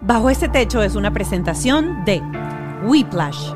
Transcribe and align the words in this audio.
Bajo 0.00 0.30
este 0.30 0.48
techo 0.48 0.80
es 0.80 0.94
una 0.94 1.12
presentación 1.12 2.04
de 2.04 2.22
Whiplash, 2.84 3.52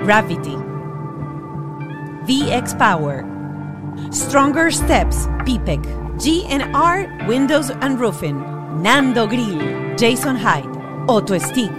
Gravity, 0.00 0.56
VX 2.26 2.74
Power, 2.74 3.24
Stronger 4.12 4.70
Steps, 4.72 5.26
PPEC, 5.46 5.80
GNR 6.18 7.26
Windows 7.26 7.72
and 7.80 7.98
Roofing, 7.98 8.38
Nando 8.82 9.26
Grill, 9.26 9.94
Jason 9.98 10.36
Hyde, 10.36 10.68
Auto 11.08 11.38
Stick. 11.38 11.72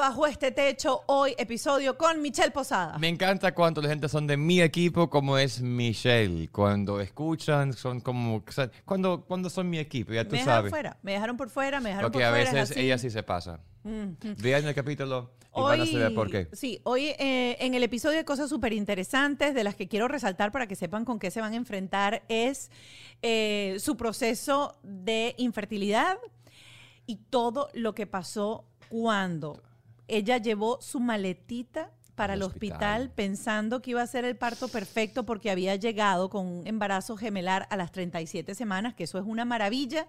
Bajo 0.00 0.26
este 0.26 0.50
techo, 0.50 1.02
hoy 1.08 1.34
episodio 1.36 1.98
con 1.98 2.22
Michelle 2.22 2.50
Posada. 2.52 2.96
Me 2.96 3.08
encanta 3.08 3.52
cuando 3.54 3.82
la 3.82 3.90
gente 3.90 4.08
son 4.08 4.26
de 4.26 4.38
mi 4.38 4.62
equipo, 4.62 5.10
como 5.10 5.36
es 5.36 5.60
Michelle. 5.60 6.48
Cuando 6.48 7.00
escuchan, 7.00 7.74
son 7.74 8.00
como. 8.00 8.36
o 8.36 8.50
sea, 8.50 8.70
Cuando, 8.86 9.22
cuando 9.26 9.50
son 9.50 9.68
mi 9.68 9.78
equipo, 9.78 10.14
ya 10.14 10.24
tú 10.24 10.30
me 10.32 10.38
dejaron 10.38 10.56
sabes. 10.56 10.70
fuera, 10.70 10.96
me 11.02 11.12
dejaron 11.12 11.36
por 11.36 11.50
fuera, 11.50 11.80
me 11.80 11.90
dejaron 11.90 12.10
Porque 12.10 12.24
por 12.24 12.28
a 12.28 12.30
fuera. 12.30 12.44
es 12.48 12.52
veces 12.54 12.70
así. 12.70 12.80
ella 12.80 12.96
sí 12.96 13.10
se 13.10 13.22
pasa. 13.22 13.60
Mm. 13.82 14.12
Vean 14.38 14.66
el 14.66 14.74
capítulo 14.74 15.32
y 15.54 15.60
van 15.60 15.80
a 15.82 15.86
saber 15.86 16.14
por 16.14 16.30
qué. 16.30 16.48
Sí, 16.54 16.80
hoy 16.84 17.08
eh, 17.18 17.58
en 17.60 17.74
el 17.74 17.82
episodio 17.82 18.16
de 18.16 18.24
cosas 18.24 18.48
súper 18.48 18.72
interesantes 18.72 19.54
de 19.54 19.64
las 19.64 19.74
que 19.74 19.86
quiero 19.86 20.08
resaltar 20.08 20.50
para 20.50 20.66
que 20.66 20.76
sepan 20.76 21.04
con 21.04 21.18
qué 21.18 21.30
se 21.30 21.42
van 21.42 21.52
a 21.52 21.56
enfrentar 21.56 22.22
es 22.30 22.70
eh, 23.20 23.76
su 23.78 23.98
proceso 23.98 24.78
de 24.82 25.34
infertilidad 25.36 26.16
y 27.04 27.16
todo 27.16 27.68
lo 27.74 27.94
que 27.94 28.06
pasó 28.06 28.64
cuando 28.88 29.62
ella 30.10 30.38
llevó 30.38 30.80
su 30.80 31.00
maletita 31.00 31.90
para 32.14 32.34
el 32.34 32.42
Al 32.42 32.48
hospital. 32.48 32.72
hospital. 32.76 33.10
pensando 33.14 33.80
que 33.80 33.92
iba 33.92 34.02
a 34.02 34.06
ser 34.06 34.24
el 34.24 34.36
parto 34.36 34.68
perfecto 34.68 35.24
porque 35.24 35.50
había 35.50 35.74
llegado 35.76 36.28
con 36.28 36.46
un 36.46 36.66
embarazo 36.66 37.16
gemelar 37.16 37.66
a 37.70 37.76
las 37.76 37.92
37 37.92 38.54
semanas, 38.54 38.94
que 38.94 39.04
eso 39.04 39.18
es 39.18 39.24
una 39.26 39.44
maravilla, 39.46 40.06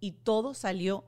y 0.00 0.12
todo 0.12 0.54
salió 0.54 1.04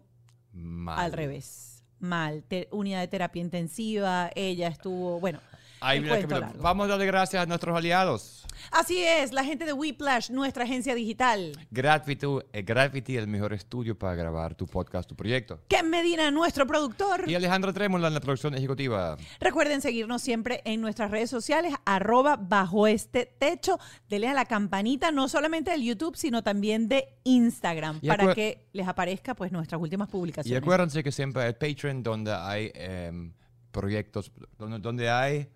Mal. 0.52 0.98
al 0.98 1.12
revés. 1.12 1.82
Mal. 1.98 2.44
Te- 2.44 2.68
unidad 2.70 3.00
de 3.00 3.08
terapia 3.08 3.42
intensiva, 3.42 4.30
ella 4.36 4.68
estuvo, 4.68 5.18
bueno. 5.18 5.40
Ahí 5.80 6.02
que. 6.02 6.26
Vamos 6.60 6.86
a 6.86 6.88
darle 6.88 7.06
gracias 7.06 7.42
a 7.42 7.46
nuestros 7.46 7.76
aliados. 7.76 8.46
Así 8.70 9.02
es, 9.02 9.32
la 9.32 9.44
gente 9.44 9.64
de 9.64 9.72
Whiplash, 9.72 10.30
nuestra 10.30 10.64
agencia 10.64 10.94
digital. 10.94 11.52
Gravity, 11.70 12.26
eh, 12.52 12.62
Gravity, 12.62 13.16
el 13.16 13.28
mejor 13.28 13.52
estudio 13.52 13.96
para 13.96 14.14
grabar 14.14 14.54
tu 14.54 14.66
podcast, 14.66 15.08
tu 15.08 15.14
proyecto. 15.14 15.60
Ken 15.68 15.88
Medina, 15.88 16.30
nuestro 16.30 16.66
productor. 16.66 17.28
Y 17.28 17.34
Alejandro 17.34 17.72
Trémola 17.72 18.08
en 18.08 18.14
la 18.14 18.20
producción 18.20 18.54
ejecutiva. 18.54 19.16
Recuerden 19.40 19.80
seguirnos 19.80 20.22
siempre 20.22 20.60
en 20.64 20.80
nuestras 20.80 21.10
redes 21.10 21.30
sociales, 21.30 21.74
arroba 21.84 22.36
bajo 22.36 22.86
este 22.86 23.26
techo. 23.26 23.78
Denle 24.08 24.28
a 24.28 24.34
la 24.34 24.44
campanita, 24.44 25.10
no 25.12 25.28
solamente 25.28 25.70
del 25.70 25.82
YouTube, 25.82 26.16
sino 26.16 26.42
también 26.42 26.88
de 26.88 27.08
Instagram, 27.24 27.98
Y 28.02 28.08
para 28.08 28.34
que 28.34 28.66
les 28.72 28.88
aparezca 28.88 29.34
pues 29.34 29.52
nuestras 29.52 29.80
últimas 29.80 30.08
Y 30.08 30.12
publicaciones. 30.12 30.62
acuérdense 30.62 31.02
que 31.02 31.12
siempre 31.12 31.42
hay 31.42 31.52
Patreon 31.52 32.02
donde 32.02 32.32
hay 32.32 32.72
em, 32.74 33.32
proyectos, 33.78 34.32
donde, 34.58 35.08
hay 35.08 35.48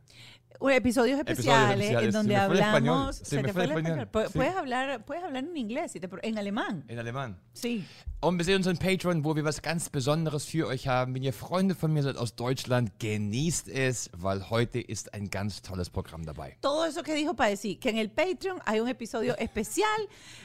Episodios 0.71 1.19
especiales, 1.19 1.81
especiales. 1.91 2.07
en 2.07 2.13
donde 2.13 2.37
hablamos. 2.37 3.23
Puedes 4.33 4.57
hablar, 4.57 5.05
puedes 5.05 5.25
hablar 5.25 5.45
en 5.45 5.57
inglés, 5.57 5.93
en 6.23 6.39
alemán. 6.39 6.85
in 6.89 6.99
Alemán. 6.99 7.37
Sí. 7.53 7.85
Und 8.21 8.39
wir 8.39 8.45
sehen 8.45 8.59
uns 8.59 8.69
on 8.69 8.77
Patreon, 8.77 9.25
wo 9.25 9.35
wir 9.35 9.45
was 9.45 9.63
ganz 9.63 9.89
Besonderes 9.89 10.45
für 10.45 10.69
euch 10.69 10.87
haben. 10.87 11.13
Wenn 11.15 11.25
ihr 11.25 11.33
Freunde 11.33 11.75
von 11.75 11.93
mir 11.93 12.05
seid 12.05 12.17
aus 12.17 12.37
Deutschland, 12.37 12.93
genießt 13.01 13.69
es, 13.69 14.11
weil 14.17 14.49
heute 14.49 14.79
ist 14.79 15.13
ein 15.13 15.29
ganz 15.29 15.61
tolles 15.61 15.91
Programm 15.91 16.25
dabei. 16.25 16.57
Todo 16.61 16.85
eso 16.85 17.03
que 17.03 17.15
dijo 17.15 17.35
para 17.35 17.51
decir 17.51 17.81
que 17.81 17.91
en 17.91 17.99
el 17.99 18.11
Patreon 18.11 18.61
hay 18.65 18.79
un 18.79 18.87
episodio 18.89 19.37
especial 19.39 19.89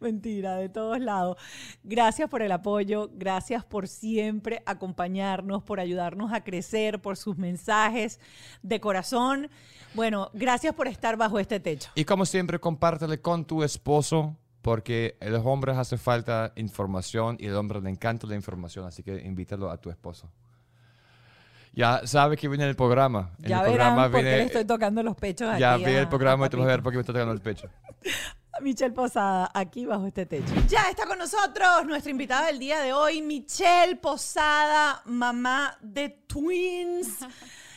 Mentira, 0.01 0.57
de 0.57 0.69
todos 0.69 1.01
lados. 1.01 1.37
Gracias 1.83 2.29
por 2.29 2.43
el 2.43 2.53
apoyo, 2.53 3.11
gracias 3.13 3.65
por 3.65 3.89
siempre 3.89 4.63
acompañarnos, 4.67 5.63
por 5.63 5.81
ayudarnos 5.81 6.33
a 6.33 6.45
crecer, 6.45 7.01
por 7.01 7.17
sus 7.17 7.37
mensajes 7.37 8.21
de 8.63 8.81
corazón. 8.81 9.51
Bueno, 9.95 10.31
gracias 10.35 10.75
por 10.75 10.89
estar 10.89 11.17
bajo 11.17 11.39
este 11.39 11.61
techo. 11.61 11.91
Y 11.95 12.05
como 12.05 12.27
siempre, 12.27 12.59
compártelo 12.59 13.21
con 13.21 13.45
tu 13.45 13.63
esposo, 13.63 14.37
porque 14.63 15.17
a 15.21 15.27
los 15.27 15.45
hombres 15.45 15.77
hace 15.77 15.99
falta 15.99 16.53
información 16.57 17.37
y 17.39 17.49
al 17.49 17.57
hombre 17.57 17.81
le 17.81 17.91
encanta 17.91 18.27
la 18.27 18.35
información, 18.35 18.87
así 18.87 19.03
que 19.03 19.23
invítalo 19.23 19.71
a 19.71 19.77
tu 19.77 19.91
esposo. 19.91 20.31
Ya 21.75 22.03
sabe 22.07 22.37
que 22.37 22.49
viene 22.49 22.69
el 22.69 22.77
programa. 22.77 23.33
En 23.43 23.49
Ya 23.51 23.59
el 23.59 23.73
verán 23.73 23.75
programa 23.95 24.03
por 24.11 24.21
qué 24.21 24.23
viene- 24.23 24.37
le 24.39 24.45
estoy 24.45 24.65
tocando 24.65 25.03
los 25.03 25.17
pechos 25.17 25.49
aquí. 25.51 25.61
Ya 25.61 25.75
a- 25.75 25.77
vi 25.77 25.85
el 25.85 26.09
programa 26.09 26.47
y 26.47 26.49
te 26.49 26.57
vas 26.57 26.65
a 26.67 26.69
ver 26.69 26.83
por 26.83 26.93
qué 26.93 26.97
me 26.99 27.01
está 27.01 27.13
tocando 27.13 27.33
el 27.33 27.41
pecho. 27.41 27.69
Michelle 28.61 28.95
Posada, 28.95 29.51
aquí 29.53 29.85
bajo 29.85 30.07
este 30.07 30.27
techo. 30.27 30.55
Ya 30.69 30.83
está 30.89 31.07
con 31.07 31.19
nosotros 31.19 31.85
nuestra 31.87 32.13
invitada 32.13 32.47
del 32.47 32.61
día 32.61 32.79
de 32.81 32.93
hoy, 32.93 33.21
Michelle 33.21 33.97
Posada, 33.97 35.03
mamá 35.07 35.77
de 35.83 36.11
twins. 36.29 37.19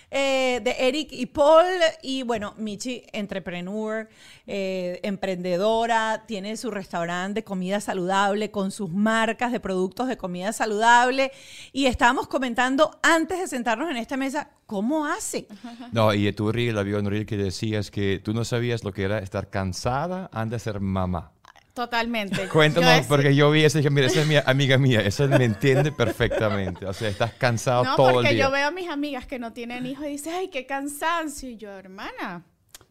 Eh, 0.10 0.62
de 0.64 0.76
Eric 0.80 1.10
y 1.12 1.26
Paul. 1.26 1.66
Y 2.02 2.24
bueno, 2.24 2.54
Michi, 2.58 3.04
entrepreneur, 3.12 4.08
eh, 4.46 5.00
emprendedora, 5.04 6.24
tiene 6.26 6.56
su 6.58 6.72
restaurante 6.72 7.42
de 7.42 7.44
comida 7.44 7.82
saludable 7.82 8.52
con 8.52 8.72
sus 8.72 8.90
marcas 8.90 9.52
de 9.52 9.60
productos 9.60 10.08
de 10.08 10.18
comida 10.18 10.54
saludable. 10.54 11.32
Y 11.74 11.88
estábamos 11.88 12.28
comentando 12.28 13.00
antes 13.04 13.40
de 13.40 13.48
sentarnos 13.48 13.90
en 13.90 13.98
esta 13.98 14.18
mesa, 14.18 14.52
¿cómo 14.66 15.06
hace? 15.06 15.48
No, 15.92 16.14
y 16.14 16.32
tú, 16.34 16.52
Reel, 16.52 16.78
había 16.78 16.98
un 16.98 17.06
Reel 17.06 17.26
que 17.26 17.38
decías 17.38 17.92
que 17.92 18.20
tú 18.24 18.34
no 18.34 18.46
sabías 18.46 18.84
lo 18.84 18.94
que 18.94 19.04
era 19.04 19.20
estar 19.20 19.50
cansada 19.50 20.30
antes 20.32 20.64
de 20.64 20.72
ser 20.72 20.80
mamá. 20.80 21.32
Totalmente. 21.78 22.48
Cuéntanos, 22.52 23.02
Yo 23.04 23.08
porque 23.08 23.36
yo 23.36 23.52
vi 23.52 23.64
eso 23.64 23.78
y 23.78 23.82
dije, 23.82 23.92
mira, 23.92 24.08
esa 24.08 24.22
es 24.22 24.28
mi 24.28 24.36
amiga 24.44 24.80
mía, 24.80 25.02
esa 25.02 25.28
me 25.28 25.46
entiende 25.46 25.92
perfectamente. 25.92 26.88
O 26.88 26.94
sea, 26.94 27.08
estás 27.08 27.34
cansado 27.34 27.84
No, 27.84 27.96
todo 27.96 28.08
el 28.10 28.14
porque 28.16 28.34
día. 28.34 28.46
yo 28.46 28.52
veo 28.52 28.68
a 28.68 28.72
mis 28.72 28.90
amigas 28.90 29.28
que 29.28 29.38
no 29.38 29.54
tienen 29.54 29.86
hijos 29.86 30.06
y 30.08 30.10
dicen, 30.10 30.34
ay, 30.36 30.48
qué 30.50 30.66
cansancio. 30.66 31.48
Y 31.50 31.58
yo, 31.58 31.70
hermana, 31.70 32.44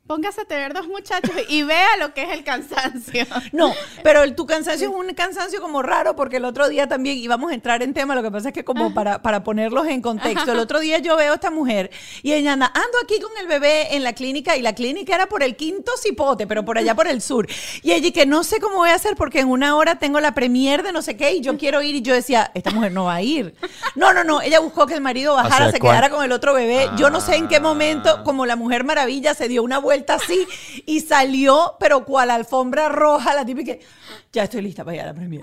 póngase 0.07 0.43
a 0.43 0.45
tener 0.45 0.73
dos 0.73 0.87
muchachos 0.87 1.35
y 1.49 1.63
vea 1.65 1.97
lo 1.99 2.15
que 2.15 2.23
es 2.23 2.31
el 2.31 2.45
cansancio. 2.45 3.27
No, 3.53 3.73
pero 4.03 4.23
el- 4.23 4.35
tu 4.35 4.47
cansancio 4.47 4.89
es 4.89 4.95
un 4.95 5.13
cansancio 5.15 5.61
como 5.61 5.83
raro 5.83 6.15
porque 6.17 6.37
el 6.37 6.45
otro 6.45 6.69
día 6.69 6.87
también 6.89 7.17
íbamos 7.19 7.51
a 7.51 7.55
entrar 7.55 7.83
en 7.83 7.93
tema, 7.95 8.15
lo 8.15 8.23
que 8.23 8.31
pasa 8.31 8.49
es 8.49 8.55
que 8.55 8.65
como 8.65 8.95
para, 8.95 9.21
para 9.23 9.43
ponerlos 9.43 9.87
en 9.89 10.01
contexto, 10.03 10.53
el 10.53 10.59
otro 10.59 10.79
día 10.81 10.99
yo 10.99 11.17
veo 11.17 11.33
a 11.33 11.35
esta 11.35 11.51
mujer 11.51 11.91
y 12.23 12.33
ella 12.35 12.53
anda, 12.53 12.67
ando 12.67 12.99
aquí 13.03 13.21
con 13.21 13.33
el 13.41 13.47
bebé 13.49 13.97
en 13.97 14.05
la 14.05 14.13
clínica 14.13 14.57
y 14.57 14.63
la 14.63 14.75
clínica 14.75 15.15
era 15.15 15.27
por 15.27 15.43
el 15.43 15.57
quinto 15.57 15.91
cipote, 16.01 16.47
pero 16.47 16.65
por 16.65 16.79
allá 16.79 16.95
por 16.95 17.09
el 17.09 17.21
sur. 17.21 17.47
Y 17.83 17.93
ella 17.93 18.13
que 18.13 18.27
no 18.27 18.45
sé 18.45 18.61
cómo 18.61 18.77
voy 18.77 18.91
a 18.91 18.95
hacer 18.95 19.17
porque 19.17 19.41
en 19.41 19.49
una 19.49 19.75
hora 19.77 19.99
tengo 19.99 20.21
la 20.21 20.33
premier 20.33 20.83
de 20.85 20.93
no 20.93 21.03
sé 21.03 21.17
qué 21.17 21.33
y 21.35 21.41
yo 21.41 21.59
quiero 21.59 21.83
ir 21.83 21.97
y 21.97 22.03
yo 22.03 22.15
decía, 22.15 22.51
esta 22.55 22.71
mujer 22.71 22.93
no 22.93 23.05
va 23.07 23.15
a 23.17 23.23
ir. 23.23 23.55
No, 23.97 24.13
no, 24.13 24.23
no, 24.23 24.41
ella 24.41 24.61
buscó 24.61 24.87
que 24.87 24.95
el 24.95 25.01
marido 25.01 25.35
bajara, 25.35 25.57
sea, 25.57 25.71
se 25.73 25.79
¿cuál- 25.81 25.93
quedara 25.97 26.11
con 26.11 26.25
el 26.25 26.31
otro 26.33 26.55
bebé. 26.55 26.89
Yo 26.97 27.11
no 27.11 27.21
sé 27.21 27.37
en 27.37 27.49
qué 27.49 27.57
Ah. 27.57 27.61
momento, 27.61 28.23
como 28.23 28.47
la 28.47 28.55
mujer 28.55 28.85
maravilla, 28.85 29.35
se 29.35 29.49
dio 29.49 29.63
una 29.65 29.79
vuelta 29.79 29.96
así 30.15 30.47
y 30.87 31.01
salió, 31.01 31.77
pero 31.81 32.05
cual 32.05 32.31
alfombra 32.31 32.89
roja, 32.89 33.35
la 33.35 33.45
típica. 33.47 33.75
Ya 34.33 34.45
estoy 34.45 34.63
lista 34.63 34.85
para 34.85 34.97
ir 34.97 35.03
a 35.03 35.07
la 35.07 35.15
premier. 35.15 35.43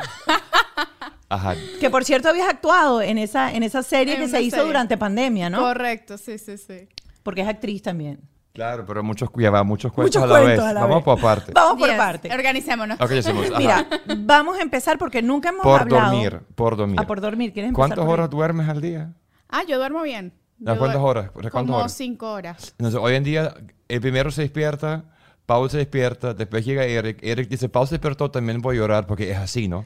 Ajá. 1.29 1.55
Que 1.79 1.89
por 1.89 2.03
cierto 2.05 2.29
habías 2.29 2.47
actuado 2.47 3.01
en 3.01 3.17
esa, 3.17 3.51
en 3.53 3.63
esa 3.63 3.81
serie 3.81 4.15
En 4.15 4.21
que 4.21 4.27
se 4.27 4.41
hizo 4.41 4.63
durante 4.65 4.97
pandemia, 4.97 5.49
¿no? 5.49 5.59
Correcto, 5.61 6.17
sí, 6.17 6.37
sí, 6.37 6.57
sí. 6.57 6.87
Porque 7.23 7.41
es 7.41 7.47
actriz 7.47 7.81
también. 7.81 8.19
Claro, 8.53 8.85
pero 8.85 9.01
muchos, 9.01 9.29
ya 9.35 9.49
va, 9.49 9.63
muchos 9.63 9.91
cuentos 9.91 10.15
Muchos 10.21 10.29
a 10.29 10.31
la 10.31 10.41
cuentos 10.45 10.63
vez. 10.63 10.69
a 10.69 10.73
la 10.73 10.81
Vamos 10.81 10.97
vez. 10.97 11.03
por 11.05 11.19
parte. 11.21 11.51
Vamos 11.55 11.79
por 11.79 11.87
Yes, 11.89 11.97
parte. 11.97 12.31
Organicémonos. 12.31 13.01
Ok, 13.01 13.09
ya 13.13 13.19
hacemos. 13.19 13.47
ajá. 13.49 13.57
Mira, 13.57 13.87
vamos 14.19 14.59
a 14.59 14.61
empezar 14.61 14.99
porque 14.99 15.23
nunca 15.23 15.49
hemos 15.49 15.63
por 15.63 15.81
hablado. 15.81 16.11
dormir, 16.11 16.39
por 16.53 16.77
dormir. 16.77 16.97
Ah, 16.99 17.07
por 17.07 17.19
dormir. 17.19 17.51
¿Quieres 17.51 17.69
empezar 17.69 17.79
¿Cuántas 17.87 17.97
por 17.99 18.07
ahí? 18.09 18.13
horas 18.13 18.29
duermes 18.29 18.69
al 18.69 18.79
día? 18.81 19.13
Ah, 19.49 19.63
yo 19.67 19.77
duermo 19.79 20.03
bien. 20.03 20.33
¿A 20.65 20.73
Yo 20.73 20.79
cuántas 20.79 21.01
horas? 21.01 21.25
¿A 21.27 21.29
cuántas 21.31 21.51
Como 21.51 21.77
horas? 21.77 21.93
cinco 21.93 22.31
horas. 22.31 22.75
Entonces, 22.77 22.99
hoy 23.01 23.15
en 23.15 23.23
día, 23.23 23.53
el 23.87 24.01
primero 24.01 24.31
se 24.31 24.41
despierta, 24.43 25.05
Paul 25.45 25.69
se 25.69 25.77
despierta, 25.77 26.33
después 26.33 26.63
llega 26.65 26.85
Eric. 26.85 27.19
Eric 27.21 27.49
dice, 27.49 27.69
Paul 27.69 27.87
se 27.87 27.95
despertó, 27.95 28.31
también 28.31 28.61
voy 28.61 28.77
a 28.77 28.79
llorar 28.79 29.05
porque 29.07 29.31
es 29.31 29.37
así, 29.37 29.67
¿no? 29.67 29.85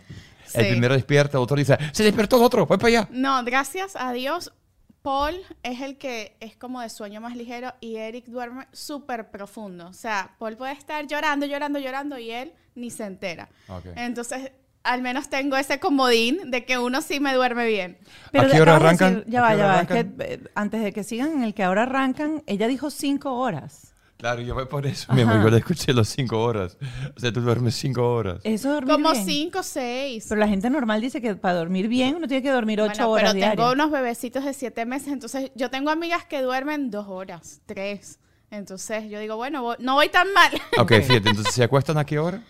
El 0.53 0.65
Sí. 0.65 0.71
primero 0.71 0.94
despierta, 0.94 1.38
el 1.38 1.44
otro 1.44 1.57
dice, 1.57 1.77
se 1.91 2.03
despertó 2.03 2.38
el 2.38 2.44
otro, 2.44 2.65
voy 2.65 2.77
para 2.77 2.88
allá. 2.88 3.07
No, 3.12 3.44
gracias 3.44 3.95
a 3.95 4.12
Dios, 4.13 4.53
Paul 5.01 5.35
es 5.63 5.81
el 5.81 5.97
que 5.97 6.38
es 6.39 6.56
como 6.56 6.79
de 6.81 6.89
sueño 6.89 7.21
más 7.21 7.35
ligero 7.35 7.74
y 7.79 7.95
Eric 7.97 8.25
duerme 8.27 8.68
súper 8.71 9.29
profundo. 9.31 9.88
O 9.88 9.94
sea, 9.94 10.35
Paul 10.38 10.57
puede 10.57 10.74
estar 10.74 11.06
llorando, 11.07 11.45
llorando, 11.45 11.79
llorando 11.79 12.18
y 12.19 12.31
él 12.31 12.53
ni 12.75 12.89
se 12.91 13.06
entera. 13.06 13.50
Ok. 13.68 13.85
Entonces, 13.95 14.51
al 14.83 15.01
menos 15.01 15.29
tengo 15.29 15.57
ese 15.57 15.79
comodín 15.79 16.50
de 16.51 16.65
que 16.65 16.77
uno 16.77 17.01
sí 17.01 17.19
me 17.19 17.33
duerme 17.33 17.68
bien. 17.68 17.97
¿A 18.33 18.45
qué 18.47 18.62
hora 18.62 18.77
arrancan? 18.77 19.15
decir- 19.15 19.31
ya 19.31 19.39
¿A 19.39 19.41
va, 19.41 19.56
ya 19.56 19.65
va. 19.68 19.81
Es 19.81 19.88
que, 19.88 20.07
eh, 20.19 20.44
antes 20.56 20.81
de 20.83 20.94
que 20.94 21.03
sigan 21.03 21.31
en 21.33 21.44
el 21.44 21.53
que 21.53 21.63
ahora 21.63 21.83
arrancan, 21.83 22.44
ella 22.47 22.68
dijo 22.68 22.89
cinco 22.89 23.33
horas. 23.35 23.94
Claro, 24.18 24.41
yo 24.41 24.56
voy 24.56 24.65
por 24.65 24.88
eso 24.88 25.13
mismo. 25.13 25.33
Yo 25.44 25.50
le 25.51 25.57
escuché 25.57 25.94
las 25.94 26.07
cinco 26.07 26.41
horas. 26.41 26.75
O 27.15 27.19
sea, 27.19 27.31
tú 27.31 27.39
duermes 27.41 27.75
cinco 27.75 28.01
horas. 28.15 28.39
Eso 28.44 28.69
es 28.69 28.74
dormir 28.74 28.94
Como 28.95 29.12
bien. 29.12 29.25
cinco, 29.25 29.62
seis. 29.62 30.25
Pero 30.27 30.39
la 30.41 30.47
gente 30.47 30.69
normal 30.71 31.01
dice 31.01 31.21
que 31.21 31.35
para 31.35 31.53
dormir 31.53 31.88
bien 31.88 32.15
uno 32.15 32.27
tiene 32.27 32.41
que 32.41 32.50
dormir 32.50 32.81
ocho 32.81 32.94
Bueno, 33.07 33.12
horas 33.12 33.33
pero 33.33 33.45
tengo 33.51 33.56
diarias. 33.56 33.74
unos 33.75 33.91
bebecitos 33.91 34.44
de 34.44 34.53
siete 34.56 34.85
meses, 34.88 35.09
entonces 35.09 35.51
yo 35.53 35.69
tengo 35.69 35.91
amigas 35.91 36.25
que 36.25 36.41
duermen 36.41 36.89
dos 36.89 37.06
horas, 37.07 37.62
tres. 37.68 38.18
Entonces 38.50 39.07
yo 39.07 39.19
digo, 39.19 39.35
bueno, 39.35 39.62
voy- 39.62 39.75
no 39.79 39.94
voy 39.94 40.09
tan 40.09 40.33
mal. 40.33 40.51
Ok, 40.79 40.94
fíjate. 41.03 41.29
Entonces, 41.29 41.53
¿se 41.53 41.63
acuestan 41.63 41.97
a 42.00 42.06
qué 42.06 42.18
hora? 42.18 42.41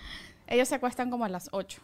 Ellos 0.48 0.70
se 0.70 0.76
acuestan 0.76 1.10
como 1.10 1.26
a 1.26 1.30
las 1.30 1.50
8. 1.52 1.82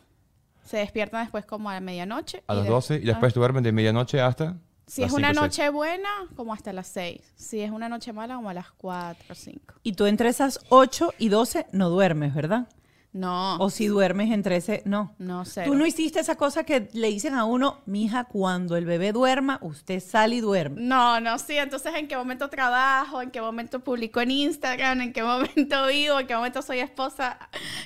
Se 0.64 0.78
despiertan 0.78 1.24
después 1.24 1.46
como 1.46 1.70
a 1.70 1.74
la 1.74 1.80
medianoche. 1.82 2.44
A 2.48 2.54
las 2.54 2.64
de- 2.64 2.70
12 2.70 2.96
y 2.96 3.00
después 3.06 3.34
duermen 3.34 3.64
de 3.64 3.72
medianoche 3.72 4.22
hasta. 4.22 4.56
Si 4.88 5.02
las 5.02 5.12
es 5.12 5.18
una 5.18 5.30
cinco, 5.30 5.42
seis. 5.44 5.58
noche 5.60 5.70
buena, 5.70 6.10
como 6.36 6.54
hasta 6.54 6.74
las 6.74 6.88
6. 6.88 7.22
Si 7.36 7.62
es 7.62 7.72
una 7.72 7.88
noche 7.88 8.12
mala, 8.12 8.36
como 8.36 8.50
a 8.50 8.54
las 8.54 8.70
4 8.72 9.26
o 9.32 9.36
5. 9.36 9.76
Y 9.82 9.94
tú 9.94 10.06
entre 10.08 10.28
esas 10.30 10.60
8 10.70 11.14
y 11.18 11.30
12 11.30 11.68
no 11.72 11.90
duermes, 11.90 12.34
¿verdad? 12.36 12.68
No, 13.14 13.58
O 13.58 13.70
si 13.70 13.88
duermes 13.88 14.32
entre 14.32 14.56
ese... 14.56 14.82
No. 14.86 15.14
no 15.20 15.46
sé. 15.46 15.64
Tú 15.66 15.76
no 15.76 15.86
hiciste 15.86 16.20
esa 16.20 16.36
cosa 16.36 16.64
que 16.64 16.90
le 16.94 17.10
dicen 17.10 17.36
a 17.36 17.46
uno, 17.46 17.82
mija, 17.86 18.24
cuando 18.24 18.76
el 18.76 18.86
bebé 18.86 19.12
duerma, 19.12 19.60
usted 19.62 20.00
sale 20.02 20.36
y 20.36 20.42
duerme. 20.42 20.82
No, 20.82 21.20
no, 21.20 21.38
sí. 21.38 21.56
Entonces, 21.56 21.94
¿en 21.96 22.08
qué 22.08 22.18
momento 22.18 22.50
trabajo? 22.50 23.22
¿En 23.22 23.30
qué 23.30 23.40
momento 23.40 23.80
publico 23.82 24.20
en 24.20 24.32
Instagram? 24.32 25.02
¿En 25.02 25.14
qué 25.14 25.22
momento 25.22 25.86
vivo? 25.88 26.20
¿En 26.20 26.26
qué 26.26 26.36
momento 26.36 26.64
soy 26.64 26.80
esposa? 26.80 27.38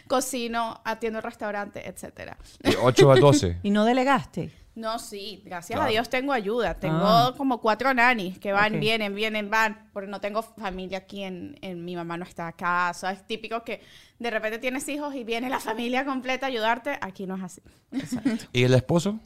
Cocino, 0.08 0.80
atiendo 0.86 1.20
el 1.20 1.24
restaurante, 1.24 1.88
etcétera. 1.88 2.38
De 2.62 2.78
8 2.82 3.12
a 3.12 3.16
12. 3.20 3.58
Y 3.64 3.72
no 3.72 3.84
delegaste. 3.84 4.52
No, 4.78 5.00
sí, 5.00 5.42
gracias 5.44 5.76
Claro. 5.76 5.90
a 5.90 5.92
Dios 5.92 6.08
tengo 6.08 6.32
ayuda. 6.34 6.76
Tengo 6.76 7.00
Ah. 7.02 7.34
como 7.36 7.60
cuatro 7.62 7.94
nanis 7.96 8.38
que 8.38 8.52
van, 8.52 8.80
vienen, 8.80 9.16
vienen, 9.16 9.50
van, 9.50 9.90
porque 9.92 10.08
no 10.08 10.22
tengo 10.22 10.44
familia 10.44 11.00
aquí 11.00 11.24
en, 11.24 11.58
en- 11.62 11.84
mi 11.84 11.96
mamá 11.96 12.16
no 12.16 12.24
está 12.26 12.48
acá. 12.48 12.92
O 12.92 12.94
sea, 12.94 13.12
es 13.12 13.26
típico 13.26 13.64
que 13.64 13.82
de 14.20 14.30
repente 14.30 14.60
tienes 14.60 14.88
hijos 14.88 15.16
y 15.16 15.24
viene 15.24 15.50
la 15.50 15.60
familia 15.60 16.06
completa 16.06 16.46
a 16.46 16.50
ayudarte. 16.50 16.98
Aquí 17.02 17.26
no 17.26 17.36
es 17.38 17.42
así. 17.44 17.62
¿Y 18.54 18.64
el 18.64 18.74
esposo? 18.76 19.20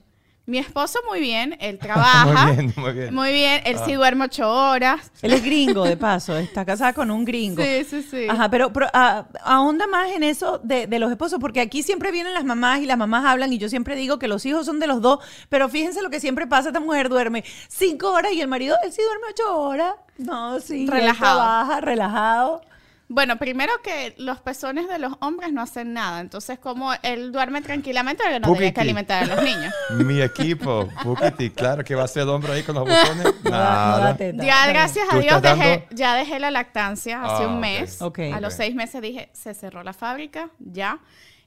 Mi 0.47 0.57
esposo 0.57 0.99
muy 1.07 1.19
bien, 1.21 1.55
él 1.61 1.77
trabaja. 1.79 2.25
Muy 2.47 2.55
bien, 2.55 2.73
muy 2.75 2.91
bien. 2.93 3.13
Muy 3.13 3.31
bien, 3.31 3.61
él 3.63 3.77
Ah. 3.79 3.83
sí 3.85 3.93
duerme 3.93 4.25
ocho 4.25 4.49
horas. 4.51 5.11
Él 5.21 5.33
es 5.33 5.43
gringo, 5.43 5.83
de 5.85 5.95
paso. 5.97 6.35
Está 6.38 6.65
casada 6.65 6.93
con 6.93 7.11
un 7.11 7.23
gringo. 7.23 7.61
Sí, 7.63 7.83
sí, 7.88 8.01
sí. 8.03 8.25
Ajá, 8.27 8.49
pero, 8.49 8.73
pero, 8.73 8.88
ah, 8.93 9.25
ahonda 9.43 9.85
más 9.88 10.09
en 10.11 10.23
eso 10.23 10.59
de, 10.63 10.88
de 10.88 10.99
los 10.99 11.11
esposos, 11.11 11.39
porque 11.39 11.61
aquí 11.61 11.83
siempre 11.83 12.11
vienen 12.11 12.33
las 12.33 12.43
mamás 12.43 12.79
y 12.81 12.85
las 12.85 12.97
mamás 12.97 13.23
hablan 13.25 13.53
y 13.53 13.59
yo 13.59 13.69
siempre 13.69 13.95
digo 13.95 14.17
que 14.19 14.27
los 14.27 14.45
hijos 14.45 14.65
son 14.65 14.79
de 14.79 14.88
los 14.88 15.01
dos, 15.01 15.19
pero 15.47 15.69
fíjense 15.69 16.01
lo 16.01 16.09
que 16.09 16.19
siempre 16.19 16.47
pasa, 16.47 16.69
esta 16.69 16.79
mujer 16.79 17.07
duerme 17.07 17.43
cinco 17.69 18.11
horas 18.11 18.33
y 18.33 18.41
el 18.41 18.47
marido, 18.47 18.75
él 18.83 18.91
sí 18.91 19.01
duerme 19.03 19.27
ocho 19.31 19.57
horas. 19.57 19.93
No, 20.17 20.59
sí, 20.59 20.83
él 20.83 20.88
Relajado. 20.88 21.39
trabaja, 21.39 21.81
relajado. 21.81 22.61
Bueno, 23.13 23.37
primero 23.37 23.73
que 23.83 24.13
los 24.17 24.39
pezones 24.39 24.87
de 24.87 24.97
los 24.97 25.13
hombres 25.19 25.51
no 25.51 25.61
hacen 25.61 25.91
nada. 25.91 26.21
Entonces, 26.21 26.57
como 26.59 26.91
él 27.03 27.33
duerme 27.33 27.61
tranquilamente, 27.61 28.23
no 28.39 28.53
tiene 28.53 28.73
que 28.73 28.79
alimentar 28.79 29.23
a 29.23 29.35
los 29.35 29.43
niños. 29.43 29.73
Mi 30.05 30.21
equipo, 30.21 30.87
Pukiti, 31.03 31.49
claro 31.49 31.83
que 31.83 31.93
va 31.93 32.03
a 32.05 32.07
ser 32.07 32.23
el 32.23 32.29
hombre 32.29 32.53
ahí 32.53 32.63
con 32.63 32.75
los 32.75 32.85
botones. 32.85 33.33
Nada. 33.43 34.17
Ya, 34.17 34.65
gracias 34.67 35.09
¿Tú 35.09 35.17
a 35.17 35.19
Dios, 35.19 35.41
dejé, 35.41 35.87
ya 35.91 36.15
dejé 36.15 36.39
la 36.39 36.51
lactancia 36.51 37.21
hace 37.21 37.43
Ah, 37.43 37.47
un 37.47 37.55
ok. 37.55 37.59
mes. 37.59 38.01
A 38.33 38.39
los 38.39 38.53
seis 38.53 38.73
meses 38.75 39.01
dije, 39.01 39.29
se 39.33 39.53
cerró 39.53 39.83
la 39.83 39.91
fábrica, 39.91 40.49
ya. 40.59 40.99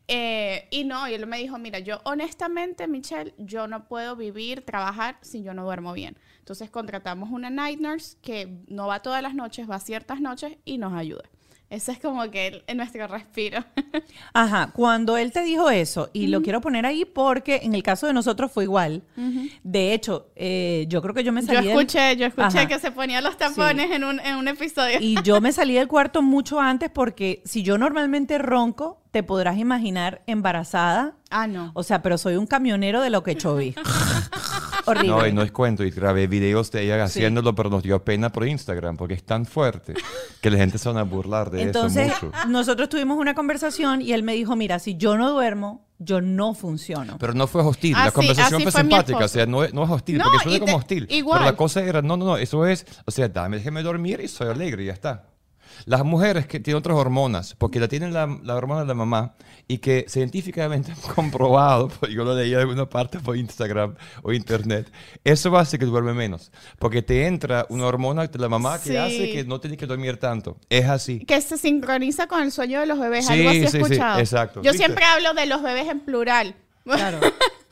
Eh, 0.06 0.68
y 0.70 0.84
no, 0.84 1.08
y 1.08 1.14
él 1.14 1.26
me 1.26 1.38
dijo, 1.38 1.56
mira, 1.56 1.78
yo 1.78 2.02
honestamente, 2.04 2.86
Michelle, 2.88 3.32
yo 3.38 3.68
no 3.68 3.88
puedo 3.88 4.16
vivir, 4.16 4.66
trabajar 4.66 5.16
si 5.22 5.42
yo 5.42 5.54
no 5.54 5.64
duermo 5.64 5.94
bien. 5.94 6.18
Entonces 6.40 6.68
contratamos 6.68 7.30
una 7.30 7.48
night 7.48 7.80
nurse 7.80 8.18
que 8.20 8.58
no 8.68 8.86
va 8.86 9.00
todas 9.00 9.22
las 9.22 9.34
noches, 9.34 9.68
va 9.70 9.80
ciertas 9.80 10.20
noches 10.20 10.58
y 10.66 10.76
nos 10.76 10.92
ayuda. 10.92 11.22
Ese 11.70 11.92
es 11.92 11.98
como 11.98 12.30
que 12.30 12.62
el- 12.66 12.76
nuestro 12.76 13.06
respiro. 13.08 13.64
Ajá, 14.32 14.70
cuando 14.72 15.16
él 15.16 15.32
te 15.32 15.42
dijo 15.42 15.70
eso, 15.70 16.08
y 16.12 16.28
lo 16.28 16.40
quiero 16.42 16.60
poner 16.60 16.86
ahí 16.86 17.04
porque 17.04 17.60
en 17.64 17.74
el 17.74 17.82
caso 17.82 18.06
de 18.06 18.12
nosotros 18.12 18.52
fue 18.52 18.64
igual. 18.64 19.02
De 19.64 19.92
hecho, 19.92 20.28
eh, 20.36 20.84
yo 20.88 21.02
creo 21.02 21.14
que 21.14 21.24
yo 21.24 21.32
me 21.32 21.40
yo 21.40 21.48
salí 21.48 21.68
del- 21.68 21.78
escuché, 21.78 22.16
yo 22.16 22.26
escuché 22.26 22.58
Ajá. 22.58 22.68
que 22.68 22.78
se 22.78 22.92
ponía 22.92 23.20
los 23.20 23.36
tapones 23.36 23.90
en, 23.90 24.04
un, 24.04 24.20
en 24.20 24.36
un 24.36 24.46
episodio. 24.48 24.98
Y 25.00 25.20
yo 25.22 25.40
me 25.40 25.52
salí 25.52 25.74
del 25.74 25.88
cuarto 25.88 26.22
mucho 26.22 26.60
antes 26.60 26.90
porque 26.90 27.42
si 27.44 27.62
yo 27.62 27.76
normalmente 27.78 28.38
ronco, 28.38 29.00
te 29.10 29.22
podrás 29.22 29.58
imaginar 29.58 30.22
embarazada. 30.26 31.14
ah, 31.30 31.46
no. 31.46 31.70
O 31.74 31.82
sea, 31.82 32.02
pero 32.02 32.18
soy 32.18 32.36
un 32.36 32.46
camionero 32.46 33.00
de 33.00 33.10
lo 33.10 33.22
que 33.22 33.36
choví. 33.36 33.74
Horrible. 34.86 35.08
No, 35.08 35.26
y 35.26 35.32
no 35.32 35.42
es 35.42 35.52
cuento. 35.52 35.84
Y 35.84 35.90
grabé 35.90 36.26
videos 36.26 36.70
de 36.70 36.82
ella 36.82 37.02
haciéndolo, 37.04 37.54
pero 37.54 37.70
nos 37.70 37.82
dio 37.82 38.02
pena 38.04 38.30
por 38.30 38.46
Instagram 38.46 38.96
porque 38.96 39.14
es 39.14 39.24
tan 39.24 39.46
fuerte 39.46 39.94
que 40.40 40.50
la 40.50 40.58
gente 40.58 40.78
se 40.78 40.88
van 40.88 40.98
a 40.98 41.02
burlar 41.02 41.50
de 41.50 41.62
Entonces, 41.62 42.12
eso 42.12 42.26
mucho. 42.26 42.48
nosotros 42.48 42.88
tuvimos 42.88 43.18
una 43.18 43.34
conversación 43.34 44.02
y 44.02 44.12
él 44.12 44.22
me 44.22 44.34
dijo, 44.34 44.56
mira, 44.56 44.78
si 44.78 44.96
yo 44.96 45.16
no 45.16 45.30
duermo, 45.30 45.86
yo 45.98 46.20
no 46.20 46.54
funciono. 46.54 47.16
Pero 47.18 47.34
no 47.34 47.46
fue 47.46 47.62
hostil, 47.62 47.92
la 47.92 48.04
Así- 48.04 48.12
conversación 48.14 48.54
así 48.62 48.70
fue 48.70 48.80
simpática, 48.80 49.24
o 49.24 49.28
sea, 49.28 49.46
no, 49.46 49.64
es- 49.64 49.72
no 49.72 49.84
es 49.84 49.90
hostil, 49.90 50.18
No, 50.18 50.24
porque 50.24 50.42
suena 50.42 50.58
como 50.60 50.76
hostil. 50.76 51.06
igual. 51.10 51.38
Pero 51.38 51.50
la 51.52 51.56
cosa 51.56 51.82
era, 51.82 52.02
no, 52.02 52.16
no, 52.16 52.24
no, 52.26 52.36
eso 52.36 52.66
es, 52.66 52.84
o 53.06 53.10
sea, 53.10 53.28
dame, 53.28 53.56
déjeme 53.58 53.82
dormir 53.82 54.20
y 54.22 54.28
soy 54.28 54.48
alegre 54.48 54.82
y 54.82 54.86
ya 54.86 54.92
está. 54.92 55.28
Las 55.86 56.04
mujeres 56.04 56.46
que 56.46 56.60
tienen 56.60 56.78
otras 56.78 56.96
hormonas, 56.96 57.54
porque 57.58 57.80
la 57.80 57.88
tienen 57.88 58.12
la, 58.14 58.26
la 58.42 58.54
hormona 58.54 58.82
de 58.82 58.86
la 58.86 58.94
mamá 58.94 59.34
y 59.68 59.78
que 59.78 60.06
científicamente 60.08 60.92
comprobado, 61.14 61.88
porque 61.88 62.14
yo 62.14 62.24
lo 62.24 62.34
leí 62.34 62.52
en 62.52 62.60
alguna 62.60 62.88
parte 62.88 63.18
por 63.20 63.36
Instagram 63.36 63.94
o 64.22 64.32
internet, 64.32 64.90
eso 65.24 65.56
hace 65.56 65.78
que 65.78 65.84
duerme 65.84 66.14
menos, 66.14 66.52
porque 66.78 67.02
te 67.02 67.26
entra 67.26 67.66
una 67.68 67.86
hormona 67.86 68.26
de 68.26 68.38
la 68.38 68.48
mamá 68.48 68.78
que 68.80 68.90
Sí. 68.90 68.96
hace 68.96 69.30
que 69.32 69.44
no 69.44 69.60
tienes 69.60 69.78
que 69.78 69.86
dormir 69.86 70.16
tanto. 70.18 70.56
Es 70.68 70.86
así. 70.88 71.20
que 71.20 71.40
se 71.40 71.56
sincroniza 71.58 72.26
con 72.26 72.42
el 72.42 72.52
sueño 72.52 72.80
de 72.80 72.86
los 72.86 72.98
bebés. 72.98 73.26
Sí, 73.26 73.32
algo 73.34 73.50
así 73.50 73.60
sí, 73.62 73.68
sí, 73.68 73.76
escuchado. 73.78 74.18
exacto. 74.20 74.62
Yo 74.62 74.70
¿Viste? 74.72 74.78
siempre 74.86 75.04
hablo 75.04 75.34
de 75.34 75.46
los 75.46 75.62
bebés 75.62 75.88
en 75.88 76.00
plural. 76.00 76.54
Claro. 76.84 77.18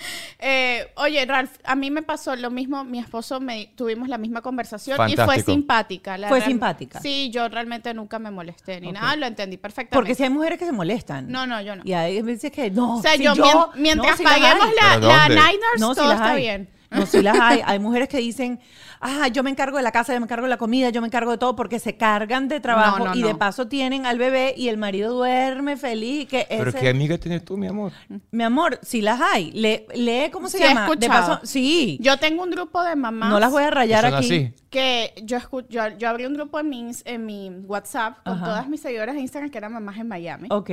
Eh, 0.45 0.91
oye, 0.97 1.25
Ralph, 1.25 1.53
a 1.65 1.77
mí 1.77 1.91
me 1.93 2.03
pasó 2.03 2.35
lo 2.35 2.51
mismo. 2.51 2.83
Mi 2.85 2.99
esposo 2.99 3.39
me 3.41 3.73
tuvimos 3.77 4.09
la 4.09 4.19
misma 4.19 4.43
conversación 4.43 4.99
y 5.09 5.15
fue 5.17 5.41
simpática. 5.41 6.19
la 6.19 6.29
Fue 6.29 6.39
real- 6.41 6.51
simpática. 6.51 7.01
Sí, 7.01 7.31
yo 7.31 7.49
realmente 7.49 7.95
nunca 7.95 8.19
me 8.19 8.31
molesté 8.33 8.81
ni 8.81 8.91
nada, 8.91 9.15
lo 9.17 9.27
entendí 9.27 9.57
perfectamente. 9.57 9.95
Porque 9.97 10.15
si 10.17 10.25
hay 10.25 10.31
mujeres 10.31 10.59
que 10.59 10.65
se 10.67 10.73
molestan. 10.73 11.31
No, 11.31 11.47
no, 11.47 11.61
yo 11.63 11.77
no. 11.77 11.83
Y 11.85 11.93
hay 11.93 12.21
veces 12.23 12.51
que 12.51 12.71
no. 12.71 12.97
o 12.97 13.03
sea, 13.03 13.13
si 13.17 13.23
yo, 13.23 13.35
mien- 13.37 13.57
mientras 13.77 14.11
no, 14.13 14.17
si 14.17 14.25
paguemos 14.25 14.67
hay. 14.67 14.75
la, 14.75 14.95
¿Pero 14.95 15.07
la 15.09 15.29
night 15.29 15.61
nurse, 15.61 15.79
No, 15.81 15.95
todo 15.95 16.09
las 16.09 16.21
está 16.21 16.35
bien. 16.35 16.69
No, 16.95 17.07
sí 17.07 17.23
las 17.23 17.39
hay. 17.41 17.61
Hay 17.65 17.79
mujeres 17.79 18.09
que 18.09 18.19
dicen, 18.19 18.61
ah, 19.01 19.29
yo 19.29 19.43
me 19.43 19.51
encargo 19.51 19.77
de 19.77 19.83
la 19.83 19.93
casa, 19.93 20.13
yo 20.13 20.21
me 20.21 20.25
encargo 20.25 20.45
de 20.45 20.51
la 20.51 20.57
comida, 20.57 20.91
yo 20.91 21.01
me 21.01 21.07
encargo 21.07 21.31
de 21.33 21.39
todo, 21.39 21.57
porque 21.57 21.79
se 21.79 21.97
cargan 21.97 22.49
de 22.49 22.61
trabajo 22.61 22.99
No, 22.99 23.05
no, 23.07 23.15
y 23.15 23.23
de 23.23 23.35
paso 23.35 23.69
tienen 23.69 24.07
al 24.07 24.19
bebé 24.19 24.55
y 24.57 24.69
el 24.69 24.77
marido 24.79 25.13
duerme 25.15 25.77
feliz. 25.77 26.29
Que 26.29 26.47
Pero 26.49 26.71
ese- 26.71 26.79
qué 26.79 26.89
amiga 26.89 27.19
tienes 27.19 27.45
tú, 27.45 27.57
mi 27.57 27.67
amor. 27.67 27.93
Mi 28.31 28.45
amor, 28.45 28.79
si 28.83 29.01
las 29.03 29.21
hay, 29.21 29.51
lee, 29.53 29.87
lee 29.95 30.31
¿cómo 30.33 30.49
se 30.49 30.59
Sí, 30.59 30.65
he 30.65 30.69
llama? 30.69 30.89
De 30.97 31.09
paso, 31.09 31.41
sí. 31.45 31.99
Yo 32.01 32.19
tengo 32.19 32.43
un 32.43 32.51
grupo 32.51 32.83
de 32.83 32.95
mamás. 32.97 33.31
no 33.31 33.41
las 33.41 33.51
voy 33.51 33.65
a 33.65 33.71
rayar 33.71 34.05
aquí. 34.07 34.17
así. 34.27 34.55
que 34.71 35.13
yo, 35.25 35.37
escu- 35.39 35.67
yo, 35.69 35.83
yo 35.99 36.09
abrí 36.09 36.25
un 36.25 36.33
grupo 36.35 36.59
en 36.59 36.69
mi, 36.71 36.91
en 37.05 37.27
mi 37.27 37.51
WhatsApp 37.67 38.19
con 38.25 38.35
Ajá. 38.35 38.45
todas 38.47 38.69
mis 38.69 38.81
seguidoras 38.81 39.15
de 39.15 39.21
Instagram 39.21 39.51
que 39.51 39.59
eran 39.59 39.73
mamás 39.73 39.99
en 39.99 40.09
Miami. 40.09 40.49
Ok. 40.51 40.71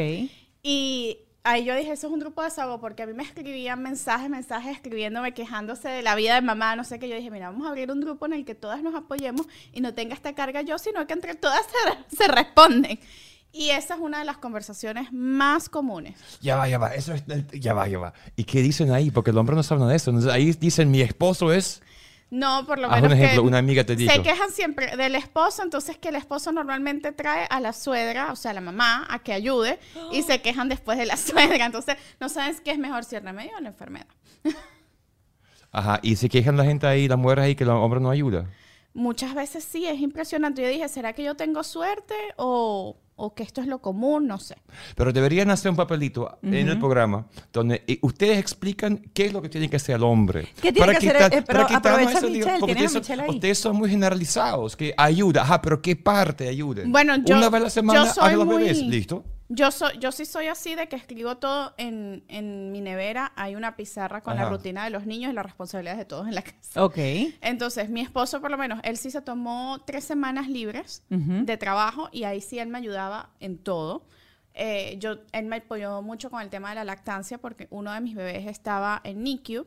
Y 0.64 1.18
ahí 1.44 1.66
yo 1.66 1.76
dije, 1.76 1.92
eso 1.92 2.08
es 2.08 2.14
un 2.14 2.20
grupo 2.20 2.42
de 2.42 2.50
desahogo, 2.50 2.80
porque 2.80 3.04
a 3.04 3.08
mí 3.08 3.14
me 3.14 3.24
escribían 3.24 3.82
mensajes, 3.82 4.30
mensajes 4.30 4.74
escribiéndome, 4.74 5.34
quejándose 5.34 5.90
de 5.90 6.02
la 6.02 6.16
vida 6.16 6.36
de 6.36 6.42
mamá, 6.42 6.76
no 6.76 6.84
sé 6.84 7.00
qué. 7.00 7.10
Yo 7.10 7.16
dije, 7.16 7.32
mira, 7.32 7.50
vamos 7.50 7.66
a 7.66 7.70
abrir 7.70 7.92
un 7.92 8.02
grupo 8.02 8.26
en 8.26 8.34
el 8.34 8.46
que 8.46 8.56
todas 8.56 8.82
nos 8.84 8.96
apoyemos 8.96 9.48
y 9.74 9.82
no 9.82 9.94
tenga 9.94 10.14
esta 10.14 10.34
carga 10.34 10.62
yo, 10.62 10.78
sino 10.78 11.06
que 11.08 11.14
entre 11.14 11.36
todas 11.36 11.62
se, 12.10 12.16
se 12.16 12.28
responden. 12.28 13.00
Y 13.52 13.72
esa 13.72 13.96
es 13.96 14.00
una 14.00 14.20
de 14.20 14.26
las 14.26 14.38
conversaciones 14.38 15.12
más 15.12 15.70
comunes. 15.70 16.16
Ya 16.40 16.56
va, 16.56 16.68
ya 16.68 16.78
va, 16.78 16.94
eso 16.94 17.14
es, 17.14 17.24
ya 17.52 17.74
va, 17.74 17.88
ya 17.88 17.98
va. 17.98 18.14
¿Y 18.36 18.44
qué 18.44 18.62
dicen 18.62 18.92
ahí? 18.92 19.10
Porque 19.10 19.32
el 19.32 19.38
hombre 19.40 19.56
no 19.56 19.64
sabe 19.64 19.80
nada 19.80 19.92
de 19.92 19.98
eso. 19.98 20.14
Ahí 20.32 20.52
dicen, 20.54 20.92
mi 20.92 21.02
esposo 21.02 21.52
es... 21.52 21.82
No, 22.32 22.66
por 22.68 22.78
lo 22.78 22.88
Haz 22.92 23.02
menos. 23.02 23.12
un 23.12 23.18
ejemplo, 23.18 23.42
que 23.42 23.48
una 23.48 23.58
amiga 23.58 23.84
te 23.84 23.96
dijo. 23.96 24.14
Se 24.14 24.22
quejan 24.22 24.52
siempre 24.52 24.96
del 24.96 25.16
esposo, 25.16 25.64
entonces 25.64 25.98
que 25.98 26.10
el 26.10 26.16
esposo 26.16 26.52
normalmente 26.52 27.12
trae 27.12 27.48
a 27.50 27.60
la 27.60 27.74
suegra, 27.74 28.32
o 28.32 28.36
sea, 28.36 28.52
a 28.52 28.54
la 28.54 28.62
mamá, 28.62 29.08
a 29.10 29.20
que 29.20 29.34
ayude, 29.34 29.80
y 30.12 30.22
se 30.22 30.42
quejan 30.44 30.70
después 30.70 30.98
de 30.98 31.06
la 31.06 31.18
suegra. 31.18 31.66
Entonces, 31.66 31.96
no 32.20 32.30
saben 32.30 32.56
qué 32.64 32.72
es 32.72 32.78
mejor, 32.78 33.04
si 33.04 33.16
el 33.16 33.24
remedio 33.24 33.52
o 33.58 33.62
la 33.62 33.70
enfermedad. 33.70 34.08
Ajá, 35.72 36.00
y 36.02 36.16
se 36.16 36.30
quejan 36.30 36.58
la 36.58 36.66
gente 36.66 36.88
ahí, 36.88 37.08
las 37.08 37.18
mujeres 37.18 37.46
ahí, 37.46 37.56
que 37.56 37.64
el 37.64 37.70
hombre 37.70 38.00
no 38.00 38.10
ayuda. 38.10 38.46
Muchas 38.94 39.34
veces 39.36 39.64
sí, 39.64 39.86
es 39.86 40.00
impresionante. 40.02 40.62
Yo 40.62 40.68
dije, 40.70 40.88
¿será 40.90 41.14
que 41.14 41.24
yo 41.24 41.36
tengo 41.36 41.64
suerte 41.64 42.14
o, 42.38 42.98
o 43.16 43.34
que 43.36 43.44
esto 43.44 43.62
es 43.62 43.68
lo 43.68 43.80
común? 43.82 44.28
No 44.28 44.38
sé. 44.40 44.56
Pero 44.96 45.14
deberían 45.14 45.50
hacer 45.52 45.70
un 45.72 45.78
papelito 45.78 46.38
en 46.42 46.68
el 46.70 46.80
programa 46.80 47.28
donde 47.54 47.84
eh, 47.88 48.00
ustedes 48.02 48.38
explican 48.40 48.98
qué 49.14 49.26
es 49.28 49.34
lo 49.34 49.42
que 49.42 49.50
tiene 49.50 49.70
que 49.70 49.76
hacer 49.78 49.96
el 49.96 50.04
hombre. 50.04 50.48
¿Qué 50.62 50.74
tiene 50.74 50.98
que 50.98 51.10
hacer? 51.10 51.34
Eh, 51.40 51.44
pero 51.46 51.62
aprovecha 51.62 52.12
eso, 52.18 52.28
digo, 52.28 52.46
Michelle, 52.46 52.60
porque 52.60 52.76
tienes 52.76 52.96
a 52.96 53.30
ustedes, 53.30 53.58
son 53.60 53.76
muy 53.78 53.90
generalizados, 53.90 54.76
que 54.76 54.94
ayuda. 54.98 55.42
Ajá, 55.44 55.62
pero 55.62 55.82
¿qué 55.82 55.96
parte 55.96 56.48
ayuda? 56.48 56.84
Bueno, 56.88 57.16
yo- 57.24 57.36
Una 57.38 57.50
vez 57.50 57.62
a 57.62 57.64
la 57.66 57.70
semana 57.70 58.06
yo 58.06 58.14
soy 58.14 58.34
a 58.34 58.36
los 58.36 58.46
muy- 58.46 58.58
bebés, 58.64 58.82
listo. 58.82 59.24
Yo, 59.52 59.72
soy, 59.72 59.98
yo 60.00 60.12
sí 60.12 60.26
soy 60.26 60.46
así 60.46 60.76
de 60.76 60.88
que 60.88 60.96
escribo 60.96 61.38
todo 61.38 61.74
en, 61.78 62.24
en 62.28 62.72
mi 62.72 62.82
nevera. 62.82 63.34
Hay 63.36 63.56
una 63.56 63.76
pizarra 63.76 64.22
con 64.22 64.36
la 64.36 64.44
Ajá. 64.44 64.52
rutina 64.52 64.84
de 64.84 64.92
los 64.92 65.08
niños 65.08 65.32
y 65.32 65.34
las 65.36 65.44
responsabilidades 65.44 65.98
de 65.98 66.06
todos 66.06 66.28
en 66.28 66.36
la 66.36 66.42
casa. 66.44 66.84
Ok. 66.84 66.98
Entonces, 67.42 67.90
mi 67.90 68.02
esposo, 68.02 68.42
por 68.42 68.52
lo 68.52 68.58
menos, 68.60 68.80
él 68.84 68.96
sí 68.98 69.10
se 69.10 69.22
tomó 69.22 69.82
tres 69.86 70.04
semanas 70.04 70.48
libres 70.50 71.04
Ujú. 71.10 71.46
de 71.46 71.58
trabajo 71.58 72.10
y 72.12 72.26
ahí 72.26 72.42
sí 72.42 72.60
él 72.60 72.70
me 72.70 72.78
ayudaba 72.78 73.32
en 73.40 73.58
todo. 73.58 74.06
Eh, 74.54 74.98
yo, 75.00 75.18
él 75.32 75.46
me 75.46 75.56
apoyó 75.58 76.02
mucho 76.04 76.30
con 76.30 76.42
el 76.42 76.50
tema 76.50 76.70
de 76.70 76.76
la 76.76 76.84
lactancia 76.84 77.38
porque 77.40 77.68
uno 77.72 77.92
de 77.94 78.02
mis 78.02 78.14
bebés 78.16 78.46
estaba 78.46 79.02
en 79.04 79.24
NICU 79.24 79.66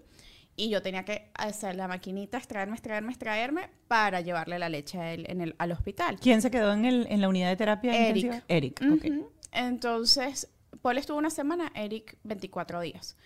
y 0.54 0.68
yo 0.68 0.82
tenía 0.82 1.04
que 1.04 1.30
hacer 1.34 1.74
la 1.76 1.88
maquinita, 1.88 2.36
extraerme, 2.36 2.74
extraerme, 2.74 3.10
extraerme 3.10 3.70
para 3.88 4.20
llevarle 4.20 4.58
la 4.58 4.68
leche 4.68 4.98
a 5.00 5.12
él 5.12 5.24
en 5.28 5.40
el, 5.40 5.54
al 5.58 5.72
hospital. 5.72 6.18
¿Quién 6.20 6.42
se 6.42 6.50
quedó 6.50 6.72
en, 6.72 6.84
el, 6.84 7.06
en 7.08 7.20
la 7.20 7.28
unidad 7.28 7.48
de 7.48 7.56
terapia 7.56 7.96
Eric. 7.96 8.16
intensiva? 8.24 8.44
Eric. 8.48 8.80
ok. 8.82 9.04
Ujú. 9.06 9.31
Entonces, 9.52 10.48
Paul 10.80 10.98
estuvo 10.98 11.18
una 11.18 11.30
semana, 11.30 11.70
Eric 11.74 12.18
24 12.24 12.80
días. 12.80 13.16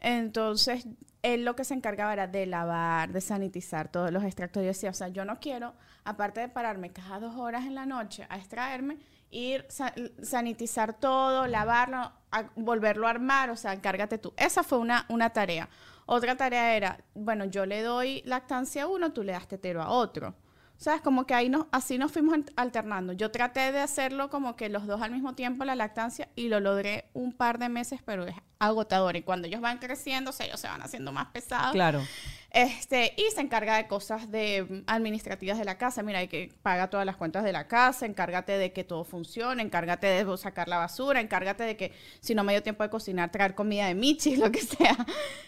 Entonces, 0.00 0.86
él 1.22 1.44
lo 1.44 1.56
que 1.56 1.64
se 1.64 1.74
encargaba 1.74 2.12
era 2.12 2.26
de 2.26 2.46
lavar, 2.46 3.12
de 3.12 3.20
sanitizar 3.20 3.88
todos 3.90 4.10
los 4.10 4.24
extractos. 4.24 4.62
Yo 4.62 4.66
decía, 4.68 4.90
o 4.90 4.94
sea, 4.94 5.08
yo 5.08 5.24
no 5.24 5.40
quiero, 5.40 5.74
aparte 6.04 6.40
de 6.40 6.48
pararme 6.48 6.90
cada 6.92 7.20
dos 7.20 7.36
horas 7.36 7.64
en 7.64 7.74
la 7.74 7.86
noche 7.86 8.26
a 8.28 8.36
extraerme, 8.36 8.98
ir, 9.30 9.64
sa- 9.68 9.94
sanitizar 10.22 10.92
todo, 10.98 11.46
lavarlo, 11.46 12.12
a- 12.30 12.50
volverlo 12.56 13.06
a 13.06 13.10
armar, 13.10 13.50
o 13.50 13.56
sea, 13.56 13.72
encárgate 13.72 14.18
tú. 14.18 14.34
Esa 14.36 14.62
fue 14.62 14.78
una, 14.78 15.06
una 15.08 15.30
tarea. 15.30 15.68
Otra 16.06 16.36
tarea 16.36 16.76
era, 16.76 16.98
bueno, 17.14 17.46
yo 17.46 17.64
le 17.64 17.82
doy 17.82 18.20
lactancia 18.26 18.82
a 18.82 18.86
uno, 18.88 19.12
tú 19.12 19.22
le 19.22 19.32
das 19.32 19.48
tetero 19.48 19.80
a 19.80 19.88
otro. 19.88 20.34
¿Sabes? 20.76 21.00
Como 21.00 21.26
que 21.26 21.34
ahí 21.34 21.48
nos, 21.48 21.66
así 21.70 21.98
nos 21.98 22.12
fuimos 22.12 22.38
alternando. 22.56 23.12
Yo 23.12 23.30
traté 23.30 23.72
de 23.72 23.78
hacerlo 23.78 24.28
como 24.28 24.56
que 24.56 24.68
los 24.68 24.86
dos 24.86 25.00
al 25.02 25.12
mismo 25.12 25.34
tiempo, 25.34 25.64
la 25.64 25.74
lactancia, 25.74 26.28
y 26.34 26.48
lo 26.48 26.60
logré 26.60 27.06
un 27.14 27.32
par 27.32 27.58
de 27.58 27.68
meses, 27.68 28.00
pero 28.04 28.26
es 28.26 28.34
agotador. 28.58 29.16
Y 29.16 29.22
cuando 29.22 29.46
ellos 29.46 29.60
van 29.60 29.78
creciendo, 29.78 30.30
o 30.30 30.32
sea, 30.32 30.46
ellos 30.46 30.60
se 30.60 30.68
van 30.68 30.82
haciendo 30.82 31.12
más 31.12 31.26
pesados. 31.26 31.72
Claro. 31.72 32.02
Este, 32.50 33.14
y 33.16 33.32
se 33.34 33.40
encarga 33.40 33.76
de 33.76 33.88
cosas 33.88 34.30
de 34.30 34.62
mm, 34.62 34.82
administrativas 34.86 35.58
de 35.58 35.64
la 35.64 35.76
casa. 35.76 36.02
Mira, 36.02 36.20
hay 36.20 36.28
que 36.28 36.52
paga 36.62 36.88
todas 36.88 37.04
las 37.04 37.16
cuentas 37.16 37.44
de 37.44 37.52
la 37.52 37.66
casa, 37.66 38.06
encárgate 38.06 38.58
de 38.58 38.72
que 38.72 38.84
todo 38.84 39.04
funcione, 39.04 39.62
encárgate 39.62 40.06
de 40.06 40.36
sacar 40.36 40.68
la 40.68 40.78
basura, 40.78 41.20
encárgate 41.20 41.64
de 41.64 41.76
que 41.76 41.92
si 42.20 42.34
no 42.34 42.44
me 42.44 42.52
dio 42.52 42.62
tiempo 42.62 42.82
de 42.84 42.90
cocinar, 42.90 43.32
traer 43.32 43.54
comida 43.54 43.86
de 43.86 43.94
Michi, 43.94 44.36
lo 44.36 44.52
que 44.52 44.60
sea. 44.60 44.96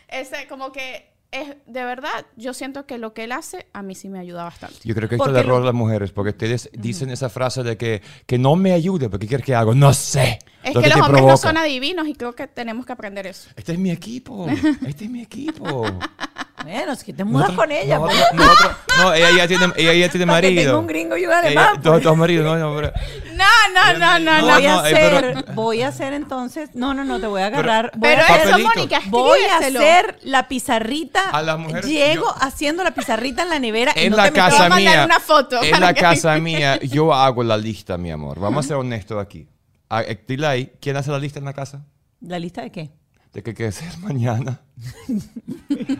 Ese, 0.08 0.48
como 0.48 0.72
que 0.72 1.15
es, 1.40 1.56
de 1.66 1.84
verdad, 1.84 2.26
yo 2.36 2.54
siento 2.54 2.86
que 2.86 2.98
lo 2.98 3.14
que 3.14 3.24
él 3.24 3.32
hace 3.32 3.66
a 3.72 3.82
mí 3.82 3.94
sí 3.94 4.08
me 4.08 4.18
ayuda 4.18 4.44
bastante. 4.44 4.76
Yo 4.84 4.94
creo 4.94 5.08
que 5.08 5.16
esto 5.16 5.26
es 5.26 5.30
el 5.30 5.36
error 5.36 5.60
de 5.60 5.66
las 5.66 5.74
mujeres, 5.74 6.12
porque 6.12 6.30
ustedes 6.30 6.70
dicen 6.72 7.10
esa 7.10 7.28
frase 7.28 7.62
de 7.62 7.76
que, 7.76 8.02
que 8.26 8.38
no 8.38 8.56
me 8.56 8.72
ayude, 8.72 9.08
porque 9.08 9.26
¿qué 9.26 9.28
quieres 9.28 9.46
que 9.46 9.54
haga? 9.54 9.74
No 9.74 9.92
sé. 9.92 10.38
Es 10.62 10.74
lo 10.74 10.80
que, 10.80 10.88
los 10.88 10.96
te 10.96 11.02
hombres 11.02 11.22
no 11.22 11.26
provoca. 11.26 11.36
son 11.36 11.56
adivinos 11.56 12.08
y 12.08 12.14
creo 12.14 12.34
que 12.34 12.46
tenemos 12.46 12.86
que 12.86 12.92
aprender 12.92 13.26
eso. 13.26 13.50
Este 13.56 13.72
es 13.72 13.78
mi 13.78 13.90
equipo. 13.90 14.46
Este 14.86 15.04
es 15.04 15.10
mi 15.10 15.22
equipo. 15.22 15.86
Bueno, 16.66 16.92
es 16.92 17.04
que 17.04 17.12
te 17.12 17.24
mudas 17.24 17.50
Nosotros- 17.50 17.66
con 17.66 17.72
ella. 17.72 17.98
pues. 18.00 18.16
nosotros- 18.16 18.46
nosotros- 18.46 18.76
no, 18.98 19.14
ella 19.14 19.30
ya 19.36 19.48
tiene, 19.48 19.72
ella 19.76 19.92
ya 19.94 20.08
tiene 20.10 20.26
marido. 20.26 20.62
tenga 20.62 20.78
un 20.78 20.86
gringo 20.86 21.16
y 21.16 21.24
un 21.26 21.30
Ella- 21.30 21.38
alemán. 21.38 21.80
dos, 21.82 21.92
pues. 21.94 22.04
dos 22.04 22.16
maridos, 22.16 22.44
no, 22.44 22.56
no, 22.56 22.74
pero- 22.76 22.92
No, 23.34 23.44
no, 23.74 23.98
no, 23.98 24.18
no, 24.18 24.40
No, 24.40 24.54
voy 24.54 24.66
a 24.66 24.72
no, 24.74 24.86
eh, 24.86 24.94
hacer, 24.94 25.34
pero- 25.44 25.54
voy 25.54 25.82
a 25.82 25.88
hacer 25.88 26.12
entonces, 26.12 26.70
no, 26.74 26.94
no, 26.94 27.04
no, 27.04 27.20
te 27.20 27.26
voy 27.26 27.42
a 27.42 27.46
agarrar. 27.46 27.92
voy 27.94 28.08
Pero 28.10 28.22
a 28.22 28.26
hacer- 28.26 28.48
eso. 28.48 28.58
Mónica, 28.58 29.00
Voy 29.06 29.40
a 29.40 29.58
hacer 29.58 30.18
la 30.22 30.48
pizarrita. 30.48 31.30
A 31.30 31.42
las 31.42 31.58
mujeres, 31.58 31.86
Llego 31.86 32.24
yo- 32.24 32.34
haciendo 32.40 32.82
la 32.84 32.90
pizarrita 32.92 33.42
en 33.42 33.50
la 33.50 33.58
nevera. 33.58 33.92
y 33.94 34.00
En 34.06 34.10
no 34.10 34.16
la 34.16 34.24
te 34.24 34.40
a 34.40 34.48
casa 34.48 34.68
mía. 34.70 35.04
una 35.04 35.20
foto 35.20 35.62
En 35.62 35.80
la 35.80 35.94
que- 35.94 36.00
casa 36.00 36.36
mía, 36.38 36.80
yo 36.80 37.14
hago 37.14 37.42
la 37.44 37.56
lista, 37.56 37.96
mi 37.98 38.10
amor. 38.10 38.40
Vamos 38.40 38.64
a 38.64 38.68
ser 38.68 38.76
honestos 38.76 39.22
aquí. 39.22 39.46
Ah, 39.88 40.02
eh, 40.02 40.20
Dile 40.26 40.46
ahí, 40.46 40.72
¿quién 40.80 40.96
hace 40.96 41.10
la 41.10 41.18
lista 41.18 41.38
en 41.38 41.44
la 41.44 41.52
casa? 41.52 41.84
¿La 42.20 42.38
lista 42.38 42.62
de 42.62 42.72
qué? 42.72 42.90
De 43.36 43.42
qué 43.42 43.50
hay 43.50 43.54
que 43.56 43.66
hacer 43.66 43.98
mañana. 43.98 44.62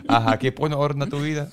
Ajá, 0.07 0.39
¿qué 0.39 0.51
pone 0.51 0.73
orden 0.73 1.03
a 1.03 1.05
tu 1.07 1.19
vida? 1.21 1.49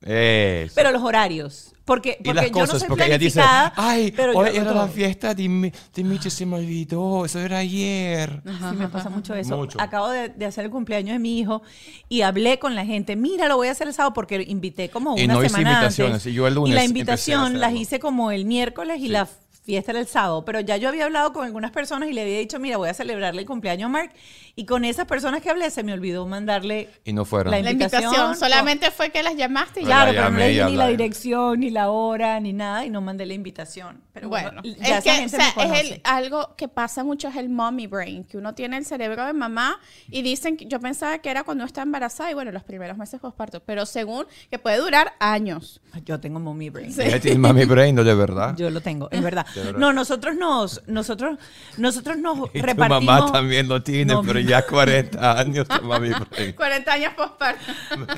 Eso. 0.00 0.72
Pero 0.74 0.90
los 0.90 1.02
horarios. 1.02 1.74
Porque, 1.84 2.16
y 2.20 2.24
porque 2.24 2.34
las 2.34 2.46
yo 2.46 2.52
cosas, 2.52 2.72
no 2.74 2.78
soy 2.80 2.88
porque 2.88 3.04
ella 3.06 3.18
dice, 3.18 3.40
ay, 3.44 4.10
pero 4.16 4.32
yo 4.32 4.38
hoy 4.38 4.48
era 4.54 4.64
la 4.64 4.72
todo". 4.72 4.88
fiesta 4.88 5.34
de, 5.34 5.48
mi, 5.48 5.70
de 5.94 6.04
Michi, 6.04 6.30
se 6.30 6.46
me 6.46 6.56
olvidó, 6.56 7.26
eso 7.26 7.40
era 7.40 7.58
ayer. 7.58 8.42
Sí, 8.46 8.76
me 8.76 8.88
pasa 8.88 9.10
mucho 9.10 9.34
eso. 9.34 9.56
Mucho. 9.58 9.78
Acabo 9.80 10.08
de, 10.10 10.28
de 10.30 10.46
hacer 10.46 10.64
el 10.66 10.70
cumpleaños 10.70 11.12
de 11.14 11.18
mi 11.18 11.38
hijo 11.38 11.62
y 12.08 12.22
hablé 12.22 12.58
con 12.58 12.74
la 12.74 12.86
gente. 12.86 13.14
Mira, 13.16 13.48
lo 13.48 13.56
voy 13.56 13.68
a 13.68 13.72
hacer 13.72 13.86
el 13.88 13.92
sábado 13.94 14.14
porque 14.14 14.42
invité 14.48 14.88
como 14.88 15.12
una 15.12 15.22
Y 15.22 15.26
no 15.28 15.40
hice 15.42 15.48
semana 15.50 15.72
invitaciones, 15.72 16.14
antes. 16.14 16.26
y 16.32 16.34
yo 16.34 16.46
el 16.46 16.54
lunes 16.54 16.74
la 16.74 16.84
empecé 16.84 16.98
a 16.98 17.00
invitación 17.00 17.60
las 17.60 17.74
hice 17.74 17.98
como 18.00 18.30
el 18.30 18.44
miércoles 18.46 18.98
y 18.98 19.02
Sí. 19.02 19.08
la 19.08 19.28
fiesta 19.68 19.92
era 19.92 20.00
el 20.00 20.06
sábado. 20.06 20.44
Pero 20.46 20.60
ya 20.60 20.78
yo 20.78 20.88
había 20.88 21.04
hablado 21.04 21.34
con 21.34 21.44
algunas 21.44 21.70
personas 21.70 22.08
y 22.08 22.14
le 22.14 22.22
había 22.22 22.38
dicho, 22.38 22.58
mira, 22.58 22.78
voy 22.78 22.88
a 22.88 22.94
celebrarle 22.94 23.42
el 23.42 23.46
cumpleaños 23.46 23.86
a 23.86 23.90
Mark. 23.90 24.10
Y 24.56 24.64
con 24.64 24.84
esas 24.86 25.04
personas 25.06 25.42
que 25.42 25.50
hablé 25.50 25.70
se 25.70 25.82
me 25.84 25.92
olvidó 25.92 26.26
mandarle 26.26 26.88
Y 27.04 27.12
no 27.12 27.24
fueron. 27.26 27.50
La 27.52 27.60
La 27.60 27.70
invitación, 27.70 28.04
invitación, 28.04 28.32
o- 28.32 28.34
solamente 28.34 28.90
fue 28.90 29.10
que 29.10 29.22
las 29.22 29.36
llamaste 29.36 29.80
y 29.80 29.84
Pero. 29.84 29.94
Claro, 29.94 30.12
la 30.12 30.18
pero 30.22 30.30
no 30.32 30.38
le 30.38 30.48
di 30.48 30.64
ni 30.64 30.76
la 30.76 30.88
dirección, 30.88 31.60
ni 31.60 31.70
la 31.70 31.90
hora, 31.90 32.40
ni 32.40 32.52
nada, 32.54 32.84
y 32.86 32.90
no 32.90 33.00
mandé 33.02 33.26
la 33.26 33.34
invitación. 33.34 34.00
Pero 34.14 34.28
bueno, 34.30 34.50
Bueno, 34.62 34.62
ya 34.80 34.98
es 34.98 34.98
esa 34.98 35.02
que 35.02 35.10
gente 35.10 35.36
o 35.36 35.40
sea, 35.40 35.68
me 35.68 35.80
es 35.80 35.90
el, 35.92 36.00
algo 36.04 36.56
que 36.56 36.66
pasa 36.66 37.04
mucho 37.04 37.28
es 37.28 37.36
el 37.36 37.48
mommy 37.50 37.86
brain, 37.86 38.24
que 38.24 38.36
uno 38.38 38.54
tiene 38.54 38.78
el 38.78 38.84
cerebro 38.86 39.26
de 39.26 39.32
mamá 39.32 39.78
y 40.10 40.22
dicen, 40.22 40.56
que 40.56 40.64
yo 40.66 40.80
pensaba 40.80 41.18
que 41.18 41.30
era 41.30 41.44
cuando 41.44 41.64
está 41.64 41.82
embarazada 41.82 42.30
y 42.30 42.34
bueno, 42.34 42.50
los 42.50 42.64
primeros 42.64 42.96
meses 42.96 43.20
postparto, 43.20 43.60
pero 43.60 43.84
según 43.86 44.26
que 44.50 44.58
puede 44.58 44.78
durar 44.78 45.12
años. 45.20 45.80
Yo 46.04 46.18
tengo 46.18 46.40
mommy 46.40 46.70
brain. 46.70 46.92
Sí. 46.92 47.02
Ella 47.02 47.20
tiene 47.20 47.38
mami 47.38 47.64
brain, 47.64 47.94
¿no? 47.94 48.02
De 48.04 48.14
verdad. 48.14 48.54
Yo 48.56 48.70
lo 48.70 48.80
tengo, 48.80 49.08
es 49.10 49.22
verdad. 49.22 49.46
No, 49.76 49.92
nosotros 49.92 50.36
nos, 50.36 50.82
nosotros, 50.86 51.38
nosotros 51.76 52.18
nos 52.18 52.38
Y 52.54 52.60
tu 52.60 52.66
repartimos. 52.66 53.04
mamá 53.04 53.32
también 53.32 53.68
lo 53.68 53.82
tiene, 53.82 54.12
No, 54.14 54.22
pero 54.22 54.40
mi- 54.40 54.46
ya 54.46 54.62
40 54.66 55.38
años 55.38 55.66
tu 55.68 55.82
mami 55.84 56.10
brain. 56.10 56.52
40 56.56 56.92
años 56.92 57.12
postparto. 57.14 57.62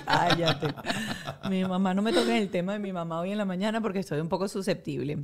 Cállate. 0.07 0.75
Mi 1.49 1.65
mamá 1.65 1.95
no 1.95 2.03
me 2.03 2.13
toca 2.13 2.37
el 2.37 2.49
tema 2.51 2.73
de 2.75 2.79
mi 2.79 2.93
mamá 2.93 3.21
hoy 3.21 3.33
en 3.33 3.39
la 3.39 3.45
mañana 3.45 3.81
porque 3.81 4.01
estoy 4.01 4.21
un 4.21 4.29
poco 4.29 4.49
susceptible. 4.49 5.19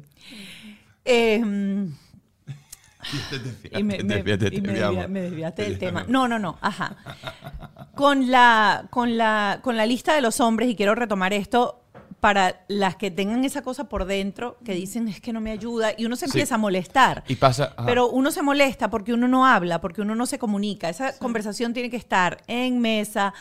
Eh, 1.04 1.40
y 3.70 3.82
me, 3.85 4.02
me- 4.02 4.14
Desvíate, 4.16 4.49
y 4.52 4.61
me 4.61 4.68
mi 4.73 4.75
desvia- 4.78 4.88
amor. 4.88 5.08
me 5.08 5.20
desviaste 5.23 5.62
del 5.62 5.78
tema. 5.78 6.04
No, 6.08 6.26
no, 6.26 6.38
no, 6.38 6.58
ajá. 6.61 6.96
Con 7.94 8.30
la, 8.30 8.87
con, 8.90 9.16
la, 9.16 9.61
con 9.62 9.76
la 9.76 9.87
lista 9.87 10.14
de 10.14 10.20
los 10.20 10.40
hombres, 10.40 10.68
y 10.68 10.75
quiero 10.76 10.94
retomar 10.94 11.32
esto 11.32 11.82
para 12.26 12.64
las 12.66 12.97
que 12.97 13.12
tengan 13.12 13.45
esa 13.45 13.62
cosa 13.62 13.85
por 13.88 14.04
dentro, 14.04 14.59
que 14.64 14.75
dicen 14.75 15.06
es 15.06 15.21
que 15.21 15.33
no 15.33 15.40
me 15.40 15.52
ayuda, 15.52 15.92
y 15.97 16.06
uno 16.06 16.16
se 16.16 16.26
Sí. 16.26 16.33
empieza 16.33 16.56
a 16.56 16.59
molestar. 16.59 17.23
Y 17.28 17.37
pasa. 17.37 17.73
ajá. 17.76 17.87
Pero 17.87 18.09
uno 18.11 18.33
se 18.33 18.42
molesta 18.42 18.90
porque 18.90 19.12
uno 19.14 19.28
no 19.28 19.47
habla, 19.47 19.80
porque 19.80 20.00
uno 20.02 20.16
no 20.16 20.26
se 20.26 20.37
comunica. 20.37 20.88
Esa 20.88 21.16
conversación 21.18 21.73
tiene 21.73 21.88
que 21.88 21.97
estar 21.97 22.38
en 22.49 22.80
mesa 22.80 23.33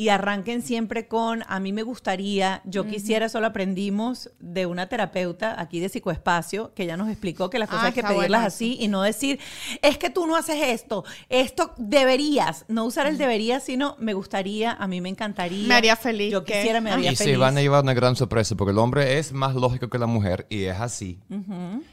y 0.00 0.10
arranquen 0.10 0.62
siempre 0.62 1.08
con, 1.08 1.42
a 1.48 1.58
mí 1.58 1.72
me 1.72 1.82
gustaría, 1.82 2.62
yo 2.64 2.86
quisiera, 2.86 3.26
eso 3.26 3.40
lo 3.40 3.48
aprendimos 3.48 4.30
de 4.38 4.64
una 4.64 4.88
terapeuta 4.88 5.60
aquí 5.60 5.80
de 5.80 5.88
Psicoespacio, 5.88 6.72
que 6.72 6.86
ya 6.86 6.96
nos 6.96 7.08
explicó 7.08 7.50
que 7.50 7.58
las 7.58 7.68
cosas 7.68 7.82
Ah, 7.82 7.86
hay 7.88 7.92
que 7.94 8.02
pedirlas 8.04 8.28
bueno 8.28 8.46
así 8.46 8.76
y 8.78 8.86
no 8.86 9.02
decir, 9.02 9.40
es 9.82 9.98
que 9.98 10.08
tú 10.08 10.24
no 10.28 10.36
haces 10.36 10.56
esto, 10.68 11.04
esto 11.28 11.74
deberías, 11.78 12.64
no 12.68 12.84
usar 12.84 13.08
el 13.08 13.18
debería, 13.18 13.58
sino 13.58 13.96
me 13.98 14.14
gustaría, 14.14 14.70
a 14.72 14.86
mí 14.86 15.00
me 15.00 15.08
encantaría. 15.08 15.66
Me 15.66 15.74
haría 15.74 15.96
feliz 15.96 16.30
Yo 16.30 16.44
quisiera, 16.44 16.80
me 16.80 16.90
Ah. 16.90 16.94
haría 16.94 17.10
y 17.10 17.16
feliz. 17.16 17.32
se 17.34 17.36
van 17.36 17.58
a 17.58 17.60
llevar 17.60 17.82
una 17.82 17.92
gran 17.94 18.14
sorpresa, 18.14 18.54
porque 18.54 18.70
el 18.70 18.78
hombre 18.78 19.18
es 19.18 19.32
más 19.32 19.56
lógico 19.56 19.88
que 19.88 19.98
la 19.98 20.06
mujer, 20.06 20.46
y 20.48 20.62
es 20.66 20.76
así. 20.78 21.18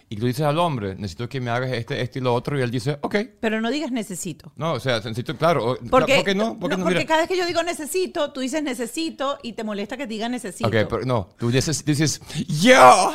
Y 0.08 0.18
tú 0.18 0.28
dices 0.28 0.46
al 0.46 0.60
hombre, 0.60 0.96
necesito 0.96 1.28
que 1.28 1.42
me 1.42 1.50
hagas 1.50 1.72
este, 1.72 2.00
este 2.00 2.20
y 2.20 2.22
lo 2.22 2.34
otro, 2.34 2.58
y 2.60 2.62
él 2.62 2.70
dice, 2.70 2.98
ok. 3.02 3.16
Pero 3.40 3.60
no 3.60 3.72
digas 3.72 3.92
necesito. 3.92 4.52
No, 4.56 4.74
o 4.74 4.80
sea, 4.80 4.98
necesito, 4.98 5.36
claro. 5.36 5.78
Porque, 5.90 6.18
¿Por 6.18 6.26
qué 6.26 6.36
no? 6.36 6.60
¿Por 6.60 6.70
qué 6.70 6.78
no? 6.78 6.84
porque 6.84 7.00
Mira. 7.00 7.08
cada 7.08 7.22
vez 7.22 7.30
que 7.30 7.38
yo 7.38 7.46
digo 7.46 7.64
necesito, 7.64 8.32
tú 8.32 8.42
dices 8.42 8.62
necesito 8.62 9.40
y 9.42 9.54
te 9.54 9.64
molesta 9.64 9.98
que 9.98 10.04
te 10.04 10.14
diga 10.14 10.30
necesito. 10.30 10.68
Ok, 10.68 10.76
pero 10.90 11.06
no, 11.06 11.30
tú 11.38 11.50
dices, 11.50 11.84
dices 11.84 12.22
yo 12.48 13.14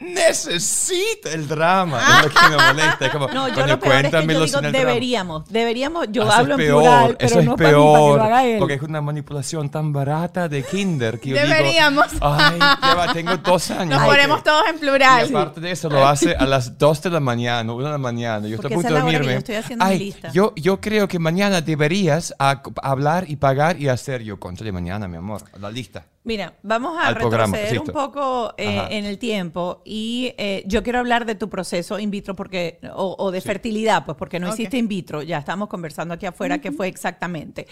necesito 0.00 1.28
el 1.30 1.46
drama. 1.48 2.00
Es 2.18 2.24
lo 2.24 2.30
que 2.40 2.48
me 2.48 2.56
molesta. 2.72 3.06
Es 3.06 3.12
como, 3.12 3.28
No, 3.28 3.48
yo 3.48 3.66
lo 3.66 3.78
peor 3.78 4.04
es 4.06 4.10
que 4.12 4.26
yo 4.26 4.44
digo 4.44 4.60
deberíamos. 4.60 5.48
Deberíamos, 5.48 6.06
yo 6.10 6.22
Eso 6.22 6.32
hablo 6.32 6.54
es 6.54 6.60
en 6.60 6.66
peor, 6.66 6.82
plural, 6.82 7.16
pero 7.18 7.26
eso 7.26 7.42
no 7.42 7.52
es 7.52 7.56
para 7.56 7.56
mí, 7.56 7.56
para 7.56 7.68
que 7.68 7.72
peor, 7.74 8.16
lo 8.18 8.24
haga 8.24 8.44
él. 8.46 8.58
porque 8.58 8.74
es 8.74 8.82
una 8.82 9.00
manipulación 9.00 9.70
tan 9.70 9.92
barata 9.92 10.48
de 10.48 10.62
kinder 10.62 11.20
que 11.20 11.30
yo 11.30 11.36
Deberíamos. 11.36 12.10
digo, 12.12 12.26
ay, 12.26 12.58
va, 12.58 13.12
tengo 13.12 13.36
dos 13.44 13.70
años. 13.70 13.96
Nos 13.98 14.00
ok". 14.02 14.06
ponemos 14.06 14.42
todos 14.42 14.64
en 14.68 14.76
Y 14.76 14.78
plural. 14.78 15.28
aparte 15.28 15.60
de 15.60 15.70
eso, 15.70 15.88
lo 15.88 16.06
hace 16.06 16.34
a 16.34 16.46
las 16.46 16.78
2 16.78 17.02
de 17.02 17.10
la 17.10 17.20
mañana, 17.20 17.72
1 17.72 17.84
de 17.84 17.90
la 17.92 17.98
mañana. 17.98 18.46
Yo 18.48 18.56
estoy 18.56 18.72
a 18.72 18.74
punto 18.74 18.94
de 18.94 19.00
dormirme. 19.00 19.32
yo 19.32 19.38
estoy 19.38 19.54
haciendo 19.56 19.84
mi 19.84 19.90
Ay, 19.92 19.98
lista. 19.98 20.30
Yo, 20.32 20.52
yo 20.56 20.80
creo 20.80 21.08
que 21.08 21.18
mañana 21.18 21.60
deberías 21.60 22.34
a- 22.38 22.62
hablar 22.82 23.24
y 23.28 23.36
pagar 23.36 23.80
y 23.80 23.88
hacer. 23.88 24.22
Yo, 24.22 24.38
contra 24.38 24.64
de 24.64 24.72
mañana, 24.72 25.08
mi 25.08 25.16
amor, 25.16 25.42
la 25.60 25.70
lista. 25.70 26.04
Mira, 26.24 26.58
vamos 26.62 26.98
a 27.00 27.14
programa, 27.14 27.56
retroceder 27.56 27.80
un 27.80 27.86
poco 27.86 28.52
eh, 28.58 28.86
en 28.90 29.06
el 29.06 29.18
tiempo 29.18 29.80
y 29.84 30.34
eh, 30.36 30.62
yo 30.66 30.82
quiero 30.82 30.98
hablar 30.98 31.24
de 31.24 31.34
tu 31.34 31.48
proceso 31.48 31.98
in 31.98 32.10
vitro 32.10 32.36
porque 32.36 32.80
o, 32.94 33.16
o 33.18 33.30
de 33.30 33.40
fertilidad, 33.40 34.04
pues 34.04 34.16
porque 34.18 34.38
no 34.38 34.48
Ok. 34.48 34.54
hiciste 34.54 34.76
in 34.76 34.88
vitro. 34.88 35.22
Ya 35.22 35.38
estamos 35.38 35.68
conversando 35.68 36.12
aquí 36.14 36.26
afuera 36.26 36.58
qué 36.60 36.70
fue 36.70 36.88
exactamente 36.88 37.66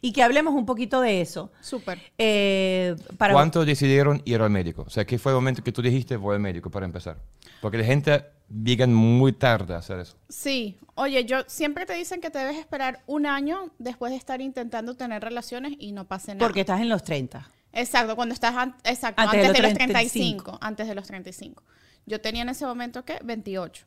y 0.00 0.12
que 0.12 0.22
hablemos 0.24 0.54
un 0.54 0.66
poquito 0.66 1.00
de 1.00 1.20
eso. 1.20 1.52
Súper. 1.60 2.00
Eh, 2.18 2.96
para 3.16 3.32
¿Cuánto 3.32 3.64
decidieron 3.64 4.22
ir 4.24 4.40
al 4.40 4.50
médico? 4.50 4.82
O 4.86 4.90
sea, 4.90 5.04
¿qué 5.04 5.18
fue 5.18 5.30
el 5.30 5.36
momento 5.36 5.62
que 5.62 5.70
tú 5.70 5.80
dijiste 5.80 6.16
voy 6.16 6.34
al 6.34 6.40
médico 6.40 6.68
para 6.70 6.86
empezar? 6.86 7.18
Porque 7.60 7.78
la 7.78 7.84
gente 7.84 8.24
llegan 8.50 8.92
muy 8.92 9.32
tarde 9.32 9.74
a 9.74 9.78
hacer 9.78 10.00
eso. 10.00 10.16
Sí, 10.28 10.78
oye, 10.96 11.24
yo 11.26 11.42
siempre 11.46 11.86
te 11.86 11.92
dicen 11.94 12.20
que 12.20 12.30
te 12.30 12.40
debes 12.40 12.56
esperar 12.56 13.02
un 13.06 13.26
año 13.26 13.70
después 13.78 14.10
de 14.10 14.16
estar 14.16 14.40
intentando 14.40 14.96
tener 14.96 15.22
relaciones 15.22 15.74
y 15.78 15.92
no 15.92 16.08
pase 16.08 16.34
nada. 16.34 16.44
porque 16.46 16.60
estás 16.60 16.80
en 16.80 16.88
los 16.88 17.04
30. 17.04 17.48
Exacto, 17.72 18.16
cuando 18.16 18.34
estás 18.34 18.54
an- 18.56 18.74
exacto, 18.84 19.20
Antes 19.22 19.46
antes, 19.46 19.52
de 19.52 19.62
los 19.62 19.70
los 19.70 19.78
35. 19.78 20.44
35, 20.44 20.58
antes 20.60 20.88
de 20.88 20.94
los 20.94 21.06
35. 21.06 21.62
Yo 22.06 22.20
tenía 22.20 22.42
en 22.42 22.48
ese 22.48 22.64
momento 22.66 23.04
que 23.04 23.18
28. 23.22 23.86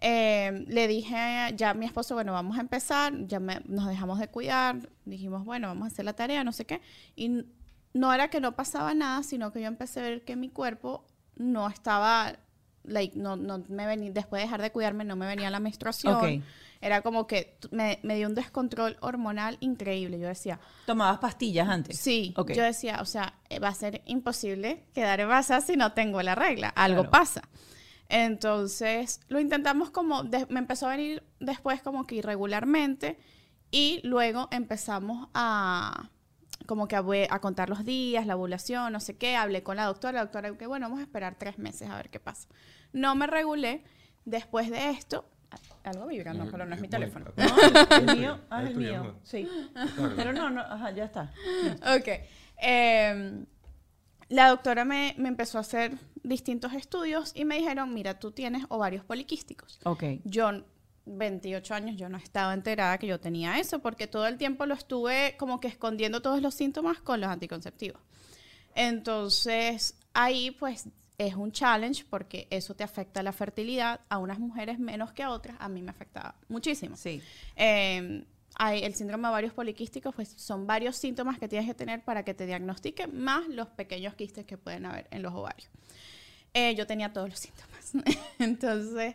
Eh, 0.00 0.64
le 0.68 0.86
dije 0.86 1.16
ya 1.56 1.70
a 1.70 1.74
mi 1.74 1.84
esposo, 1.84 2.14
bueno, 2.14 2.32
vamos 2.32 2.56
a 2.56 2.60
empezar, 2.60 3.12
ya 3.26 3.40
me- 3.40 3.60
nos 3.66 3.88
dejamos 3.88 4.18
de 4.20 4.28
cuidar, 4.28 4.88
dijimos, 5.04 5.44
bueno, 5.44 5.66
vamos 5.68 5.84
a 5.84 5.86
hacer 5.88 6.04
la 6.04 6.12
tarea, 6.12 6.44
no 6.44 6.52
sé 6.52 6.64
qué. 6.66 6.80
Y 7.16 7.44
no 7.94 8.12
era 8.12 8.28
que 8.28 8.40
no 8.40 8.54
pasaba 8.54 8.94
nada, 8.94 9.22
sino 9.24 9.52
que 9.52 9.60
yo 9.60 9.66
empecé 9.66 10.00
a 10.00 10.02
ver 10.04 10.24
que 10.24 10.36
mi 10.36 10.50
cuerpo 10.50 11.04
no 11.36 11.68
estaba, 11.68 12.36
like, 12.84 13.18
no, 13.18 13.34
no 13.36 13.64
me 13.68 13.86
venía, 13.86 14.12
después 14.12 14.40
de 14.40 14.44
dejar 14.46 14.62
de 14.62 14.70
cuidarme, 14.70 15.04
no 15.04 15.16
me 15.16 15.26
venía 15.26 15.50
la 15.50 15.58
menstruación. 15.60 16.14
Ok. 16.14 16.42
Era 16.80 17.02
como 17.02 17.26
que 17.26 17.56
me, 17.70 17.98
me 18.02 18.14
dio 18.16 18.28
un 18.28 18.34
descontrol 18.34 18.96
hormonal 19.00 19.56
increíble. 19.60 20.18
Yo 20.20 20.28
decía, 20.28 20.60
¿Tomabas 20.86 21.18
pastillas 21.18 21.68
antes? 21.68 21.98
Sí, 21.98 22.32
Ok. 22.36 22.52
yo 22.52 22.62
decía, 22.62 22.98
o 23.00 23.04
sea, 23.04 23.34
eh, 23.48 23.58
va 23.58 23.68
a 23.68 23.74
ser 23.74 24.02
imposible 24.06 24.84
quedar 24.94 25.18
embarazada 25.20 25.60
si 25.60 25.76
no 25.76 25.92
tengo 25.92 26.22
la 26.22 26.34
regla. 26.34 26.68
Algo 26.68 27.02
Claro. 27.02 27.10
pasa. 27.10 27.42
Entonces, 28.08 29.20
lo 29.28 29.38
intentamos 29.40 29.90
como, 29.90 30.22
de- 30.24 30.46
me 30.48 30.60
empezó 30.60 30.86
a 30.86 30.90
venir 30.96 31.22
después 31.40 31.82
como 31.82 32.06
que 32.06 32.16
irregularmente 32.16 33.18
y 33.70 34.00
luego 34.04 34.48
empezamos 34.50 35.28
a 35.34 36.10
como 36.66 36.86
que 36.86 36.96
a, 36.96 37.38
contar 37.40 37.70
los 37.70 37.84
días, 37.84 38.26
la 38.26 38.36
ovulación, 38.36 38.92
no 38.92 39.00
sé 39.00 39.16
qué, 39.16 39.36
hablé 39.36 39.62
con 39.62 39.76
la 39.76 39.84
doctora, 39.86 40.12
la 40.14 40.20
doctora 40.20 40.54
que 40.58 40.66
bueno, 40.66 40.86
vamos 40.86 41.00
a 41.00 41.02
esperar 41.02 41.36
tres 41.38 41.58
meses 41.58 41.88
a 41.88 41.96
ver 41.96 42.10
qué 42.10 42.20
pasa. 42.20 42.46
No 42.92 43.14
me 43.14 43.26
regulé, 43.26 43.84
después 44.26 44.68
de 44.70 44.90
esto, 44.90 45.24
algo 45.84 46.06
vibrando, 46.06 46.46
pero 46.50 46.66
no 46.66 46.74
es 46.74 46.80
mi 46.80 46.88
teléfono. 46.88 47.32
No, 47.36 47.96
el 47.96 48.16
mío, 48.18 48.40
ah, 48.50 48.62
Es 48.62 48.70
el 48.70 48.76
mío, 48.76 49.14
sí. 49.22 49.48
Pero 50.16 50.32
no, 50.32 50.50
no, 50.50 50.60
ajá, 50.60 50.90
ya 50.90 51.04
está. 51.04 51.32
Ok. 51.96 52.08
Em, 52.58 53.46
la 54.28 54.48
doctora 54.48 54.84
me, 54.84 55.14
me 55.16 55.28
empezó 55.28 55.58
a 55.58 55.62
hacer 55.62 55.92
distintos 56.22 56.74
estudios 56.74 57.32
y 57.34 57.44
me 57.44 57.56
dijeron, 57.56 57.94
mira, 57.94 58.18
tú 58.18 58.32
tienes 58.32 58.64
ovarios 58.68 59.04
poliquísticos. 59.04 59.80
Ok. 59.84 60.04
Yo, 60.24 60.64
28 61.06 61.74
años, 61.74 61.96
yo 61.96 62.08
no 62.08 62.18
estaba 62.18 62.52
enterada 62.52 62.98
que 62.98 63.06
yo 63.06 63.18
tenía 63.18 63.58
eso 63.58 63.78
porque 63.78 64.06
todo 64.06 64.26
el 64.26 64.36
tiempo 64.36 64.66
lo 64.66 64.74
estuve 64.74 65.36
como 65.38 65.60
que 65.60 65.68
escondiendo 65.68 66.20
todos 66.20 66.42
los 66.42 66.54
síntomas 66.54 66.98
con 66.98 67.20
los 67.20 67.30
anticonceptivos. 67.30 68.00
Entonces, 68.74 69.96
ahí 70.12 70.50
pues 70.50 70.88
es 71.18 71.34
un 71.34 71.50
challenge 71.50 72.04
porque 72.08 72.46
eso 72.50 72.74
te 72.74 72.84
afecta 72.84 73.22
la 73.22 73.32
fertilidad 73.32 74.00
a 74.08 74.18
unas 74.18 74.38
mujeres 74.38 74.78
menos 74.78 75.12
que 75.12 75.24
a 75.24 75.30
otras. 75.30 75.56
A 75.58 75.68
mí 75.68 75.82
me 75.82 75.90
afectaba 75.90 76.36
muchísimo. 76.48 76.96
Sí. 76.96 77.20
Eh, 77.56 78.24
hay 78.54 78.82
el 78.82 78.94
síndrome 78.94 79.24
de 79.24 79.28
ovarios 79.28 79.52
poliquísticos, 79.52 80.14
pues 80.14 80.28
son 80.36 80.66
varios 80.66 80.96
síntomas 80.96 81.38
que 81.38 81.48
tienes 81.48 81.68
que 81.68 81.74
tener 81.74 82.02
para 82.02 82.24
que 82.24 82.34
te 82.34 82.46
diagnostiquen, 82.46 83.20
más 83.20 83.46
los 83.48 83.68
pequeños 83.68 84.14
quistes 84.14 84.46
que 84.46 84.56
pueden 84.56 84.86
haber 84.86 85.06
en 85.10 85.22
los 85.22 85.32
ovarios. 85.34 85.68
Eh, 86.54 86.74
yo 86.74 86.86
tenía 86.86 87.12
todos 87.12 87.28
los 87.28 87.38
síntomas. 87.38 87.92
Entonces, 88.38 89.14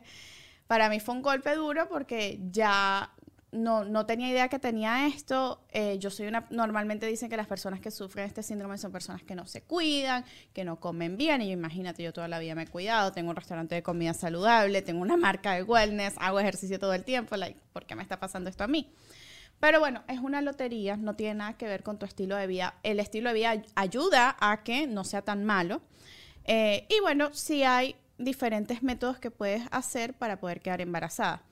para 0.67 0.89
mí 0.89 0.99
fue 0.99 1.15
un 1.15 1.21
golpe 1.21 1.55
duro 1.55 1.89
porque 1.89 2.39
ya 2.51 3.11
no, 3.53 3.85
no 3.85 4.05
tenía 4.05 4.29
idea 4.29 4.49
que 4.49 4.59
tenía 4.59 5.07
esto. 5.07 5.63
Eh, 5.71 5.97
yo 5.99 6.09
soy 6.09 6.27
una. 6.27 6.45
Normalmente 6.49 7.05
dicen 7.05 7.29
que 7.29 7.37
las 7.37 7.47
personas 7.47 7.79
que 7.79 7.91
sufren 7.91 8.25
este 8.25 8.43
síndrome 8.43 8.77
son 8.77 8.91
personas 8.91 9.23
que 9.23 9.35
no 9.35 9.45
se 9.45 9.61
cuidan, 9.61 10.25
que 10.53 10.65
no 10.65 10.79
comen 10.79 11.15
bien. 11.15 11.41
Y 11.41 11.47
yo, 11.47 11.53
imagínate, 11.53 12.03
yo 12.03 12.11
toda 12.11 12.27
la 12.27 12.39
vida 12.39 12.55
me 12.55 12.63
he 12.63 12.67
cuidado. 12.67 13.11
Tengo 13.13 13.29
un 13.29 13.35
restaurante 13.35 13.75
de 13.75 13.83
comida 13.83 14.13
saludable, 14.13 14.81
tengo 14.81 15.01
una 15.01 15.15
marca 15.17 15.53
de 15.53 15.63
wellness, 15.63 16.15
hago 16.17 16.39
ejercicio 16.39 16.79
todo 16.79 16.93
el 16.93 17.03
tiempo. 17.05 17.37
Like, 17.37 17.59
¿Por 17.71 17.85
qué 17.85 17.95
me 17.95 18.03
está 18.03 18.19
pasando 18.19 18.49
esto 18.49 18.63
a 18.63 18.67
mí? 18.67 18.91
Pero 19.59 19.79
bueno, 19.79 20.03
es 20.09 20.19
una 20.19 20.41
lotería, 20.41 20.97
no 20.97 21.15
tiene 21.15 21.35
nada 21.35 21.53
que 21.57 21.67
ver 21.67 21.83
con 21.83 21.97
tu 21.97 22.05
estilo 22.05 22.35
de 22.35 22.47
vida. 22.47 22.73
El 22.83 22.99
estilo 22.99 23.29
de 23.29 23.35
vida 23.35 23.49
ay- 23.51 23.63
ayuda 23.75 24.35
a 24.41 24.63
que 24.63 24.87
no 24.87 25.05
sea 25.05 25.21
tan 25.21 25.45
malo. 25.45 25.81
Eh, 26.45 26.85
y 26.89 26.99
bueno, 27.01 27.29
sí 27.33 27.63
hay 27.63 27.95
diferentes 28.17 28.83
métodos 28.83 29.19
que 29.19 29.31
puedes 29.31 29.63
hacer 29.71 30.13
para 30.15 30.39
poder 30.39 30.59
quedar 30.61 30.81
embarazada. 30.81 31.43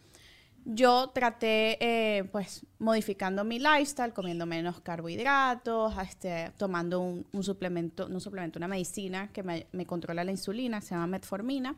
Yo 0.63 1.09
traté, 1.09 1.77
eh, 1.81 2.23
pues, 2.25 2.65
modificando 2.77 3.43
mi 3.43 3.57
lifestyle, 3.57 4.13
comiendo 4.13 4.45
menos 4.45 4.79
carbohidratos, 4.81 5.93
este, 5.97 6.51
tomando 6.57 6.99
un, 6.99 7.43
suplemento, 7.43 8.05
un 8.05 8.21
suplemento, 8.21 8.59
una 8.59 8.67
medicina 8.67 9.31
que 9.31 9.41
me, 9.41 9.85
controla 9.87 10.23
la 10.23 10.31
insulina, 10.31 10.79
se 10.81 10.93
llama 10.93 11.07
metformina, 11.07 11.75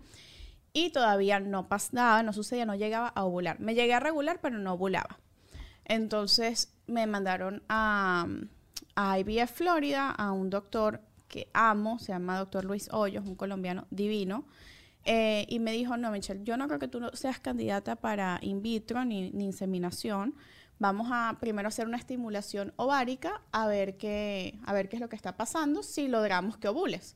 y 0.73 0.89
todavía 0.89 1.39
no 1.39 1.69
pasaba, 1.69 2.23
no 2.23 2.33
sucedía, 2.33 2.65
no 2.65 2.75
llegaba 2.75 3.07
a 3.07 3.23
ovular. 3.23 3.59
Me 3.59 3.73
llegué 3.73 3.93
a 3.93 4.01
regular, 4.01 4.39
pero 4.41 4.57
no 4.57 4.73
ovulaba. 4.73 5.19
Entonces 5.85 6.73
me 6.87 7.07
mandaron 7.07 7.63
a, 7.69 8.27
a 8.95 9.19
IVF 9.19 9.51
Florida, 9.51 10.09
a 10.11 10.33
un 10.33 10.49
doctor 10.49 11.01
que 11.29 11.47
amo, 11.53 11.99
se 11.99 12.11
llama 12.11 12.37
doctor 12.37 12.65
Luis 12.65 12.89
Hoyos, 12.91 13.25
un 13.25 13.35
colombiano 13.35 13.87
divino, 13.91 14.45
eh, 15.05 15.45
y 15.49 15.59
me 15.59 15.71
dijo, 15.71 15.97
no, 15.97 16.11
Michelle, 16.11 16.43
yo 16.43 16.57
no 16.57 16.67
creo 16.67 16.79
que 16.79 16.87
tú 16.87 17.01
seas 17.13 17.39
candidata 17.39 17.95
para 17.95 18.39
in 18.41 18.61
vitro 18.61 19.03
ni, 19.05 19.31
ni 19.31 19.45
inseminación. 19.45 20.35
Vamos 20.79 21.09
a 21.11 21.37
primero 21.39 21.67
hacer 21.67 21.87
una 21.87 21.97
estimulación 21.97 22.73
ovárica 22.75 23.41
a 23.51 23.67
ver, 23.67 23.97
qué, 23.97 24.59
a 24.65 24.73
ver 24.73 24.89
qué 24.89 24.97
es 24.97 25.01
lo 25.01 25.09
que 25.09 25.15
está 25.15 25.37
pasando, 25.37 25.83
si 25.83 26.07
logramos 26.07 26.57
que 26.57 26.67
ovules. 26.67 27.15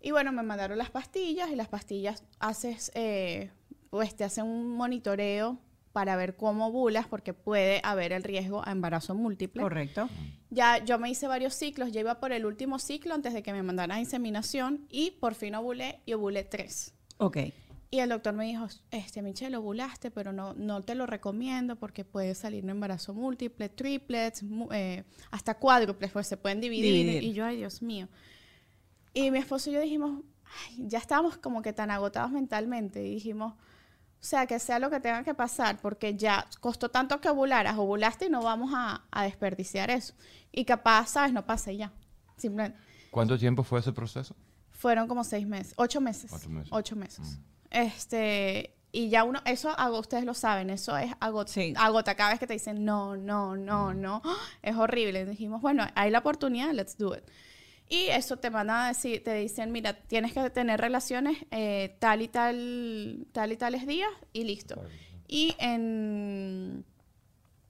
Y 0.00 0.10
bueno, 0.10 0.32
me 0.32 0.42
mandaron 0.42 0.78
las 0.78 0.90
pastillas 0.90 1.50
y 1.50 1.56
las 1.56 1.68
pastillas 1.68 2.24
haces, 2.40 2.90
eh, 2.94 3.50
pues 3.90 4.14
te 4.14 4.24
hacen 4.24 4.44
un 4.44 4.70
monitoreo 4.76 5.58
para 5.92 6.16
ver 6.16 6.36
cómo 6.36 6.68
ovulas 6.68 7.06
porque 7.06 7.34
puede 7.34 7.80
haber 7.84 8.12
el 8.12 8.22
riesgo 8.22 8.66
a 8.66 8.72
embarazo 8.72 9.14
múltiple. 9.14 9.62
Correcto. 9.62 10.08
Ya 10.50 10.78
yo 10.84 10.98
me 10.98 11.10
hice 11.10 11.28
varios 11.28 11.54
ciclos, 11.54 11.92
ya 11.92 12.00
iba 12.00 12.18
por 12.18 12.32
el 12.32 12.46
último 12.46 12.78
ciclo 12.78 13.14
antes 13.14 13.32
de 13.34 13.42
que 13.42 13.52
me 13.52 13.62
mandaran 13.62 13.96
a 13.96 14.00
inseminación 14.00 14.86
y 14.90 15.12
por 15.12 15.34
fin 15.34 15.54
ovulé 15.54 16.00
y 16.04 16.14
ovulé 16.14 16.44
tres. 16.44 16.94
Ok. 17.18 17.38
Y 17.90 17.98
el 17.98 18.08
doctor 18.08 18.32
me 18.32 18.46
dijo, 18.46 18.66
este, 18.90 19.20
Michelle, 19.20 19.54
ovulaste, 19.54 20.10
pero 20.10 20.32
no, 20.32 20.54
no 20.54 20.80
te 20.80 20.94
lo 20.94 21.04
recomiendo 21.04 21.76
porque 21.76 22.06
puede 22.06 22.34
salir 22.34 22.64
un 22.64 22.70
embarazo 22.70 23.12
múltiple, 23.12 23.68
triplets, 23.68 24.42
eh, 24.72 25.04
hasta 25.30 25.58
cuádruples, 25.58 26.10
pues 26.10 26.26
se 26.26 26.38
pueden 26.38 26.62
dividir. 26.62 26.90
Dividir. 26.90 27.22
Y 27.22 27.34
yo, 27.34 27.44
ay, 27.44 27.58
Dios 27.58 27.82
mío. 27.82 28.08
Y 29.12 29.30
mi 29.30 29.38
esposo 29.38 29.68
y 29.68 29.74
yo 29.74 29.80
dijimos, 29.80 30.22
ay, 30.44 30.86
ya 30.88 30.96
estábamos 30.96 31.36
como 31.36 31.60
que 31.60 31.74
tan 31.74 31.90
agotados 31.90 32.30
mentalmente 32.30 33.06
y 33.06 33.16
dijimos, 33.16 33.52
o 33.52 34.24
sea, 34.24 34.46
que 34.46 34.58
sea 34.58 34.78
lo 34.78 34.88
que 34.88 34.98
tenga 34.98 35.22
que 35.22 35.34
pasar, 35.34 35.78
porque 35.82 36.16
ya 36.16 36.46
costó 36.60 36.90
tanto 36.90 37.20
que 37.20 37.28
ovularas, 37.28 37.76
ovulaste 37.76 38.24
y 38.24 38.30
no 38.30 38.42
vamos 38.42 38.70
a, 38.74 39.04
a 39.10 39.24
desperdiciar 39.24 39.90
eso. 39.90 40.14
Y 40.50 40.64
capaz, 40.64 41.08
¿sabes? 41.08 41.34
No 41.34 41.44
pasa 41.44 41.70
y 41.72 41.76
ya. 41.76 41.92
Simplemente. 42.38 42.78
¿Cuánto 43.10 43.36
tiempo 43.36 43.64
fue 43.64 43.80
ese 43.80 43.92
proceso? 43.92 44.34
Fueron 44.82 45.06
como 45.06 45.22
seis 45.22 45.46
meses, 45.46 45.74
ocho 45.76 46.00
meses. 46.00 46.32
Ocho 46.32 46.48
meses. 46.50 46.72
Ocho 46.72 46.96
meses. 46.96 47.38
Este, 47.70 48.74
y 48.90 49.10
ya 49.10 49.22
uno, 49.22 49.40
eso 49.44 49.72
ustedes 49.96 50.24
lo 50.24 50.34
saben, 50.34 50.70
eso 50.70 50.96
es 50.96 51.12
agota, 51.20 51.52
Sí. 51.52 51.72
agota 51.76 52.16
cada 52.16 52.30
vez 52.30 52.40
que 52.40 52.48
te 52.48 52.54
dicen 52.54 52.84
no, 52.84 53.16
no, 53.16 53.56
no, 53.56 53.94
no, 53.94 54.20
es 54.60 54.74
horrible. 54.74 55.24
dijimos, 55.24 55.62
bueno, 55.62 55.86
hay 55.94 56.10
la 56.10 56.18
oportunidad, 56.18 56.72
let's 56.72 56.98
do 56.98 57.14
it. 57.16 57.22
Y 57.88 58.06
eso 58.08 58.38
te 58.38 58.50
van 58.50 58.70
a 58.70 58.88
decir, 58.88 59.22
te 59.22 59.34
dicen, 59.34 59.70
mira, 59.70 59.92
tienes 59.94 60.32
que 60.32 60.50
tener 60.50 60.80
relaciones 60.80 61.38
eh, 61.52 61.96
tal 62.00 62.20
y 62.22 62.26
tal, 62.26 63.26
tal 63.30 63.52
y 63.52 63.56
tales 63.56 63.86
días 63.86 64.10
y 64.32 64.42
listo. 64.42 64.82
Y 65.28 65.54
en, 65.60 66.84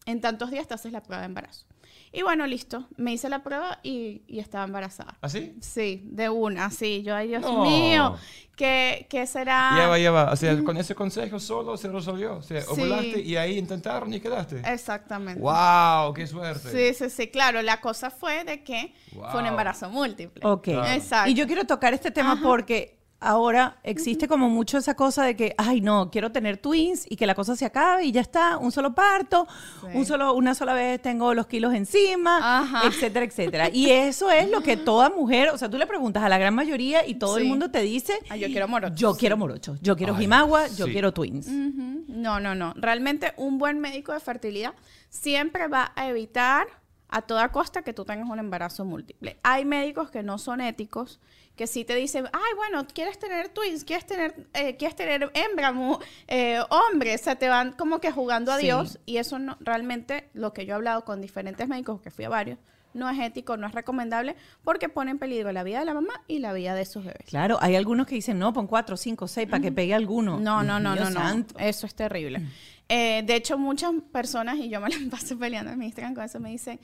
en 0.07 0.21
tantos 0.23 0.51
días 0.51 0.67
te 0.67 0.73
haces 0.73 0.93
la 0.93 1.03
prueba 1.03 1.21
de 1.21 1.27
embarazo. 1.27 1.67
Y 2.13 2.21
bueno, 2.23 2.47
listo, 2.47 2.87
me 2.99 3.13
hice 3.13 3.29
la 3.31 3.43
prueba 3.43 3.79
y, 3.83 4.23
y 4.27 4.39
estaba 4.39 4.65
embarazada. 4.65 5.17
¿Así? 5.23 5.57
Sí, 5.61 6.03
de 6.13 6.29
una, 6.29 6.71
sí. 6.71 7.03
Yo, 7.03 7.15
ay, 7.17 7.29
Dios 7.29 7.41
No. 7.41 7.63
mío, 7.65 8.17
¿qué, 8.55 9.07
qué 9.09 9.27
será? 9.27 9.73
Lleva, 9.77 9.97
lleva. 9.99 10.31
O 10.31 10.37
sea, 10.37 10.63
con 10.63 10.77
ese 10.77 10.95
consejo 10.95 11.41
solo 11.41 11.77
se 11.79 11.89
resolvió. 11.89 12.37
O 12.37 12.43
sea, 12.43 12.61
Sí. 12.61 12.67
ovulaste 12.71 13.21
y 13.21 13.37
ahí 13.37 13.57
intentaron 13.57 14.13
y 14.13 14.21
quedaste. 14.21 14.61
Exactamente. 14.71 15.41
¡Wow! 15.41 16.13
¡Qué 16.13 16.27
suerte! 16.27 16.71
Sí, 16.71 16.95
sí, 16.95 17.09
sí, 17.09 17.29
claro. 17.29 17.63
La 17.63 17.81
cosa 17.81 18.11
fue 18.11 18.45
de 18.45 18.63
que 18.63 18.93
fue 19.31 19.41
un 19.41 19.47
embarazo 19.47 19.89
múltiple. 19.89 20.47
Ok. 20.47 20.65
Claro. 20.65 20.85
Exacto. 20.93 21.31
Y 21.31 21.35
yo 21.35 21.47
quiero 21.47 21.65
tocar 21.65 21.95
este 21.95 22.11
tema 22.11 22.39
porque 22.43 22.99
ahora 23.23 23.77
existe 23.83 24.27
como 24.29 24.49
mucho 24.49 24.79
esa 24.79 24.95
cosa 24.95 25.25
de 25.25 25.37
que, 25.37 25.55
ay, 25.59 25.81
no, 25.81 26.11
quiero 26.11 26.33
tener 26.33 26.57
twins 26.59 27.07
y 27.09 27.17
que 27.17 27.27
la 27.27 27.35
cosa 27.35 27.57
se 27.57 27.65
acabe 27.65 28.05
y 28.05 28.13
ya 28.13 28.21
está, 28.21 28.59
un 28.59 28.73
solo 28.73 28.95
parto, 28.95 29.47
Sí. 29.81 29.87
un 29.95 30.05
solo, 30.07 30.35
una 30.35 30.55
sola 30.55 30.75
vez 30.75 31.01
tengo 31.01 31.33
los 31.35 31.47
kilos 31.47 31.75
encima, 31.75 32.61
Ajá. 32.61 32.87
etcétera, 32.89 33.25
etcétera. 33.25 33.69
Y 33.73 33.91
eso 33.91 34.31
es 34.31 34.51
lo 34.51 34.63
que 34.63 34.77
toda 34.77 35.11
mujer, 35.11 35.51
o 35.51 35.59
sea, 35.59 35.69
tú 35.71 35.79
le 35.79 35.87
preguntas 35.87 36.23
a 36.23 36.29
la 36.29 36.39
gran 36.39 36.55
mayoría 36.55 37.07
y 37.07 37.15
todo 37.15 37.39
el 37.39 37.45
mundo 37.47 37.71
te 37.71 37.81
dice, 37.83 38.19
Ah, 38.31 38.37
yo 38.37 38.49
quiero 38.49 38.69
morochos, 38.69 38.99
Yo 39.01 39.13
sí. 39.15 39.21
quiero 39.21 39.37
morochos, 39.37 39.79
yo 39.81 39.97
quiero 39.97 40.15
Ay, 40.15 40.21
jimagua, 40.23 40.69
yo 40.69 40.87
sí. 40.87 40.93
quiero 40.93 41.13
twins. 41.13 41.47
No, 41.49 42.41
no, 42.41 42.55
no. 42.55 42.75
Realmente 42.77 43.33
un 43.37 43.59
buen 43.59 43.79
médico 43.81 44.13
de 44.13 44.21
fertilidad 44.21 44.75
siempre 45.09 45.69
va 45.69 45.93
a 45.97 46.09
evitar 46.09 46.67
a 47.13 47.23
toda 47.23 47.53
costa 47.53 47.83
que 47.83 47.93
tú 47.93 48.05
tengas 48.05 48.29
un 48.29 48.39
embarazo 48.39 48.85
múltiple. 48.85 49.39
Hay 49.43 49.65
médicos 49.65 50.11
que 50.11 50.23
no 50.23 50.39
son 50.39 50.61
éticos, 50.61 51.21
que 51.57 51.67
sí 51.67 51.85
te 51.85 51.95
dicen, 51.95 52.25
ay, 52.33 52.57
bueno, 52.57 52.87
quieres 52.93 53.19
tener 53.19 53.51
twins, 53.51 53.85
quieres 53.85 54.07
tener, 54.07 54.49
eh, 54.55 54.77
quieres 54.77 54.97
tener 54.97 55.31
hembra, 55.35 55.75
eh, 56.27 56.61
hombre, 56.71 57.15
o 57.15 57.19
sea, 57.19 57.37
te 57.37 57.49
van 57.49 57.73
como 57.73 58.01
que 58.01 58.11
jugando 58.11 58.51
a 58.51 58.57
Sí. 58.57 58.65
Dios 58.65 58.99
y 59.05 59.19
eso 59.19 59.39
no, 59.39 59.59
realmente 59.61 60.31
lo 60.33 60.55
que 60.55 60.65
yo 60.65 60.73
he 60.73 60.77
hablado 60.77 61.05
con 61.05 61.21
diferentes 61.21 61.69
médicos, 61.69 62.01
que 62.01 62.11
fui 62.11 62.25
a 62.25 62.31
varios, 62.31 62.59
no 62.95 63.09
es 63.11 63.19
ético, 63.21 63.59
no 63.59 63.67
es 63.67 63.75
recomendable, 63.75 64.35
porque 64.65 64.89
pone 64.89 65.11
en 65.11 65.19
peligro 65.19 65.53
la 65.53 65.63
vida 65.65 65.81
de 65.81 65.85
la 65.85 65.95
mamá 65.95 66.15
y 66.27 66.39
la 66.39 66.55
vida 66.55 66.75
de 66.75 66.87
sus 66.87 67.05
bebés. 67.05 67.27
Claro, 67.27 67.59
hay 67.61 67.77
algunos 67.77 68.07
que 68.07 68.15
dicen, 68.15 68.39
no, 68.39 68.53
pon 68.55 68.67
cuatro, 68.67 68.97
cinco, 68.97 69.29
seis, 69.29 69.49
para 69.49 69.63
que 69.63 69.73
pegue 69.73 69.95
alguno. 69.95 70.39
No, 70.41 70.63
no, 70.63 70.81
no, 70.81 70.95
no, 70.95 71.11
no. 71.11 71.21
santo. 71.21 71.55
Eso 71.59 71.87
es 71.87 71.95
terrible. 71.95 72.43
Eh, 72.95 73.23
de 73.25 73.35
hecho, 73.37 73.57
muchas 73.57 73.91
personas, 74.13 74.57
y 74.59 74.69
yo 74.69 74.81
me 74.81 74.89
las 74.95 75.01
paso 75.11 75.39
peleando 75.39 75.71
en 75.73 75.79
mi 75.79 75.87
Instagram 75.87 76.15
con 76.15 76.25
eso, 76.25 76.39
me 76.41 76.51
dicen, 76.51 76.79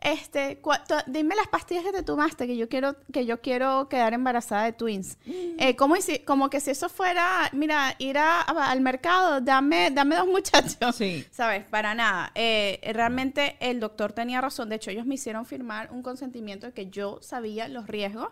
este, 0.00 0.58
dime 1.06 1.34
las 1.34 1.48
pastillas 1.48 1.84
que 1.84 1.92
te 1.92 2.02
tomaste, 2.02 2.46
que 2.46 2.56
yo 2.56 2.70
quiero, 2.70 2.96
que 3.12 3.26
yo 3.26 3.42
quiero 3.42 3.86
quedar 3.90 4.14
embarazada 4.14 4.64
de 4.64 4.72
twins. 4.72 5.18
Eh, 5.58 5.76
como, 5.76 5.96
como 6.24 6.48
que 6.48 6.60
si 6.60 6.70
eso 6.70 6.88
fuera, 6.88 7.50
mira, 7.52 7.94
ir 7.98 8.16
a- 8.16 8.40
a- 8.40 8.70
al 8.70 8.80
mercado, 8.80 9.42
dame, 9.42 9.90
dame 9.90 10.16
dos 10.16 10.26
muchachos. 10.36 10.96
Sí. 10.96 11.26
¿Sabes? 11.30 11.64
Para 11.66 11.94
nada. 11.94 12.32
Eh, 12.34 12.80
realmente 12.94 13.58
el 13.60 13.78
doctor 13.80 14.12
tenía 14.14 14.40
razón. 14.40 14.70
De 14.70 14.76
hecho, 14.76 14.90
ellos 14.90 15.04
me 15.04 15.16
hicieron 15.16 15.44
firmar 15.44 15.90
un 15.92 16.02
consentimiento 16.02 16.66
de 16.68 16.72
que 16.72 16.88
yo 16.88 17.18
sabía 17.20 17.68
los 17.68 17.86
riesgos 17.86 18.28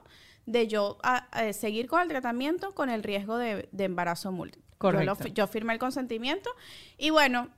de 0.46 0.66
yo 0.66 0.96
a 1.02 1.26
seguir 1.52 1.88
con 1.88 2.00
el 2.00 2.08
tratamiento 2.08 2.72
con 2.74 2.88
el 2.88 3.02
riesgo 3.02 3.36
de, 3.36 3.68
de 3.70 3.84
embarazo 3.84 4.32
múltiple. 4.32 4.66
Yo, 4.80 4.92
lo 4.92 5.16
Correcto. 5.16 5.34
yo 5.34 5.46
firmé 5.46 5.72
el 5.72 5.78
consentimiento 5.78 6.50
y 6.96 7.10
bueno, 7.10 7.48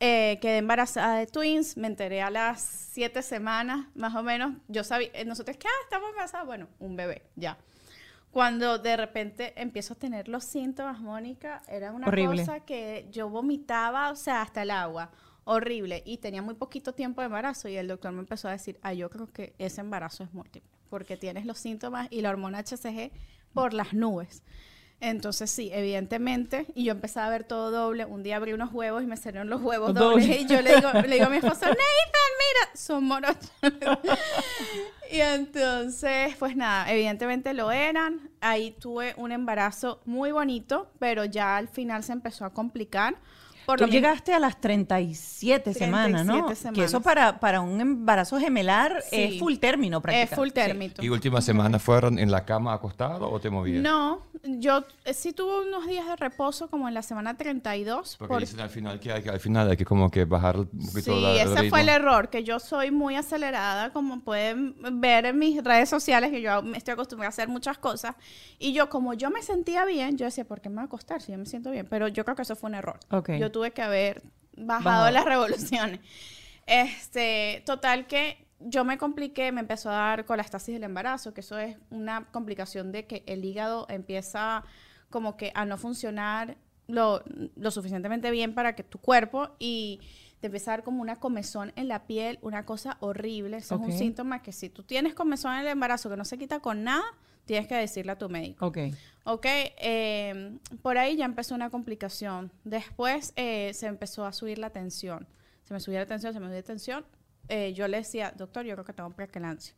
eh, 0.00 0.38
quedé 0.40 0.58
embarazada 0.58 1.16
de 1.18 1.26
twins, 1.26 1.76
me 1.76 1.86
enteré 1.86 2.20
a 2.20 2.30
las 2.30 2.60
siete 2.60 3.22
semanas, 3.22 3.86
más 3.94 4.14
o 4.14 4.22
menos. 4.22 4.54
Yo 4.68 4.84
sabía, 4.84 5.08
eh, 5.14 5.24
nosotros 5.24 5.56
que, 5.56 5.68
ah, 5.68 5.82
estamos 5.84 6.10
embarazadas, 6.10 6.46
bueno, 6.46 6.68
un 6.80 6.96
bebé, 6.96 7.22
ya. 7.36 7.56
Cuando 8.30 8.78
de 8.78 8.96
repente 8.96 9.52
empiezo 9.56 9.94
a 9.94 9.96
tener 9.96 10.26
los 10.26 10.42
síntomas, 10.42 11.00
Mónica, 11.00 11.62
era 11.68 11.92
una 11.92 12.08
Horrible. 12.08 12.40
cosa 12.40 12.60
que 12.60 13.06
yo 13.12 13.28
vomitaba, 13.28 14.10
o 14.10 14.16
sea, 14.16 14.42
hasta 14.42 14.62
el 14.62 14.72
agua. 14.72 15.12
Horrible. 15.44 16.02
Y 16.04 16.18
tenía 16.18 16.42
muy 16.42 16.54
poquito 16.54 16.94
tiempo 16.94 17.20
de 17.20 17.26
embarazo 17.26 17.68
y 17.68 17.76
el 17.76 17.86
doctor 17.86 18.10
me 18.12 18.18
empezó 18.20 18.48
a 18.48 18.50
decir, 18.50 18.78
ah, 18.82 18.92
yo 18.92 19.08
creo 19.08 19.32
que 19.32 19.54
ese 19.58 19.82
embarazo 19.82 20.24
es 20.24 20.34
múltiple, 20.34 20.68
porque 20.90 21.16
tienes 21.16 21.46
los 21.46 21.58
síntomas 21.58 22.08
y 22.10 22.22
la 22.22 22.30
hormona 22.30 22.58
HCG 22.58 23.12
por 23.52 23.72
las 23.72 23.92
nubes. 23.94 24.42
Entonces 25.00 25.50
sí, 25.50 25.70
evidentemente, 25.72 26.66
y 26.74 26.84
yo 26.84 26.92
empezaba 26.92 27.26
a 27.26 27.30
ver 27.30 27.44
todo 27.44 27.70
doble. 27.70 28.04
Un 28.06 28.22
día 28.22 28.36
abrí 28.36 28.52
unos 28.54 28.72
huevos 28.72 29.02
y 29.02 29.06
me 29.06 29.16
salieron 29.16 29.50
los 29.50 29.60
huevos 29.60 29.92
Doble. 29.92 30.22
dobles 30.26 30.40
y 30.40 30.46
yo 30.46 30.62
le 30.62 30.76
digo, 30.76 30.90
le 31.06 31.14
digo 31.14 31.26
a 31.26 31.28
mi 31.28 31.36
esposo, 31.36 31.60
Nathan, 31.66 31.74
mira, 31.76 32.70
son 32.74 33.04
morochos. 33.04 33.52
y 35.10 35.20
entonces, 35.20 36.34
pues 36.38 36.56
nada, 36.56 36.90
evidentemente 36.90 37.52
lo 37.52 37.70
eran. 37.70 38.30
Ahí 38.40 38.70
tuve 38.72 39.12
un 39.16 39.32
embarazo 39.32 40.00
muy 40.06 40.32
bonito, 40.32 40.90
pero 40.98 41.24
ya 41.24 41.56
al 41.56 41.68
final 41.68 42.02
se 42.02 42.12
empezó 42.12 42.44
a 42.46 42.50
complicar. 42.54 43.16
Por 43.66 43.78
Tú 43.78 43.86
llegaste 43.86 44.32
a 44.34 44.38
las 44.38 44.60
37, 44.60 45.74
semanas, 45.74 46.24
¿no? 46.26 46.34
37 46.46 46.74
Que 46.74 46.84
eso 46.84 46.98
semanas. 47.00 47.04
para, 47.04 47.40
para 47.40 47.60
un 47.60 47.80
embarazo 47.80 48.38
gemelar 48.38 49.02
Sí. 49.10 49.16
es 49.22 49.38
full 49.38 49.56
término 49.56 49.98
es 49.98 50.02
prácticamente. 50.02 50.36
full 50.36 50.50
término. 50.50 50.94
¿Y 51.00 51.08
últimas 51.08 51.44
semanas 51.44 51.82
fueron 51.82 52.18
en 52.18 52.30
la 52.30 52.44
cama 52.44 52.74
acostado 52.74 53.30
o 53.30 53.40
te 53.40 53.50
movías? 53.50 53.82
No, 53.82 54.22
yo 54.44 54.84
eh, 55.04 55.14
sí 55.14 55.32
tuve 55.32 55.66
unos 55.66 55.86
días 55.86 56.06
de 56.06 56.16
reposo 56.16 56.68
como 56.68 56.88
en 56.88 56.94
la 56.94 57.02
semana 57.02 57.36
32. 57.36 58.16
Porque 58.18 58.28
por- 58.32 58.40
dicen 58.40 58.60
al 58.60 58.70
final 58.70 59.00
que 59.00 59.12
hay 59.12 59.22
que, 59.22 59.30
al 59.30 59.40
final 59.40 59.70
hay 59.70 59.76
que 59.76 59.84
como 59.84 60.10
que 60.10 60.24
bajar 60.24 60.58
un 60.58 60.66
poquito 60.66 61.14
Sí, 61.14 61.20
la- 61.20 61.42
ese 61.42 61.70
fue 61.70 61.80
el 61.80 61.88
error, 61.88 62.28
que 62.28 62.44
yo 62.44 62.58
soy 62.60 62.90
muy 62.90 63.16
acelerada, 63.16 63.90
como 63.92 64.20
pueden 64.20 64.74
ver 65.00 65.26
en 65.26 65.38
mis 65.38 65.62
redes 65.62 65.88
sociales, 65.88 66.30
que 66.30 66.40
yo 66.42 66.62
me 66.62 66.76
estoy 66.78 66.92
acostumbrada 66.92 67.28
a 67.28 67.30
hacer 67.30 67.48
muchas 67.48 67.78
cosas. 67.78 68.14
Y 68.58 68.72
yo, 68.72 68.88
como 68.88 69.14
yo 69.14 69.30
me 69.30 69.42
sentía 69.42 69.84
bien, 69.84 70.16
yo 70.16 70.26
decía, 70.26 70.44
¿por 70.44 70.60
qué 70.60 70.68
me 70.68 70.76
voy 70.76 70.82
a 70.82 70.86
acostar 70.86 71.20
si 71.22 71.32
yo 71.32 71.38
me 71.38 71.46
siento 71.46 71.70
bien? 71.70 71.86
Pero 71.88 72.08
yo 72.08 72.24
creo 72.24 72.36
que 72.36 72.42
eso 72.42 72.56
fue 72.56 72.68
un 72.70 72.74
error. 72.76 72.98
Ok. 73.10 73.30
Yo 73.32 73.50
tuve 73.54 73.70
que 73.70 73.80
haber 73.82 74.22
bajado 74.56 74.84
Bajado. 74.84 75.10
las 75.12 75.24
revoluciones. 75.24 76.00
Este, 76.66 77.62
total 77.66 78.06
que 78.06 78.46
yo 78.60 78.84
me 78.84 78.98
compliqué, 78.98 79.52
me 79.52 79.60
empezó 79.60 79.90
a 79.90 79.94
dar 79.94 80.24
colastasis 80.24 80.74
del 80.74 80.84
embarazo, 80.84 81.32
que 81.34 81.40
eso 81.40 81.58
es 81.58 81.76
una 81.90 82.26
complicación 82.32 82.92
de 82.92 83.06
que 83.06 83.22
el 83.26 83.44
hígado 83.44 83.86
empieza 83.88 84.64
como 85.10 85.36
que 85.36 85.52
a 85.54 85.64
no 85.64 85.76
funcionar 85.78 86.56
lo, 86.86 87.22
lo 87.56 87.70
suficientemente 87.70 88.30
bien 88.30 88.54
para 88.54 88.74
que 88.74 88.82
tu 88.82 88.98
cuerpo 88.98 89.50
y 89.58 90.00
te 90.40 90.46
empieza 90.48 90.72
a 90.72 90.76
dar 90.78 90.84
como 90.84 91.00
una 91.00 91.16
comezón 91.16 91.72
en 91.76 91.88
la 91.88 92.06
piel, 92.06 92.38
una 92.42 92.66
cosa 92.66 92.96
horrible. 93.00 93.58
Eso 93.58 93.76
es 93.76 93.80
Ok. 93.80 93.86
un 93.86 93.92
síntoma 93.92 94.42
que 94.42 94.52
si 94.52 94.68
tú 94.68 94.82
tienes 94.82 95.14
comezón 95.14 95.54
en 95.54 95.60
el 95.60 95.68
embarazo 95.68 96.10
que 96.10 96.16
no 96.16 96.24
se 96.24 96.38
quita 96.38 96.60
con 96.60 96.84
nada, 96.84 97.04
tienes 97.44 97.68
que 97.68 97.74
decirle 97.74 98.12
a 98.12 98.18
tu 98.18 98.28
médico. 98.28 98.66
Ok. 98.66 98.78
Ok, 99.26 99.46
eh, 99.46 100.58
por 100.82 100.98
ahí 100.98 101.16
ya 101.16 101.24
empezó 101.24 101.54
una 101.54 101.70
complicación. 101.70 102.52
Después 102.64 103.32
eh, 103.36 103.72
se 103.72 103.86
empezó 103.86 104.26
a 104.26 104.32
subir 104.32 104.58
la 104.58 104.70
tensión. 104.70 105.26
Se 105.62 105.72
me 105.72 105.80
subía 105.80 106.00
la 106.00 106.06
tensión, 106.06 106.34
se 106.34 106.40
me 106.40 106.46
subía 106.46 106.58
la 106.58 106.62
tensión. 106.62 107.06
Eh, 107.48 107.72
yo 107.72 107.88
le 107.88 107.98
decía, 107.98 108.32
doctor, 108.36 108.66
yo 108.66 108.74
creo 108.74 108.84
que 108.84 108.92
tengo 108.92 109.10
preeclampsia. 109.10 109.74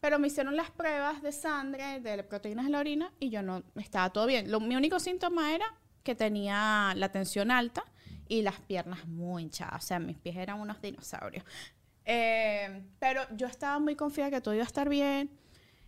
Pero 0.00 0.18
me 0.18 0.28
hicieron 0.28 0.56
las 0.56 0.70
pruebas 0.70 1.22
de 1.22 1.30
sangre, 1.30 2.00
de 2.00 2.22
proteínas 2.24 2.64
en 2.64 2.72
la 2.72 2.78
orina, 2.78 3.12
y 3.20 3.28
yo 3.28 3.42
no, 3.42 3.62
estaba 3.76 4.10
todo 4.10 4.26
bien. 4.26 4.50
Lo, 4.50 4.60
mi 4.60 4.76
único 4.76 4.98
síntoma 4.98 5.54
era 5.54 5.66
que 6.02 6.14
tenía 6.14 6.94
la 6.96 7.12
tensión 7.12 7.50
alta 7.50 7.84
y 8.28 8.40
las 8.40 8.60
piernas 8.60 9.06
muy 9.06 9.42
hinchadas. 9.42 9.84
O 9.84 9.86
sea, 9.86 9.98
mis 9.98 10.16
pies 10.16 10.36
eran 10.36 10.58
unos 10.58 10.80
dinosaurios. 10.80 11.44
Eh, 12.06 12.82
pero 12.98 13.22
yo 13.36 13.46
estaba 13.46 13.78
muy 13.78 13.94
confiada 13.94 14.30
que 14.30 14.40
todo 14.40 14.54
iba 14.54 14.64
a 14.64 14.66
estar 14.66 14.88
bien. 14.88 15.30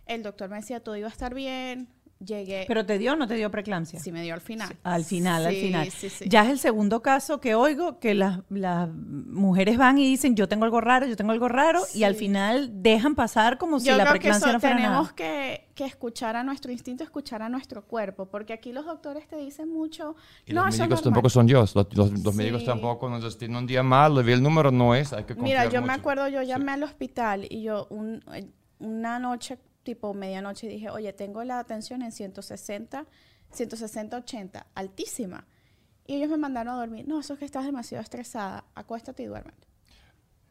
El 0.05 0.23
doctor 0.23 0.49
me 0.49 0.57
decía 0.57 0.81
todo 0.81 0.95
iba 0.97 1.07
a 1.07 1.11
estar 1.11 1.33
bien. 1.33 1.87
Llegué. 2.19 2.63
¿Pero 2.69 2.85
te 2.85 2.97
dio 2.99 3.13
o 3.13 3.15
no 3.17 3.27
te 3.27 3.33
dio 3.33 3.51
preeclampsia? 3.51 3.99
Sí, 3.99 4.09
me 4.13 4.21
dio 4.21 4.33
al 4.33 4.39
final. 4.39 4.77
Al 4.83 5.03
final, 5.03 5.45
al 5.45 5.53
final. 5.55 5.91
sí, 5.91 6.09
sí. 6.09 6.23
Ya 6.29 6.43
es 6.45 6.51
el 6.51 6.59
segundo 6.59 7.01
caso 7.01 7.41
que 7.41 7.53
oigo 7.53 7.99
que 7.99 8.13
las, 8.13 8.39
las 8.49 8.87
mujeres 8.93 9.77
van 9.77 9.97
y 9.97 10.05
dicen 10.07 10.33
yo 10.35 10.47
tengo 10.47 10.63
algo 10.63 10.79
raro, 10.79 11.05
yo 11.05 11.17
tengo 11.17 11.33
algo 11.33 11.49
raro 11.49 11.81
y 11.93 12.03
al 12.03 12.15
final 12.15 12.81
dejan 12.81 13.15
pasar 13.15 13.57
como 13.57 13.77
si 13.81 13.87
Yo 13.87 13.97
la 13.97 14.05
preeclampsia 14.09 14.53
no 14.53 14.59
fuera 14.61 14.75
tenemos 14.77 15.03
nada. 15.03 15.15
que, 15.15 15.67
que 15.75 15.83
escuchar 15.83 16.37
a 16.37 16.43
nuestro 16.43 16.71
instinto, 16.71 17.03
escuchar 17.03 17.41
a 17.41 17.49
nuestro 17.49 17.83
cuerpo, 17.85 18.27
porque 18.27 18.53
aquí 18.53 18.71
los 18.71 18.85
doctores 18.85 19.27
te 19.27 19.35
dicen 19.35 19.69
mucho. 19.73 20.15
Y 20.45 20.53
no, 20.53 20.63
los 20.65 20.75
es 20.75 20.79
médicos 20.79 20.99
normal". 20.99 21.03
tampoco 21.15 21.29
son 21.29 21.45
Dios. 21.45 21.75
Los, 21.75 21.93
los- 21.93 22.23
los 22.23 22.35
médicos 22.35 22.63
tampoco 22.63 23.09
nos 23.09 23.37
tienen 23.37 23.57
un 23.57 23.67
día 23.67 23.83
mal, 23.83 24.15
le 24.15 24.23
vi 24.23 24.31
el 24.31 24.41
número, 24.41 24.71
no 24.71 24.95
es, 24.95 25.11
hay 25.11 25.25
que 25.25 25.35
confiar 25.35 25.65
Mira, 25.65 25.69
yo 25.73 25.85
me 25.85 25.91
acuerdo, 25.91 26.29
yo 26.29 26.39
Sí. 26.39 26.47
llamé 26.47 26.71
al 26.71 26.83
hospital 26.83 27.45
y 27.49 27.63
yo 27.63 27.87
un- 27.89 28.23
eh, 28.33 28.47
una 28.79 29.19
noche, 29.19 29.57
tipo 29.83 30.13
medianoche, 30.13 30.67
dije, 30.67 30.89
oye, 30.89 31.13
tengo 31.13 31.43
la 31.43 31.63
tensión 31.65 32.01
en 32.01 32.11
160, 32.11 33.05
160, 33.51 34.17
80, 34.17 34.67
altísima. 34.75 35.45
Y 36.05 36.15
ellos 36.15 36.29
me 36.29 36.37
mandaron 36.37 36.73
a 36.75 36.77
dormir. 36.77 37.07
No, 37.07 37.19
eso 37.19 37.33
es 37.33 37.39
que 37.39 37.45
estás 37.45 37.65
demasiado 37.65 38.01
estresada. 38.01 38.65
Acuéstate 38.75 39.23
y 39.23 39.25
duérmete. 39.27 39.67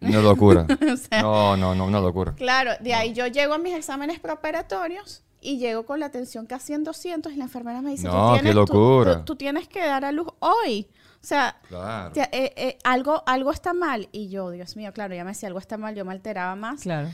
Una 0.00 0.20
locura. 0.20 0.66
O 0.92 0.96
sea, 0.96 1.22
No, 1.22 1.56
no, 1.56 1.74
no, 1.74 1.86
una 1.86 2.00
locura. 2.00 2.34
Claro, 2.34 2.72
de 2.80 2.94
ahí 2.94 3.12
yo 3.12 3.26
llego 3.26 3.54
a 3.54 3.58
mis 3.58 3.74
exámenes 3.74 4.18
preoperatorios 4.18 5.22
y 5.40 5.58
llego 5.58 5.84
con 5.86 6.00
la 6.00 6.10
tensión 6.10 6.46
casi 6.46 6.72
en 6.72 6.84
200 6.84 7.32
y 7.32 7.36
la 7.36 7.44
enfermera 7.44 7.82
me 7.82 7.90
dice, 7.90 8.06
No, 8.08 8.30
tú, 8.30 8.34
qué 8.36 8.40
tienes, 8.42 8.52
tú- 8.66 8.74
locura. 8.74 9.18
tú- 9.18 9.24
tú 9.24 9.36
tienes 9.36 9.68
que 9.68 9.80
dar 9.80 10.04
a 10.04 10.12
luz 10.12 10.28
hoy. 10.40 10.88
O 11.22 11.24
sea, 11.24 11.56
Claro. 11.68 12.12
eh, 12.16 12.52
eh, 12.56 12.78
algo, 12.82 13.22
algo 13.26 13.52
está 13.52 13.72
mal. 13.74 14.08
Y 14.10 14.28
yo, 14.28 14.50
Dios 14.50 14.76
mío, 14.76 14.92
claro, 14.92 15.14
ya 15.14 15.22
me 15.24 15.30
decía 15.30 15.46
algo 15.48 15.58
está 15.60 15.76
mal, 15.76 15.94
yo 15.94 16.04
me 16.04 16.12
alteraba 16.12 16.56
más. 16.56 16.82
Claro. 16.82 17.10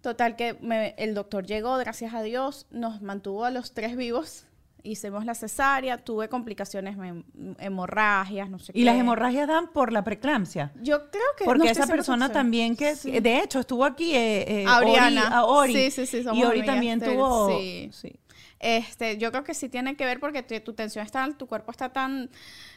Total 0.00 0.34
que 0.36 0.54
me- 0.62 0.94
el 0.96 1.14
doctor 1.14 1.44
llegó, 1.46 1.76
gracias 1.76 2.14
a 2.14 2.22
Dios, 2.22 2.66
nos 2.70 3.02
mantuvo 3.02 3.44
a 3.44 3.50
los 3.50 3.72
tres 3.74 3.96
vivos. 3.96 4.46
Hicimos 4.82 5.26
la 5.26 5.34
cesárea, 5.34 5.98
tuve 5.98 6.30
complicaciones, 6.30 6.96
hem- 6.96 7.24
hemorragias, 7.58 8.48
no 8.48 8.58
sé 8.58 8.72
qué. 8.72 8.78
Y 8.78 8.84
las 8.84 8.96
hemorragias 8.96 9.46
dan 9.46 9.68
por 9.72 9.92
la 9.92 10.02
preeclampsia. 10.02 10.72
Yo 10.80 11.10
creo 11.10 11.22
que... 11.36 11.44
Porque 11.44 11.64
no 11.66 11.70
esa 11.70 11.84
100% 11.84 11.88
persona 11.90 12.32
también 12.32 12.76
que, 12.76 12.96
Sí. 12.96 13.20
de 13.20 13.40
hecho, 13.40 13.60
estuvo 13.60 13.84
aquí 13.84 14.14
eh, 14.14 14.62
eh, 14.62 14.64
Auriana. 14.66 15.24
Ori, 15.26 15.34
a 15.34 15.44
Ori. 15.44 15.72
Sí, 15.74 15.90
sí, 15.90 16.06
sí, 16.06 16.22
somos 16.22 16.38
Y 16.38 16.44
Ori 16.44 16.64
también 16.64 16.98
tuvo... 16.98 17.48
sí. 17.58 17.90
sí. 17.92 18.16
Este, 18.58 19.16
yo 19.16 19.30
creo 19.32 19.42
que 19.44 19.54
sí 19.54 19.70
tiene 19.70 19.96
que 19.96 20.04
ver 20.04 20.20
porque 20.20 20.42
tu 20.42 20.74
tensión 20.74 21.04
está, 21.04 21.26
tu 21.36 21.46
cuerpo 21.46 21.70
está 21.70 21.90
tan, 21.94 22.28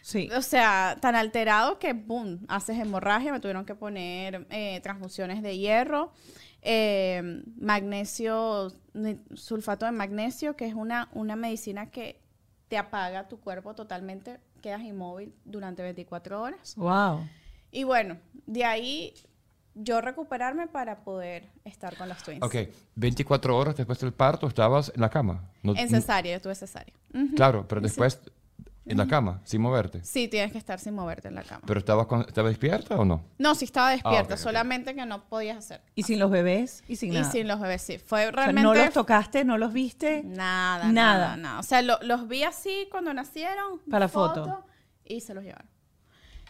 Sí. 0.01 0.29
o 0.35 0.41
sea, 0.41 0.97
tan 1.01 1.13
alterado 1.15 1.77
que, 1.77 1.91
boom, 1.91 2.45
haces 2.47 2.79
hemorragia, 2.79 3.33
me 3.33 3.41
tuvieron 3.41 3.65
que 3.65 3.75
poner 3.75 4.47
eh, 4.49 4.79
transfusiones 4.81 5.41
de 5.41 5.57
hierro. 5.57 6.13
Eh, 6.65 7.43
magnesio, 7.57 8.71
sulfato 9.35 9.85
de 9.85 9.91
magnesio, 9.91 10.55
que 10.55 10.65
es 10.65 10.73
una, 10.73 11.09
una 11.13 11.35
medicina 11.35 11.91
que 11.91 12.21
te 12.67 12.77
apaga 12.77 13.27
tu 13.27 13.39
cuerpo 13.39 13.75
totalmente, 13.75 14.39
quedas 14.61 14.81
inmóvil 14.81 15.33
durante 15.45 15.83
24 15.83 16.41
horas. 16.41 16.75
Wow. 16.75 17.27
Y 17.71 17.83
bueno, 17.83 18.17
de 18.45 18.65
ahí 18.65 19.13
yo 19.75 20.01
recuperarme 20.01 20.67
para 20.67 21.03
poder 21.03 21.49
estar 21.65 21.95
con 21.97 22.07
los 22.07 22.21
twins. 22.23 22.41
Ok, 22.43 22.55
24 22.95 23.57
horas 23.57 23.75
después 23.75 23.99
del 23.99 24.13
parto 24.13 24.47
estabas 24.47 24.91
en 24.95 25.01
la 25.01 25.09
cama. 25.09 25.49
No- 25.63 25.75
En 25.75 25.89
cesárea, 25.89 26.37
yo 26.37 26.41
tuve 26.41 26.55
cesárea. 26.55 26.93
Claro, 27.35 27.67
pero 27.67 27.81
después 27.81 28.19
en 28.85 28.97
la 28.97 29.07
cama, 29.07 29.39
sin 29.45 29.61
moverte. 29.61 30.03
Sí, 30.03 30.27
tienes 30.27 30.51
que 30.51 30.57
estar 30.57 30.79
sin 30.79 30.93
moverte 30.93 31.29
en 31.29 31.35
la 31.35 31.43
cama. 31.43 31.61
¿Pero 31.65 31.79
estabas, 31.79 32.07
con- 32.07 32.21
estabas 32.21 32.51
despierta 32.51 32.95
o 32.97 33.05
no? 33.05 33.23
No, 33.37 33.55
sí 33.55 33.65
estaba 33.65 33.91
despierta, 33.91 34.33
ok, 34.33 34.39
ok. 34.39 34.43
solamente 34.43 34.93
que 34.93 35.05
no 35.05 35.23
podías 35.29 35.57
hacer. 35.57 35.81
¿Y 35.95 36.03
sin 36.03 36.19
los 36.19 36.29
bebés? 36.29 36.83
Y 36.87 36.97
sin 36.97 37.11
Y 37.13 37.15
nada. 37.19 37.31
sin 37.31 37.47
los 37.47 37.59
bebés, 37.59 37.81
sí. 37.81 37.97
Fue 37.97 38.21
O 38.21 38.23
sea, 38.23 38.31
realmente... 38.31 38.61
no 38.63 38.73
los 38.73 38.93
tocaste, 38.93 39.45
no 39.45 39.57
los 39.57 39.71
viste. 39.73 40.23
Nada, 40.23 40.85
Nada. 40.91 40.91
nada, 40.91 41.37
nada. 41.37 41.59
O 41.59 41.63
sea, 41.63 41.81
lo- 41.81 41.99
los 42.01 42.27
vi 42.27 42.43
así 42.43 42.87
cuando 42.91 43.13
nacieron. 43.13 43.79
Para 43.89 44.05
la 44.05 44.09
foto. 44.09 44.65
Y 45.05 45.21
se 45.21 45.33
los 45.33 45.43
llevaron. 45.43 45.69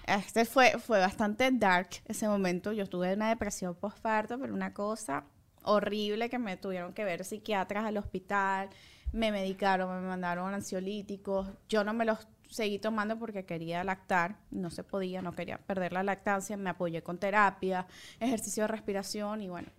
Este 0.06 0.43
fue, 0.46 0.78
fue 0.80 1.00
bastante 1.00 1.50
dark 1.52 1.89
ese 2.06 2.28
momento. 2.28 2.72
Yo 2.74 2.88
tuve 2.88 3.13
una 3.13 3.30
depresión 3.30 3.74
postparto, 3.76 4.38
pero 4.39 4.54
una 4.54 4.74
cosa 4.74 5.24
horrible 5.63 6.30
que 6.30 6.38
me 6.39 6.58
tuvieron 6.58 6.93
que 6.93 7.06
ver 7.06 7.24
psiquiatras 7.24 7.86
al 7.86 7.96
hospital. 7.98 8.69
Me 9.13 9.32
medicaron, 9.32 10.02
me 10.02 10.08
mandaron 10.08 10.54
ansiolíticos. 10.54 11.47
Yo 11.69 11.84
no 11.84 11.93
me 11.93 12.04
los 12.04 12.28
seguí 12.49 12.80
tomando 12.80 13.17
porque 13.17 13.45
quería 13.45 13.84
lactar. 13.84 14.36
No 14.52 14.69
se 14.69 14.84
podía, 14.84 15.21
no 15.21 15.32
quería 15.34 15.58
perder 15.60 15.93
la 15.93 16.04
lactancia. 16.04 16.58
Me 16.58 16.69
apoyé 16.71 17.02
con 17.04 17.17
terapia, 17.17 17.88
ejercicio 18.19 18.63
de 18.63 18.67
respiración 18.67 19.41
y 19.41 19.49
bueno, 19.49 19.69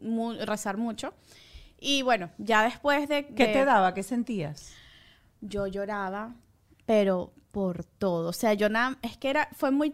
mu- 0.00 0.34
rezar 0.44 0.76
mucho. 0.76 1.14
Y 1.80 2.02
bueno, 2.02 2.30
ya 2.38 2.62
después 2.62 3.08
de... 3.08 3.26
¿Qué 3.26 3.46
de- 3.48 3.52
te 3.54 3.64
daba? 3.64 3.92
¿Qué 3.94 4.02
sentías? 4.02 4.72
yo 5.40 5.66
lloraba, 5.66 6.36
pero 6.86 7.32
por 7.50 7.84
todo. 7.84 8.28
O 8.28 8.32
sea, 8.32 8.54
yo 8.54 8.68
nada, 8.68 8.96
es 9.02 9.16
que 9.16 9.28
era, 9.30 9.48
fue 9.56 9.72
muy, 9.72 9.92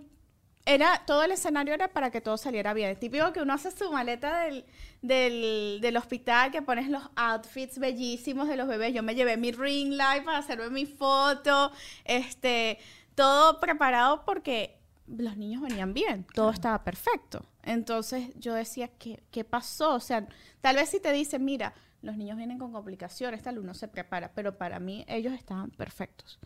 era, 0.69 1.03
todo 1.07 1.23
el 1.23 1.33
escenario 1.33 1.73
era 1.73 1.89
para 1.89 2.11
que 2.11 2.21
todo 2.21 2.37
saliera 2.37 2.75
bien. 2.75 2.91
Es 2.91 3.01
típico 3.01 3.33
que 3.33 3.41
uno 3.41 3.55
hace 3.55 3.71
su 3.71 3.91
maleta 3.91 4.43
del, 4.43 4.67
del, 5.01 5.79
del 5.81 5.97
hospital, 5.97 6.51
que 6.51 6.61
pones 6.61 6.91
los 6.91 7.03
outfits 7.17 7.79
bellísimos 7.79 8.49
de 8.49 8.57
los 8.57 8.69
bebés. 8.69 8.93
Yo 8.93 9.03
me 9.03 9.15
llevé 9.15 9.39
mi 9.39 9.51
ring 9.51 9.95
light 9.95 10.25
para 10.25 10.39
hacerme 10.39 10.69
mi 10.69 10.85
foto, 10.85 11.73
este, 12.05 12.79
todo 13.15 13.61
preparado 13.61 14.27
porque 14.27 14.79
los 15.07 15.39
niños 15.39 15.63
venían 15.63 15.95
bien, 15.95 16.27
todo 16.35 16.51
estaba 16.51 16.85
perfecto. 16.85 17.47
Entonces 17.63 18.29
yo 18.37 18.53
decía, 18.53 18.89
¿qué, 18.99 19.23
¿qué 19.31 19.45
pasó? 19.45 19.95
O 19.95 20.01
sea, 20.01 20.29
tal 20.61 20.77
vez 20.77 20.91
si 20.91 21.01
te 21.01 21.13
dicen, 21.13 21.47
mira, 21.47 21.73
los 22.03 22.19
niños 22.19 22.37
vienen 22.37 22.59
con 22.59 22.73
complicaciones, 22.73 23.43
tal, 23.43 23.59
uno 23.59 23.73
se 23.73 23.89
prepara, 23.89 24.33
pero 24.35 24.59
para 24.59 24.79
mí 24.81 25.07
ellos 25.09 25.33
estaban 25.33 25.71
perfectos. 25.71 26.39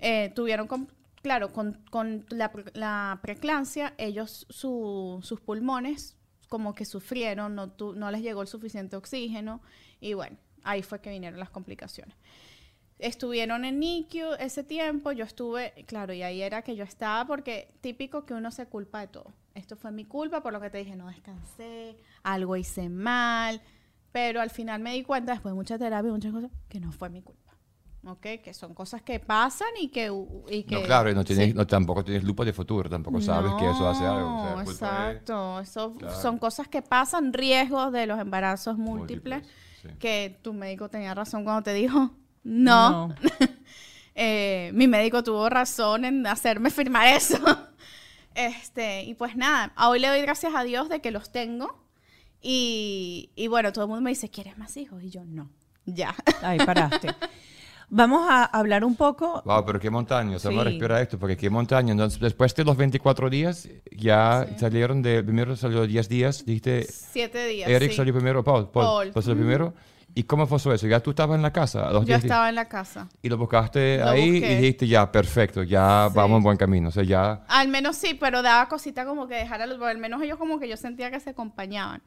Eh, 0.00 0.32
tuvieron, 0.34 0.66
claro, 1.22 1.52
con, 1.52 1.82
con 1.90 2.26
la, 2.30 2.50
la 2.74 3.20
ellos, 3.98 4.46
su- 4.50 5.20
sus 5.22 5.40
pulmones 5.40 6.16
como 6.48 6.74
que 6.74 6.84
sufrieron, 6.84 7.54
no, 7.54 7.70
tu- 7.70 7.94
no 7.94 8.10
les 8.10 8.20
llegó 8.22 8.42
el 8.42 8.48
suficiente 8.48 8.96
oxígeno 8.96 9.60
y 10.00 10.12
bueno, 10.14 10.36
ahí 10.64 10.82
fue 10.82 11.00
que 11.00 11.10
vinieron 11.10 11.38
las 11.40 11.50
complicaciones. 11.50 12.14
Estuvieron 12.98 13.64
en 13.64 13.80
NICU 13.80 14.34
ese 14.38 14.62
tiempo, 14.62 15.10
yo 15.10 15.24
estuve, 15.24 15.72
claro, 15.88 16.12
y 16.12 16.22
ahí 16.22 16.40
era 16.40 16.62
que 16.62 16.76
yo 16.76 16.84
estaba 16.84 17.26
porque 17.26 17.74
típico 17.80 18.24
que 18.26 18.34
uno 18.34 18.50
se 18.52 18.66
culpa 18.66 19.00
de 19.00 19.08
todo. 19.08 19.32
Esto 19.54 19.76
fue 19.76 19.90
mi 19.90 20.04
culpa 20.04 20.40
por 20.42 20.52
lo 20.52 20.60
que 20.60 20.70
te 20.70 20.78
dije, 20.78 20.94
no 20.94 21.08
descansé, 21.08 21.96
algo 22.22 22.56
hice 22.56 22.88
mal, 22.88 23.60
pero 24.12 24.40
al 24.40 24.50
final 24.50 24.80
me 24.80 24.92
di 24.92 25.02
cuenta, 25.02 25.32
después 25.32 25.52
de 25.52 25.56
mucha 25.56 25.78
terapia 25.78 26.12
muchas 26.12 26.32
cosas, 26.32 26.50
que 26.68 26.78
no 26.78 26.92
fue 26.92 27.08
mi 27.10 27.22
culpa. 27.22 27.41
¿Ok? 28.04 28.20
Que 28.42 28.52
son 28.52 28.74
cosas 28.74 29.00
que 29.02 29.20
pasan 29.20 29.68
y 29.80 29.88
que... 29.88 30.10
Y 30.50 30.64
que 30.64 30.74
no, 30.74 30.82
claro, 30.82 31.10
y 31.10 31.14
no 31.14 31.24
tienes, 31.24 31.48
sí. 31.48 31.54
no, 31.54 31.66
tampoco 31.66 32.04
tienes 32.04 32.24
lupa 32.24 32.44
de 32.44 32.52
futuro, 32.52 32.90
tampoco 32.90 33.20
sabes 33.20 33.52
que 33.60 33.70
eso 33.70 33.88
hace 33.88 34.04
algo. 34.04 34.36
o 34.36 34.40
sea, 34.42 34.50
No, 34.56 34.64
culpa 34.64 34.70
de- 35.04 35.10
exacto. 35.12 35.60
Eso 35.60 35.94
Claro. 35.94 36.20
son 36.20 36.38
cosas 36.38 36.66
que 36.68 36.82
pasan, 36.82 37.32
riesgos 37.32 37.92
de 37.92 38.06
los 38.06 38.18
embarazos 38.18 38.76
múltiples, 38.76 39.42
Múltiples, 39.42 39.92
sí. 39.92 39.98
que 40.00 40.38
tu 40.42 40.52
médico 40.52 40.88
tenía 40.88 41.14
razón 41.14 41.44
cuando 41.44 41.62
te 41.62 41.72
dijo, 41.74 42.10
no. 42.44 43.14
Eh, 44.14 44.72
mi 44.74 44.88
médico 44.88 45.22
tuvo 45.22 45.48
razón 45.48 46.04
en 46.04 46.26
hacerme 46.26 46.68
firmar 46.70 47.06
eso. 47.08 47.38
este, 48.34 49.04
y 49.04 49.14
pues 49.14 49.36
nada, 49.36 49.72
hoy 49.88 50.00
le 50.00 50.08
doy 50.08 50.20
gracias 50.20 50.54
a 50.54 50.64
Dios 50.64 50.90
de 50.90 51.00
que 51.00 51.10
los 51.10 51.32
tengo. 51.32 51.82
Y, 52.42 53.30
y 53.36 53.46
bueno, 53.46 53.72
todo 53.72 53.84
el 53.84 53.88
mundo 53.88 54.02
me 54.02 54.10
dice, 54.10 54.28
¿quieres 54.28 54.58
más 54.58 54.76
hijos? 54.76 55.02
Y 55.02 55.08
yo, 55.10 55.24
no, 55.24 55.48
ya. 55.86 56.14
Ahí 56.42 56.58
paraste. 56.58 57.08
Vamos 57.94 58.26
a 58.30 58.44
hablar 58.46 58.84
un 58.86 58.96
poco. 58.96 59.42
Wow, 59.44 59.66
pero 59.66 59.78
qué 59.78 59.90
montaña, 59.90 60.38
sea, 60.38 60.50
vamos 60.50 60.64
a 60.64 60.68
Sí. 60.70 60.70
respirar 60.78 61.02
esto, 61.02 61.18
porque 61.18 61.36
qué 61.36 61.50
montaña. 61.50 61.92
Entonces, 61.92 62.18
después 62.18 62.54
de 62.54 62.64
los 62.64 62.74
24 62.74 63.28
días, 63.28 63.68
ya 63.94 64.46
salieron 64.56 65.02
de, 65.02 65.22
primero 65.22 65.54
salió 65.56 65.86
10 65.86 66.08
días, 66.08 66.42
dijiste, 66.46 66.84
Siete 66.84 67.46
días. 67.48 67.68
Eric 67.68 67.90
sí. 67.90 67.96
salió 67.98 68.14
primero, 68.14 68.42
Paul, 68.42 68.70
Paul, 68.70 68.84
Paul. 68.86 69.10
Paul 69.12 69.22
salió 69.22 69.36
primero. 69.38 69.74
¿Y 70.14 70.22
cómo 70.24 70.46
pasó 70.46 70.72
eso? 70.72 70.86
¿Ya 70.86 71.00
tú 71.00 71.10
estabas 71.10 71.36
en 71.36 71.42
la 71.42 71.52
casa 71.52 71.88
a 71.88 71.92
los 71.92 72.02
Yo 72.02 72.06
10 72.06 72.22
días? 72.22 72.24
estaba 72.24 72.48
en 72.48 72.54
la 72.54 72.66
casa. 72.68 73.08
Y 73.22 73.28
lo 73.28 73.36
buscaste 73.36 73.98
Lo 73.98 74.08
ahí 74.10 74.30
busqué. 74.40 74.52
y 74.52 74.56
dijiste, 74.56 74.86
ya, 74.86 75.10
perfecto, 75.12 75.62
ya 75.62 76.06
Sí. 76.10 76.14
vamos 76.16 76.38
en 76.38 76.42
buen 76.44 76.56
camino. 76.56 76.88
O 76.88 76.92
sea, 76.92 77.02
ya... 77.02 77.44
Al 77.48 77.68
menos 77.68 77.96
sí, 77.96 78.14
pero 78.18 78.40
daba 78.42 78.68
cosita 78.68 79.04
como 79.04 79.26
que 79.26 79.34
dejar 79.36 79.60
a 79.62 79.66
los, 79.66 79.80
al 79.82 79.98
menos 79.98 80.22
ellos 80.22 80.38
como 80.38 80.58
que 80.58 80.66
yo 80.68 80.76
sentía 80.78 81.10
que 81.10 81.20
se 81.20 81.30
acompañaban. 81.30 82.02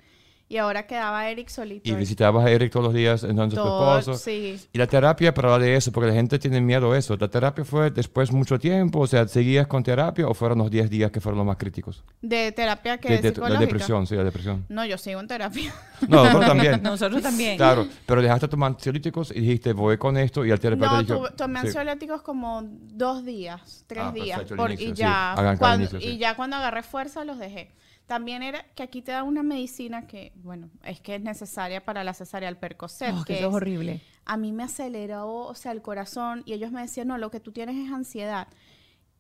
Y 0.48 0.58
ahora 0.58 0.86
quedaba 0.86 1.28
Eric 1.28 1.48
solito. 1.50 1.90
Y 1.90 1.96
visitabas 1.96 2.46
a 2.46 2.52
Eric 2.52 2.72
todos 2.72 2.86
los 2.86 2.94
días, 2.94 3.24
entonces 3.24 3.58
Todo- 3.58 3.94
tu 3.94 4.00
esposo. 4.00 4.24
sí. 4.24 4.60
Y 4.72 4.78
la 4.78 4.86
terapia, 4.86 5.34
para 5.34 5.48
hablar 5.52 5.68
de 5.68 5.76
eso, 5.76 5.92
porque 5.92 6.10
la 6.10 6.14
gente 6.14 6.38
tiene 6.38 6.62
miedo 6.62 6.92
a 6.92 6.98
eso. 7.00 7.18
¿La 7.18 7.28
terapia 7.28 7.66
fue 7.66 7.90
después 7.90 8.32
mucho 8.32 8.60
tiempo? 8.60 9.00
O 9.00 9.08
sea, 9.08 9.28
¿seguías 9.28 9.66
con 9.66 9.82
terapia 9.82 10.28
o 10.28 10.36
fueron 10.36 10.60
los 10.60 10.70
10 10.70 10.88
días 10.92 11.10
que 11.10 11.20
fueron 11.20 11.40
los 11.40 11.48
más 11.48 11.58
críticos? 11.58 12.04
De 12.22 12.52
terapia 12.52 13.00
que 13.00 13.10
De, 13.10 13.18
de- 13.18 13.24
la 13.24 13.30
psicológica. 13.34 13.60
depresión, 13.60 14.06
sí, 14.06 14.16
la 14.16 14.24
depresión. 14.24 14.66
No, 14.70 14.86
yo 14.86 15.00
sigo 15.00 15.20
en 15.20 15.28
terapia. 15.28 15.74
No, 16.08 16.24
nosotros 16.24 16.46
también. 16.48 16.84
Nosotros 16.84 17.22
también. 17.24 17.58
Claro, 17.58 17.88
pero 18.06 18.22
dejaste 18.22 18.48
tomar 18.48 18.74
ansiolíticos 18.74 19.32
y 19.32 19.40
dijiste, 19.40 19.74
voy 19.74 19.98
con 19.98 20.16
esto 20.16 20.46
y 20.46 20.52
el 20.52 20.60
terapeuta 20.60 20.94
No, 20.94 21.04
dijo... 21.04 21.30
tomé 21.36 21.62
sí. 21.62 21.68
ansiolíticos 21.68 22.22
como 22.22 22.62
dos 22.64 23.26
días, 23.26 23.84
tres 23.88 24.04
Ah, 24.06 24.12
días. 24.12 24.38
perfecto, 24.38 24.56
por- 24.62 24.70
inicio, 24.70 24.90
y, 24.90 24.96
sí. 24.96 25.02
ya, 25.02 25.34
Hagan 25.34 25.58
cada 25.58 25.58
cuando, 25.58 25.82
inicio, 25.90 26.00
sí. 26.02 26.08
y 26.08 26.18
ya 26.20 26.36
cuando 26.36 26.56
agarré 26.58 26.84
fuerza 26.84 27.26
los 27.26 27.40
dejé. 27.40 27.72
También 28.06 28.44
era 28.44 28.64
que 28.76 28.84
aquí 28.84 29.02
te 29.02 29.12
da 29.12 29.24
una 29.24 29.42
medicina 29.42 30.06
que, 30.06 30.32
bueno, 30.36 30.70
es 30.84 31.00
que 31.02 31.16
es 31.16 31.22
necesaria 31.22 31.84
para 31.84 32.04
la 32.04 32.14
cesárea, 32.14 32.50
el 32.50 32.58
Percocet. 32.58 33.14
Oh, 33.16 33.24
que 33.26 33.34
eso 33.34 33.44
es 33.46 33.50
es- 33.50 33.54
horrible. 33.56 34.02
a 34.26 34.38
mí 34.38 34.52
me 34.52 34.64
aceleró, 34.64 35.28
o 35.48 35.56
sea, 35.56 35.72
el 35.72 35.82
corazón 35.82 36.44
y 36.46 36.54
ellos 36.54 36.72
me 36.72 36.82
decían, 36.82 37.08
no, 37.08 37.18
lo 37.18 37.32
que 37.32 37.40
tú 37.40 37.52
tienes 37.52 37.76
es 37.84 37.92
ansiedad. 37.92 38.48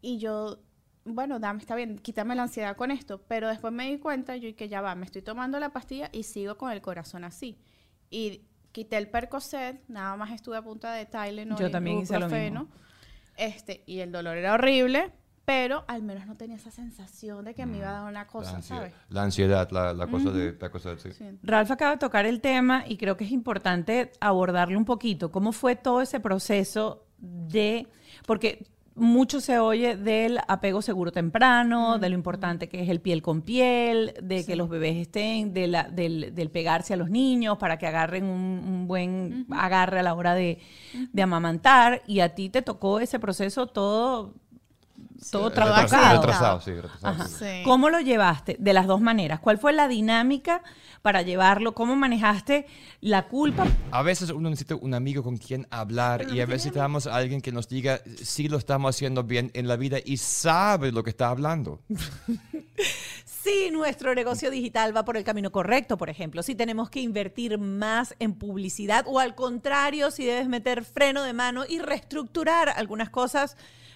Y 0.01 0.19
yo, 0.19 0.59
bueno, 1.03 1.39
dame, 1.39 1.59
está 1.61 1.75
bien, 1.75 1.97
quítame 1.97 2.35
la 2.35 2.43
ansiedad 2.43 2.75
con 2.75 2.91
esto. 2.91 3.21
Pero 3.27 3.47
después 3.47 3.73
me 3.73 3.89
di 3.89 3.97
cuenta, 3.97 4.35
yo 4.35 4.55
que 4.55 4.69
ya 4.69 4.81
va, 4.81 4.93
me 4.93 5.05
estoy 5.05 5.23
tomando 5.23 5.59
la 5.59 5.69
pastilla 5.69 6.09
y 6.11 6.21
sigo 6.23 6.57
con 6.57 6.71
el 6.71 6.81
corazón 6.81 7.23
así. 7.23 7.57
Y 8.11 8.41
quité 8.71 8.97
el 8.97 9.09
Percocet, 9.09 9.81
nada 9.87 10.15
más 10.15 10.31
estuve 10.31 10.57
a 10.57 10.61
punta 10.61 10.93
de 10.93 11.05
Tylenol 11.07 11.57
Yo 11.57 11.67
y 11.67 11.71
también 11.71 11.99
hice 11.99 12.19
lo 12.19 12.29
mismo. 12.29 12.67
Este, 13.37 13.83
y 13.87 13.99
el 13.99 14.11
dolor 14.11 14.37
era 14.37 14.53
horrible, 14.53 15.11
pero 15.45 15.85
al 15.87 16.01
menos 16.01 16.25
no 16.25 16.35
tenía 16.35 16.55
esa 16.55 16.71
sensación 16.71 17.45
de 17.45 17.53
que 17.53 17.65
me 17.65 17.77
iba 17.77 17.89
a 17.89 17.93
dar 17.93 18.01
una 18.03 18.11
La 18.11 18.27
cosa, 18.27 18.55
ansiedad, 18.55 18.81
¿sabes? 18.81 18.93
la, 19.09 19.23
ansiedad, 19.23 19.69
la, 19.71 19.93
la 19.93 20.07
cosa 20.07 20.31
de... 20.31 20.57
La 20.59 20.69
cosa 20.69 20.89
de 20.95 20.97
sí. 20.99 21.11
Sí. 21.11 21.25
Ralph 21.43 21.69
acaba 21.71 21.91
de 21.91 21.97
tocar 21.97 22.25
el 22.25 22.41
tema 22.41 22.83
y 22.87 22.97
creo 22.97 23.15
que 23.15 23.25
es 23.25 23.31
importante 23.31 24.11
abordarlo 24.19 24.77
un 24.77 24.85
poquito. 24.85 25.31
¿Cómo 25.31 25.51
fue 25.51 25.75
todo 25.75 26.01
ese 26.01 26.19
proceso 26.19 27.05
de... 27.19 27.87
Porque 28.25 28.65
mucho 28.97 29.41
se 29.41 29.59
oye 29.59 29.97
del 29.97 30.39
apego 30.47 30.81
seguro 30.81 31.11
temprano, 31.11 31.99
de 31.99 32.07
lo 32.07 32.15
importante 32.15 32.69
que 32.69 32.81
es 32.81 32.87
el 32.89 33.01
piel 33.01 33.21
con 33.21 33.41
piel, 33.41 34.13
de 34.23 34.45
que 34.45 34.55
los 34.55 34.69
bebés 34.69 34.95
estén, 34.95 35.53
de 35.53 35.67
la- 35.67 35.89
del, 35.89 36.33
del 36.33 36.49
pegarse 36.49 36.93
a 36.93 36.97
los 36.97 37.09
niños 37.09 37.57
para 37.57 37.77
que 37.77 37.87
agarren 37.87 38.23
un, 38.23 38.63
un 38.65 38.87
buen 38.87 39.47
agarre 39.51 39.99
a 39.99 40.03
la 40.03 40.13
hora 40.13 40.33
de, 40.33 40.59
de 41.11 41.21
amamantar. 41.21 42.03
Y 42.07 42.21
a 42.21 42.35
ti 42.35 42.49
te 42.49 42.61
tocó 42.61 43.01
ese 43.01 43.19
proceso 43.19 43.67
todo, 43.67 44.33
todo 45.31 45.51
trabajado. 45.51 46.21
retrasado, 46.21 46.61
sí, 46.61 46.71
retrasado. 46.71 47.27
Sí. 47.27 47.35
Sí. 47.39 47.61
¿Cómo 47.63 47.89
lo 47.89 47.99
llevaste? 47.99 48.55
De 48.59 48.73
las 48.73 48.87
dos 48.87 49.01
maneras. 49.01 49.39
¿Cuál 49.39 49.57
fue 49.57 49.73
la 49.73 49.87
dinámica 49.87 50.61
para 51.01 51.21
llevarlo? 51.21 51.73
¿Cómo 51.73 51.95
manejaste 51.95 52.65
la 53.01 53.27
culpa? 53.27 53.65
A 53.91 54.01
veces 54.01 54.29
uno 54.29 54.49
necesita 54.49 54.75
un 54.75 54.93
amigo 54.93 55.23
con 55.23 55.37
quien 55.37 55.67
hablar 55.69 56.21
y 56.33 56.41
a 56.41 56.45
veces 56.45 56.65
necesitamos 56.65 57.07
a 57.07 57.15
alguien 57.15 57.41
que 57.41 57.51
nos 57.51 57.67
diga 57.67 58.01
si 58.23 58.47
lo 58.47 58.57
estamos 58.57 58.95
haciendo 58.95 59.23
bien 59.23 59.51
en 59.53 59.67
la 59.67 59.75
vida 59.75 59.97
y 60.03 60.17
sabe 60.17 60.91
lo 60.91 61.03
que 61.03 61.11
está 61.11 61.29
hablando. 61.29 61.81
Si 63.45 63.69
nuestro 63.69 64.15
negocio 64.15 64.49
digital 64.49 64.97
va 64.97 65.05
por 65.05 65.17
el 65.17 65.23
camino 65.23 65.51
correcto, 65.51 65.97
por 65.97 66.09
ejemplo, 66.09 66.41
si 66.41 66.55
tenemos 66.55 66.89
que 66.89 67.01
invertir 67.01 67.59
más 67.59 68.15
en 68.17 68.33
publicidad 68.33 69.05
o 69.07 69.19
al 69.19 69.35
contrario, 69.35 70.09
si 70.09 70.25
debes 70.25 70.47
meter 70.47 70.83
freno 70.83 71.21
de 71.21 71.33
mano 71.33 71.63
y 71.69 71.77
reestructurar 71.77 72.69
algunas 72.69 73.11
cosas 73.11 73.55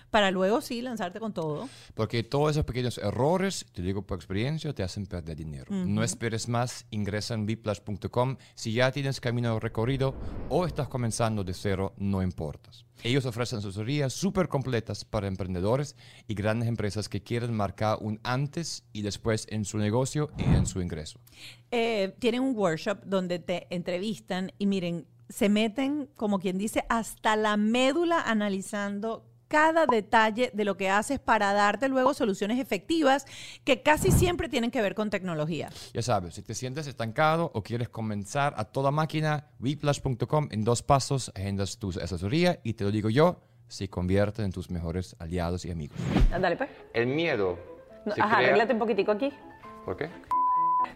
Para 0.09 0.31
luego 0.31 0.61
sí 0.61 0.81
lanzarte 0.81 1.19
con 1.19 1.33
todo. 1.33 1.69
Porque 1.93 2.23
todos 2.23 2.51
esos 2.51 2.65
pequeños 2.65 2.97
errores, 2.97 3.65
te 3.73 3.81
digo 3.81 4.01
por 4.01 4.17
experiencia, 4.17 4.73
te 4.73 4.83
hacen 4.83 5.05
perder 5.05 5.37
dinero. 5.37 5.67
No 5.69 6.03
esperes 6.03 6.47
más, 6.47 6.85
ingresa 6.89 7.33
en 7.33 7.45
biplash.com. 7.45 8.37
Si 8.55 8.73
ya 8.73 8.91
tienes 8.91 9.21
camino 9.21 9.59
recorrido 9.59 10.15
o 10.49 10.65
estás 10.65 10.87
comenzando 10.87 11.43
de 11.43 11.53
cero, 11.53 11.93
no 11.97 12.21
importas. 12.21 12.85
Ellos 13.01 13.25
ofrecen 13.25 13.59
asesorías 13.59 14.11
súper 14.11 14.49
completas 14.49 15.05
para 15.05 15.27
emprendedores 15.27 15.95
y 16.27 16.33
grandes 16.33 16.67
empresas 16.67 17.07
que 17.07 17.23
quieren 17.23 17.53
marcar 17.53 17.97
un 18.01 18.19
antes 18.23 18.83
y 18.91 19.03
después 19.03 19.47
en 19.49 19.63
su 19.63 19.77
negocio 19.77 20.31
y 20.37 20.43
en 20.43 20.65
su 20.65 20.81
ingreso. 20.81 21.19
Eh, 21.71 22.13
tienen 22.19 22.41
un 22.41 22.57
workshop 22.57 23.03
donde 23.05 23.39
te 23.39 23.67
entrevistan 23.73 24.51
y 24.57 24.65
miren, 24.65 25.07
se 25.29 25.47
meten, 25.47 26.09
como 26.15 26.39
quien 26.39 26.57
dice, 26.57 26.85
hasta 26.89 27.35
la 27.35 27.55
médula 27.55 28.21
analizando 28.21 29.28
cada 29.49 29.85
detalle 29.85 30.51
de 30.53 30.63
lo 30.63 30.77
que 30.77 30.89
haces 30.89 31.19
para 31.19 31.51
darte 31.51 31.89
luego 31.89 32.13
soluciones 32.13 32.59
efectivas 32.59 33.25
que 33.65 33.81
casi 33.81 34.11
siempre 34.11 34.47
tienen 34.47 34.71
que 34.71 34.81
ver 34.81 34.95
con 34.95 35.09
tecnología. 35.09 35.69
Ya 35.93 36.01
sabes, 36.01 36.35
si 36.35 36.41
te 36.43 36.53
sientes 36.53 36.87
estancado 36.87 37.51
o 37.53 37.61
quieres 37.63 37.89
comenzar 37.89 38.53
a 38.55 38.63
toda 38.63 38.91
máquina, 38.91 39.47
weplash.com 39.59 40.47
en 40.51 40.63
dos 40.63 40.83
pasos, 40.83 41.31
agendas 41.35 41.77
tu 41.79 41.89
asesoría 41.89 42.59
y 42.63 42.73
te 42.75 42.83
lo 42.85 42.91
digo 42.91 43.09
yo, 43.09 43.41
se 43.67 43.89
convierten 43.89 44.45
en 44.45 44.51
tus 44.51 44.69
mejores 44.71 45.15
aliados 45.19 45.65
y 45.65 45.71
amigos. 45.71 45.97
Dale, 46.31 46.55
pues. 46.55 46.69
El 46.93 47.07
miedo. 47.07 47.57
No, 48.05 48.15
se 48.15 48.21
ajá, 48.21 48.37
crea- 48.37 48.47
arréglate 48.47 48.73
un 48.73 48.79
poquitico 48.79 49.11
aquí. 49.11 49.33
¿Por 49.83 49.97
qué? 49.97 50.09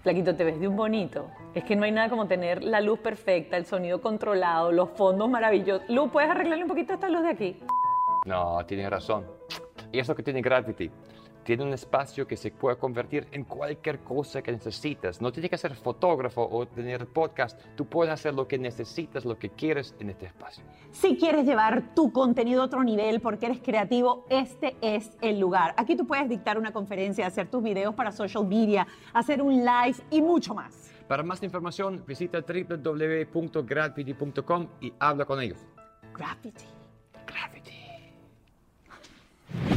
Flaquito, 0.01 0.35
te 0.35 0.43
ves 0.43 0.59
de 0.59 0.67
un 0.67 0.75
bonito. 0.75 1.29
Es 1.53 1.63
que 1.65 1.75
no 1.75 1.83
hay 1.83 1.91
nada 1.91 2.09
como 2.09 2.27
tener 2.27 2.63
la 2.63 2.81
luz 2.81 2.99
perfecta, 2.99 3.57
el 3.57 3.65
sonido 3.65 4.01
controlado, 4.01 4.71
los 4.71 4.89
fondos 4.95 5.29
maravillosos. 5.29 5.87
Luz, 5.89 6.09
¿puedes 6.11 6.29
arreglarle 6.29 6.63
un 6.63 6.69
poquito 6.69 6.93
esta 6.93 7.09
luz 7.09 7.23
de 7.23 7.29
aquí? 7.29 7.59
No, 8.25 8.65
tienes 8.65 8.89
razón. 8.89 9.25
Y 9.91 9.99
eso 9.99 10.15
que 10.15 10.23
tiene 10.23 10.41
Gravity. 10.41 10.89
Tiene 11.43 11.63
un 11.63 11.73
espacio 11.73 12.25
que 12.25 12.37
se 12.37 12.51
puede 12.51 12.77
convertir 12.77 13.27
en 13.31 13.43
cualquier 13.43 13.99
cosa 13.99 14.41
que 14.41 14.53
necesitas. 14.53 15.21
No 15.21 15.29
tienes 15.29 15.51
que 15.51 15.57
ser 15.57 15.75
fotógrafo 15.75 16.47
o 16.49 16.65
tener 16.65 17.05
podcast. 17.07 17.59
Tú 17.75 17.85
puedes 17.85 18.13
hacer 18.13 18.33
lo 18.33 18.47
que 18.47 18.57
necesitas, 18.57 19.25
lo 19.25 19.37
que 19.37 19.49
quieres 19.49 19.93
en 19.99 20.09
este 20.09 20.27
espacio. 20.27 20.63
Si 20.91 21.17
quieres 21.17 21.45
llevar 21.45 21.93
tu 21.93 22.13
contenido 22.13 22.61
a 22.61 22.65
otro 22.65 22.81
nivel 22.81 23.19
porque 23.19 23.47
eres 23.47 23.59
creativo, 23.59 24.25
este 24.29 24.77
es 24.79 25.11
el 25.19 25.37
lugar. 25.37 25.73
Aquí 25.75 25.97
tú 25.97 26.07
puedes 26.07 26.29
dictar 26.29 26.57
una 26.57 26.71
conferencia, 26.71 27.27
hacer 27.27 27.49
tus 27.49 27.61
videos 27.61 27.93
para 27.93 28.13
social 28.13 28.47
media, 28.47 28.87
hacer 29.11 29.41
un 29.41 29.65
live 29.65 29.97
y 30.11 30.21
mucho 30.21 30.53
más. 30.53 30.93
Para 31.09 31.23
más 31.23 31.43
información, 31.43 32.01
visita 32.07 32.39
www.gravity.com 32.39 34.67
y 34.79 34.93
habla 34.97 35.25
con 35.25 35.41
ellos. 35.41 35.59
Gravity. 36.13 36.63
Gravity. 37.27 37.72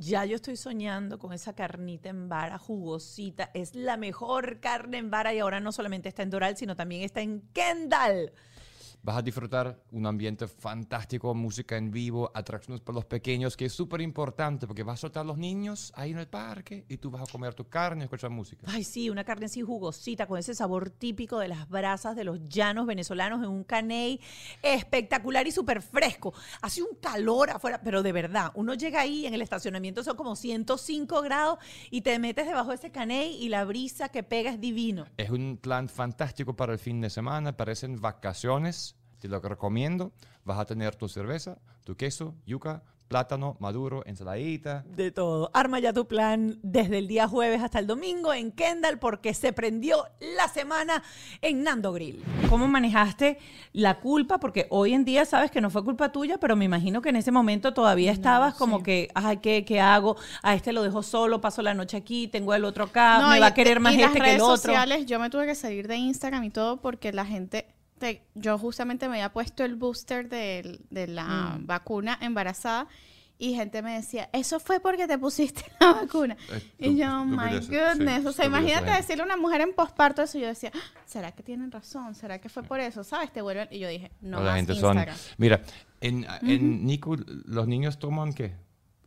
Ya 0.02 0.24
yo 0.24 0.36
estoy 0.36 0.56
soñando 0.56 1.18
con 1.18 1.34
esa 1.34 1.52
carnita 1.52 2.08
en 2.08 2.30
vara 2.30 2.56
jugosita. 2.56 3.50
Es 3.52 3.74
la 3.74 3.98
mejor 3.98 4.58
carne 4.58 4.96
en 4.96 5.10
vara 5.10 5.34
y 5.34 5.40
ahora 5.40 5.60
no 5.60 5.72
solamente 5.72 6.08
está 6.08 6.22
en 6.22 6.30
Doral, 6.30 6.56
sino 6.56 6.74
también 6.74 7.02
está 7.02 7.20
en 7.20 7.42
Kendall. 7.52 8.32
Vas 9.02 9.16
a 9.16 9.22
disfrutar 9.22 9.82
un 9.92 10.04
ambiente 10.04 10.46
fantástico, 10.46 11.34
música 11.34 11.76
en 11.78 11.90
vivo, 11.90 12.30
atracciones 12.34 12.82
para 12.82 12.96
los 12.96 13.06
pequeños, 13.06 13.56
que 13.56 13.64
es 13.64 13.72
súper 13.72 14.02
importante 14.02 14.66
porque 14.66 14.82
vas 14.82 14.98
a 14.98 15.00
soltar 15.02 15.22
a 15.22 15.24
los 15.24 15.38
niños 15.38 15.90
ahí 15.96 16.10
en 16.10 16.18
el 16.18 16.28
parque 16.28 16.84
y 16.86 16.98
tú 16.98 17.10
vas 17.10 17.22
a 17.22 17.32
comer 17.32 17.54
tu 17.54 17.66
carne 17.66 18.02
y 18.02 18.04
escuchar 18.04 18.28
música. 18.28 18.66
Ay, 18.68 18.84
sí, 18.84 19.08
una 19.08 19.24
carne 19.24 19.46
así 19.46 19.62
jugosita, 19.62 20.26
con 20.26 20.38
ese 20.38 20.54
sabor 20.54 20.90
típico 20.90 21.38
de 21.38 21.48
las 21.48 21.66
brasas 21.68 22.14
de 22.14 22.24
los 22.24 22.46
llanos 22.48 22.86
venezolanos 22.86 23.42
en 23.42 23.48
un 23.48 23.64
caney 23.64 24.20
espectacular 24.62 25.46
y 25.46 25.52
súper 25.52 25.80
fresco. 25.80 26.34
Hace 26.60 26.82
un 26.82 26.96
calor 27.00 27.50
afuera, 27.50 27.80
pero 27.82 28.02
de 28.02 28.12
verdad, 28.12 28.52
uno 28.54 28.74
llega 28.74 29.00
ahí 29.00 29.26
en 29.26 29.32
el 29.32 29.40
estacionamiento, 29.40 30.04
son 30.04 30.16
como 30.16 30.36
105 30.36 31.22
grados 31.22 31.58
y 31.90 32.02
te 32.02 32.18
metes 32.18 32.46
debajo 32.46 32.68
de 32.68 32.76
ese 32.76 32.90
caney 32.90 33.42
y 33.42 33.48
la 33.48 33.64
brisa 33.64 34.10
que 34.10 34.22
pega 34.22 34.50
es 34.50 34.60
divino. 34.60 35.06
Es 35.16 35.30
un 35.30 35.56
plan 35.56 35.88
fantástico 35.88 36.54
para 36.54 36.74
el 36.74 36.78
fin 36.78 37.00
de 37.00 37.08
semana, 37.08 37.56
parecen 37.56 38.00
vacaciones, 38.00 38.89
te 39.20 39.28
lo 39.28 39.38
recomiendo. 39.40 40.12
Vas 40.44 40.58
a 40.58 40.64
tener 40.64 40.96
tu 40.96 41.08
cerveza, 41.08 41.58
tu 41.84 41.96
queso, 41.96 42.34
yuca, 42.46 42.82
plátano, 43.08 43.56
maduro, 43.58 44.04
ensaladita. 44.06 44.84
De 44.86 45.10
todo. 45.10 45.50
Arma 45.52 45.80
ya 45.80 45.92
tu 45.92 46.06
plan 46.06 46.60
desde 46.62 46.98
el 46.98 47.08
día 47.08 47.26
jueves 47.26 47.60
hasta 47.60 47.80
el 47.80 47.88
domingo 47.88 48.32
en 48.32 48.52
Kendall 48.52 49.00
porque 49.00 49.34
se 49.34 49.52
prendió 49.52 50.04
la 50.36 50.46
semana 50.46 51.02
en 51.42 51.64
Nando 51.64 51.92
Grill. 51.92 52.22
¿Cómo 52.48 52.68
manejaste 52.68 53.38
la 53.72 53.98
culpa? 53.98 54.38
Porque 54.38 54.68
hoy 54.70 54.94
en 54.94 55.04
día 55.04 55.24
sabes 55.24 55.50
que 55.50 55.60
no 55.60 55.70
fue 55.70 55.82
culpa 55.84 56.12
tuya, 56.12 56.38
pero 56.38 56.54
me 56.54 56.64
imagino 56.64 57.02
que 57.02 57.08
en 57.08 57.16
ese 57.16 57.32
momento 57.32 57.74
todavía 57.74 58.12
estabas 58.12 58.54
como 58.54 58.80
que, 58.84 59.08
ay, 59.16 59.38
¿qué, 59.38 59.64
¿qué 59.64 59.80
hago? 59.80 60.16
A 60.44 60.54
este 60.54 60.72
lo 60.72 60.84
dejo 60.84 61.02
solo, 61.02 61.40
paso 61.40 61.62
la 61.62 61.74
noche 61.74 61.96
aquí, 61.96 62.28
tengo 62.28 62.54
el 62.54 62.64
otro 62.64 62.84
acá, 62.84 63.18
No, 63.18 63.30
me 63.30 63.38
y- 63.38 63.40
va 63.40 63.46
a 63.48 63.54
querer 63.54 63.80
más 63.80 63.92
y 63.94 63.98
las 63.98 64.06
este 64.06 64.18
que 64.18 64.22
redes 64.24 64.36
el 64.36 64.42
otro. 64.42 64.56
sociales, 64.56 65.06
yo 65.06 65.18
me 65.18 65.30
tuve 65.30 65.46
que 65.46 65.56
salir 65.56 65.88
de 65.88 65.96
Instagram 65.96 66.44
y 66.44 66.50
todo 66.50 66.80
porque 66.80 67.12
la 67.12 67.26
gente, 67.26 67.66
te- 68.00 68.24
yo 68.34 68.58
justamente 68.58 69.06
me 69.08 69.14
había 69.16 69.32
puesto 69.32 69.62
el 69.64 69.76
booster 69.76 70.28
de, 70.28 70.80
la 71.06 71.56
Mm. 71.58 71.66
vacuna 71.66 72.18
embarazada 72.20 72.88
y 73.38 73.54
gente 73.54 73.80
me 73.82 73.94
decía, 73.94 74.28
eso 74.32 74.58
fue 74.60 74.80
porque 74.80 75.06
te 75.06 75.16
pusiste 75.18 75.62
la 75.80 75.92
vacuna. 75.92 76.36
Eh, 76.50 76.62
y 76.78 76.96
yo, 76.96 77.20
oh 77.20 77.24
my 77.24 77.62
sí, 77.62 77.68
goodness, 77.74 78.26
o 78.26 78.32
sea, 78.32 78.46
imagínate 78.46 78.90
decirle 78.90 79.22
a 79.22 79.26
una 79.26 79.36
mujer 79.36 79.60
en 79.60 79.72
posparto 79.74 80.22
eso, 80.22 80.36
y 80.38 80.40
yo 80.42 80.48
decía, 80.48 80.72
"Ah, 80.74 81.00
¿será 81.06 81.32
que 81.32 81.42
tienen 81.42 81.70
razón? 81.70 82.14
¿Será 82.14 82.38
que 82.40 82.48
fue 82.48 82.62
por 82.62 82.80
eso? 82.80 83.04
¿Sabes? 83.04 83.32
Te 83.32 83.40
vuelven, 83.42 83.68
y 83.70 83.78
yo 83.78 83.88
dije, 83.88 84.10
no, 84.20 84.38
la 84.40 84.50
más 84.50 84.56
gente 84.56 84.74
son... 84.74 84.98
Mira, 85.38 85.62
en, 86.00 86.26
en 86.42 86.84
Nico, 86.84 87.16
los 87.46 87.66
niños 87.68 87.98
toman 87.98 88.32
qué? 88.32 88.54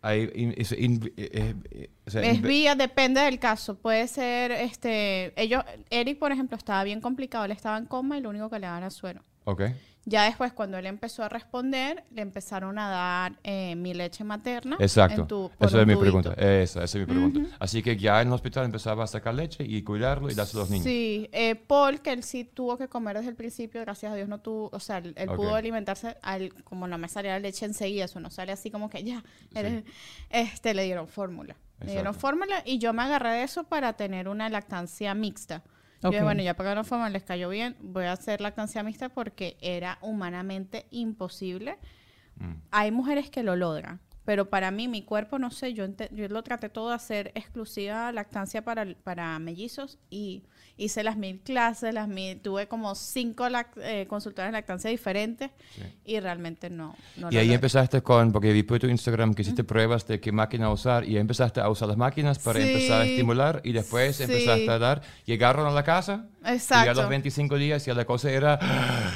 Hay, 0.06 0.30
in- 0.36 0.54
es- 0.58 0.74
in- 0.74 1.14
eh, 1.16 1.56
eh, 1.72 1.90
o 2.06 2.12
sea, 2.12 2.22
Es 2.24 2.36
in- 2.36 2.42
vía, 2.42 2.76
depende 2.76 3.22
del 3.22 3.40
caso. 3.40 3.76
Puede 3.76 4.08
ser, 4.10 4.52
este, 4.52 5.32
ellos, 5.42 5.64
Eric, 5.90 6.20
por 6.20 6.32
ejemplo, 6.34 6.58
estaba 6.58 6.84
bien 6.84 7.00
complicado, 7.00 7.46
él 7.46 7.52
estaba 7.52 7.78
en 7.78 7.86
coma 7.86 8.18
y 8.18 8.22
lo 8.22 8.30
único 8.30 8.50
que 8.50 8.60
le 8.60 8.68
daban 8.68 8.84
era 8.84 8.90
suero. 8.90 9.24
Ok. 9.46 9.62
Ya 10.06 10.26
después, 10.26 10.52
cuando 10.52 10.78
él 10.78 10.86
empezó 10.86 11.24
a 11.24 11.30
responder, 11.30 12.04
le 12.12 12.22
empezaron 12.22 12.78
a 12.78 12.90
dar 12.90 13.40
eh, 13.44 13.76
mi 13.76 13.94
leche 13.94 14.26
materna. 14.26 14.76
Exacto. 14.80 15.22
en 15.22 15.28
tu- 15.28 15.52
por 15.58 15.68
esa 15.70 15.80
es 15.80 15.88
mi 15.88 15.96
pregunta. 15.96 16.34
Esa, 16.34 16.84
esa 16.84 16.84
es 16.84 16.96
mi 16.96 17.06
pregunta. 17.06 17.56
Así 17.58 17.82
que 17.82 17.96
ya 17.96 18.22
en 18.22 18.28
el 18.28 18.34
hospital 18.34 18.66
empezaba 18.66 19.06
a 19.06 19.08
sacar 19.08 19.34
leche 19.34 19.64
y 19.64 19.82
cuidarlo 19.82 20.30
y 20.30 20.34
dárselo 20.34 20.62
a 20.62 20.64
los 20.64 20.72
niños. 20.72 20.84
Sí, 20.86 21.30
eh, 21.32 21.56
Paul, 21.56 22.02
que 22.02 22.12
él 22.12 22.24
sí 22.24 22.44
tuvo 22.44 22.78
que 22.78 22.90
comer 22.90 23.16
desde 23.16 23.30
el 23.30 23.36
principio, 23.36 23.80
gracias 23.80 24.12
a 24.12 24.16
Dios 24.16 24.28
no 24.28 24.40
tuvo, 24.42 24.70
o 24.74 24.80
sea, 24.82 24.98
él, 24.98 25.16
pudo 25.38 25.56
alimentarse, 25.56 26.18
al, 26.22 26.54
como 26.66 26.86
no 26.88 26.98
me 26.98 27.08
salía 27.08 27.32
la 27.32 27.40
leche 27.40 27.66
enseguida, 27.66 28.04
eso 28.06 28.20
no 28.20 28.30
sale 28.30 28.52
así 28.52 28.70
como 28.72 28.90
que 28.90 29.04
ya, 29.06 29.24
este, 30.30 30.74
le 30.74 30.84
dieron 30.84 31.08
fórmula. 31.08 31.56
Le 31.80 31.88
dieron 31.88 32.08
Exacto. 32.08 32.20
fórmula 32.20 32.62
y 32.66 32.78
yo 32.78 32.94
me 32.94 33.04
agarré 33.04 33.32
de 33.32 33.44
eso 33.44 33.64
para 33.64 33.94
tener 33.94 34.28
una 34.28 34.50
lactancia 34.50 35.14
mixta. 35.14 35.64
Yo 36.04 36.10
dije, 36.10 36.22
Ok. 36.22 36.26
bueno, 36.26 36.44
ya 36.44 36.56
pagaron 36.56 36.86
fórmula, 36.86 37.10
les 37.10 37.24
cayó 37.24 37.50
bien, 37.50 37.76
voy 37.80 38.06
a 38.06 38.12
hacer 38.14 38.42
lactancia 38.42 38.84
mixta 38.84 39.10
porque 39.10 39.58
era 39.62 39.98
humanamente 40.02 40.86
imposible. 40.92 41.78
Mm. 42.36 42.54
Hay 42.72 42.92
mujeres 42.92 43.30
que 43.30 43.44
lo 43.44 43.56
logran, 43.56 44.02
pero 44.26 44.50
para 44.50 44.72
mí, 44.72 44.88
mi 44.88 45.04
cuerpo, 45.04 45.40
no 45.40 45.52
sé, 45.52 45.74
yo, 45.74 45.86
lo 46.12 46.44
traté 46.44 46.70
todo 46.70 46.90
de 46.90 46.96
hacer 46.96 47.32
exclusiva 47.36 48.12
lactancia 48.12 48.64
para, 48.64 48.86
para 49.04 49.38
mellizos 49.40 50.00
y 50.10 50.44
hice 50.76 51.04
las 51.04 51.18
mil 51.18 51.40
clases, 51.40 51.94
las 51.94 52.08
mil, 52.08 52.40
tuve 52.40 52.68
como 52.68 52.96
cinco 52.96 53.46
lac- 53.48 53.78
eh, 53.82 54.08
consultoras 54.08 54.48
de 54.50 54.54
lactancia 54.54 54.90
diferentes 54.90 55.52
y 56.04 56.20
realmente 56.20 56.70
no. 56.70 56.96
no 57.18 57.30
Y 57.30 57.34
lo 57.36 57.40
ahí 57.40 57.46
logré. 57.46 57.54
empezaste 57.56 58.02
con, 58.02 58.32
porque 58.32 58.52
vi 58.54 58.64
por 58.64 58.80
tu 58.80 58.88
Instagram 58.88 59.34
que 59.36 59.44
hiciste 59.44 59.64
pruebas 59.64 60.08
de 60.08 60.20
qué 60.20 60.32
máquina 60.32 60.72
usar 60.72 61.08
y 61.08 61.18
empezaste 61.18 61.62
a 61.62 61.70
usar 61.70 61.88
las 61.90 61.98
máquinas 61.98 62.40
para 62.40 62.60
Sí. 62.60 62.68
empezar 62.68 63.02
a 63.02 63.06
estimular 63.06 63.62
y 63.64 63.72
después 63.74 64.16
Sí. 64.16 64.24
empezaste 64.24 64.70
a 64.70 64.80
dar. 64.80 65.02
Llegaron 65.26 65.68
a 65.68 65.72
la 65.72 65.84
casa 65.84 66.26
y 66.44 66.48
a 66.48 66.54
Exacto. 66.56 66.94
los 66.96 67.08
25 67.10 67.56
días 67.58 67.86
ya 67.86 67.94
la 67.94 68.06
cosa 68.06 68.32
era, 68.32 68.60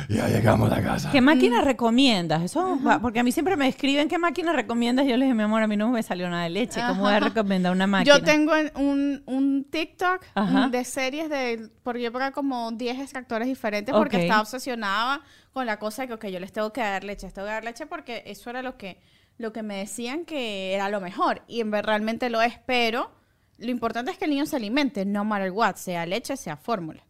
ya 0.09 0.27
llegamos 0.29 0.71
a 0.71 0.75
la 0.77 0.83
casa. 0.83 1.11
¿Qué 1.11 1.21
máquina 1.21 1.61
recomiendas? 1.61 2.43
Eso 2.43 2.79
va- 2.85 2.99
porque 2.99 3.19
a 3.19 3.23
mí 3.23 3.31
siempre 3.31 3.55
me 3.57 3.67
escriben 3.67 4.07
qué 4.07 4.17
máquina 4.17 4.53
recomiendas. 4.53 5.05
Yo 5.07 5.17
les 5.17 5.25
dije, 5.25 5.33
mi 5.33 5.43
amor, 5.43 5.61
a 5.63 5.67
mí 5.67 5.75
no 5.75 5.89
me 5.89 6.03
salió 6.03 6.29
nada 6.29 6.43
de 6.43 6.49
leche. 6.51 6.81
¿Cómo 6.87 7.01
voy 7.01 7.13
a 7.13 7.19
recomendar 7.19 7.71
una 7.71 7.87
máquina? 7.87 8.15
Yo 8.17 8.23
tengo 8.23 8.55
en- 8.55 8.71
un, 8.75 9.23
un 9.25 9.65
TikTok 9.69 10.23
Ajá. 10.35 10.67
mm, 10.67 10.71
de 10.71 10.85
series 10.85 11.29
de, 11.29 11.46
porque 11.83 12.01
yo 12.03 12.11
pagaba 12.11 12.31
como 12.31 12.71
10 12.71 12.99
extractores 12.99 13.47
diferentes 13.47 13.93
porque 13.93 14.17
Ok. 14.17 14.23
estaba 14.23 14.41
obsesionada 14.41 15.21
con 15.53 15.65
la 15.65 15.77
cosa 15.79 16.03
de 16.03 16.07
que, 16.09 16.13
ok, 16.15 16.25
yo 16.27 16.39
les 16.39 16.51
tengo 16.51 16.71
que 16.73 16.81
dar 16.81 17.03
leche, 17.03 17.25
les 17.27 17.33
tengo 17.33 17.47
que 17.47 17.53
dar 17.53 17.63
leche 17.63 17.85
porque 17.85 18.23
eso 18.25 18.49
era 18.49 18.61
lo 18.61 18.77
que, 18.77 18.99
lo 19.37 19.51
que 19.53 19.63
me 19.63 19.77
decían 19.77 20.25
que 20.25 20.73
era 20.73 20.89
lo 20.89 20.99
mejor 21.01 21.41
y 21.47 21.61
en 21.61 21.71
ver 21.71 21.85
realmente 21.85 22.29
lo 22.29 22.41
es, 22.41 22.53
pero 22.65 23.11
lo 23.57 23.71
importante 23.71 24.11
es 24.11 24.17
que 24.17 24.25
el 24.25 24.31
niño 24.31 24.45
se 24.45 24.55
alimente, 24.55 25.05
no 25.05 25.23
matter 25.25 25.51
what, 25.51 25.75
sea 25.75 26.05
leche, 26.05 26.37
sea 26.37 26.57
fórmula. 26.57 27.03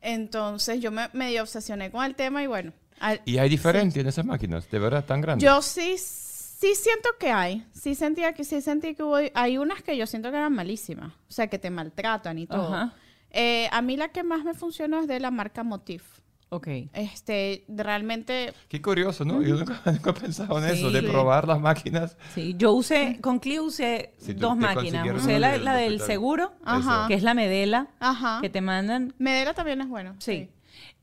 Entonces 0.00 0.80
yo 0.80 0.90
me 0.90 1.08
medio 1.12 1.42
obsesioné 1.42 1.90
con 1.90 2.04
el 2.04 2.14
tema 2.14 2.42
y 2.42 2.46
bueno, 2.46 2.72
al- 2.98 3.20
Y 3.24 3.38
hay 3.38 3.48
diferencia 3.48 4.00
en 4.00 4.08
esas 4.08 4.24
máquinas, 4.24 4.68
de 4.70 4.78
verdad, 4.78 5.04
tan 5.04 5.20
grandes. 5.20 5.44
yo 5.44 5.62
sí, 5.62 5.96
sí 5.98 6.74
siento 6.74 7.08
que 7.18 7.30
hay. 7.30 7.64
Sí 7.72 7.94
sentía 7.94 8.32
que 8.32 8.44
sí 8.44 8.60
sentí 8.60 8.94
que 8.94 9.02
hubo. 9.02 9.18
Hay 9.34 9.58
unas 9.58 9.82
que 9.82 9.96
yo 9.96 10.06
siento 10.06 10.30
que 10.30 10.36
eran 10.36 10.52
malísimas. 10.52 11.12
O 11.28 11.32
sea, 11.32 11.46
que 11.48 11.58
te 11.58 11.70
maltratan 11.70 12.38
y 12.38 12.46
todo. 12.46 12.72
Ajá. 12.74 12.94
Eh, 13.32 13.68
a 13.72 13.82
mí 13.82 13.96
la 13.96 14.08
que 14.08 14.22
más 14.22 14.44
me 14.44 14.54
funcionó 14.54 15.00
es 15.00 15.08
de 15.08 15.20
la 15.20 15.30
marca 15.30 15.62
Motif. 15.62 16.02
Ok. 16.50 16.68
Este, 16.92 17.64
realmente. 17.66 18.52
Qué 18.68 18.82
curioso, 18.82 19.24
¿no? 19.24 19.40
Yo 19.40 19.56
nunca, 19.56 19.80
nunca 19.86 20.10
he 20.10 20.12
pensado 20.12 20.58
en 20.58 20.66
eso, 20.66 20.90
de 20.90 21.02
probar 21.02 21.48
las 21.48 21.58
máquinas. 21.58 22.18
Sí, 22.34 22.54
yo 22.58 22.72
usé, 22.72 23.18
con 23.22 23.38
Clio 23.38 23.64
usé 23.64 24.12
Sí, 24.18 24.34
dos 24.34 24.54
máquinas. 24.54 25.08
Usé 25.16 25.38
la, 25.38 25.52
del 25.52 25.64
la 25.64 25.74
del 25.74 25.98
seguro, 26.00 26.52
Ajá. 26.62 27.06
que 27.08 27.14
es 27.14 27.22
la 27.22 27.32
Medela, 27.32 27.88
Ajá. 28.00 28.38
que 28.42 28.50
te 28.50 28.60
mandan. 28.60 29.14
Medela 29.18 29.54
también 29.54 29.80
es 29.80 29.88
bueno. 29.88 30.14
Sí. 30.18 30.50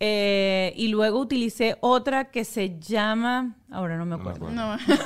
Eh, 0.02 0.72
y 0.78 0.88
luego 0.88 1.20
utilicé 1.20 1.76
otra 1.82 2.32
que 2.32 2.46
se 2.46 2.80
llama. 2.80 3.56
Ahora 3.70 3.98
no 3.98 4.06
me 4.06 4.12
No 4.12 4.18
me 4.24 4.30
acuerdo. 4.32 4.48
acuerdo. 4.48 4.78
No. 4.88 5.04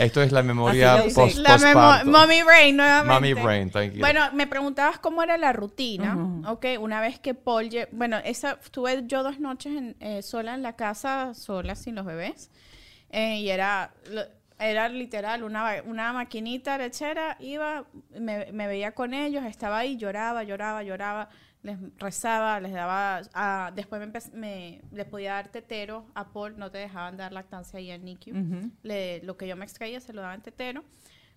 Esto 0.00 0.20
es 0.22 0.32
la 0.32 0.42
memoria 0.42 1.04
post 1.14 1.38
La 1.38 1.56
memo- 1.58 1.72
postparto. 1.80 2.10
Mommy 2.10 2.42
Brain, 2.42 2.76
nuevamente. 2.76 3.14
Mommy 3.14 3.34
brain, 3.34 3.70
tranquila. 3.70 4.00
Bueno, 4.00 4.20
me 4.32 4.46
preguntabas 4.48 4.98
cómo 4.98 5.22
era 5.22 5.36
la 5.38 5.52
rutina. 5.52 6.16
Ujú. 6.16 6.48
Ok, 6.48 6.66
una 6.80 7.00
vez 7.00 7.20
que 7.20 7.34
Paul. 7.34 7.70
Bueno, 7.92 8.18
esa, 8.24 8.58
estuve 8.62 9.04
yo 9.06 9.22
dos 9.22 9.38
noches 9.38 9.72
en- 9.76 9.96
eh, 10.00 10.22
sola 10.22 10.54
en 10.54 10.62
la 10.62 10.74
casa, 10.74 11.32
sola, 11.34 11.76
sin 11.76 11.94
los 11.94 12.04
bebés. 12.04 12.50
Eh, 13.10 13.38
y 13.40 13.50
era. 13.50 13.92
lo- 14.10 14.24
Era 14.58 14.88
literal 14.88 15.44
una, 15.44 15.82
una 15.84 16.14
maquinita 16.14 16.78
lechera, 16.78 17.36
iba, 17.40 17.84
me, 18.18 18.50
me 18.52 18.66
veía 18.66 18.92
con 18.92 19.12
ellos, 19.12 19.44
estaba 19.44 19.76
ahí, 19.76 19.98
lloraba, 19.98 20.44
lloraba, 20.44 20.82
lloraba, 20.82 21.28
les 21.66 21.76
rezaba, 21.98 22.60
les 22.60 22.72
daba, 22.72 23.20
ah, 23.34 23.72
después 23.74 24.00
me, 24.00 24.12
me- 24.40 24.80
les 24.92 25.04
podía 25.06 25.32
dar 25.34 25.48
tetero 25.48 26.06
a 26.14 26.32
Paul, 26.32 26.56
no 26.58 26.70
te 26.70 26.78
dejaban 26.78 27.16
dar 27.16 27.32
lactancia 27.32 27.78
ahí 27.78 27.90
en 27.90 28.04
NICU 28.04 28.30
le- 28.82 29.22
lo 29.24 29.36
que 29.36 29.46
yo 29.48 29.56
me 29.56 29.64
extraía 29.64 30.00
se 30.00 30.12
lo 30.12 30.20
daba 30.22 30.34
en 30.34 30.42
tetero. 30.42 30.84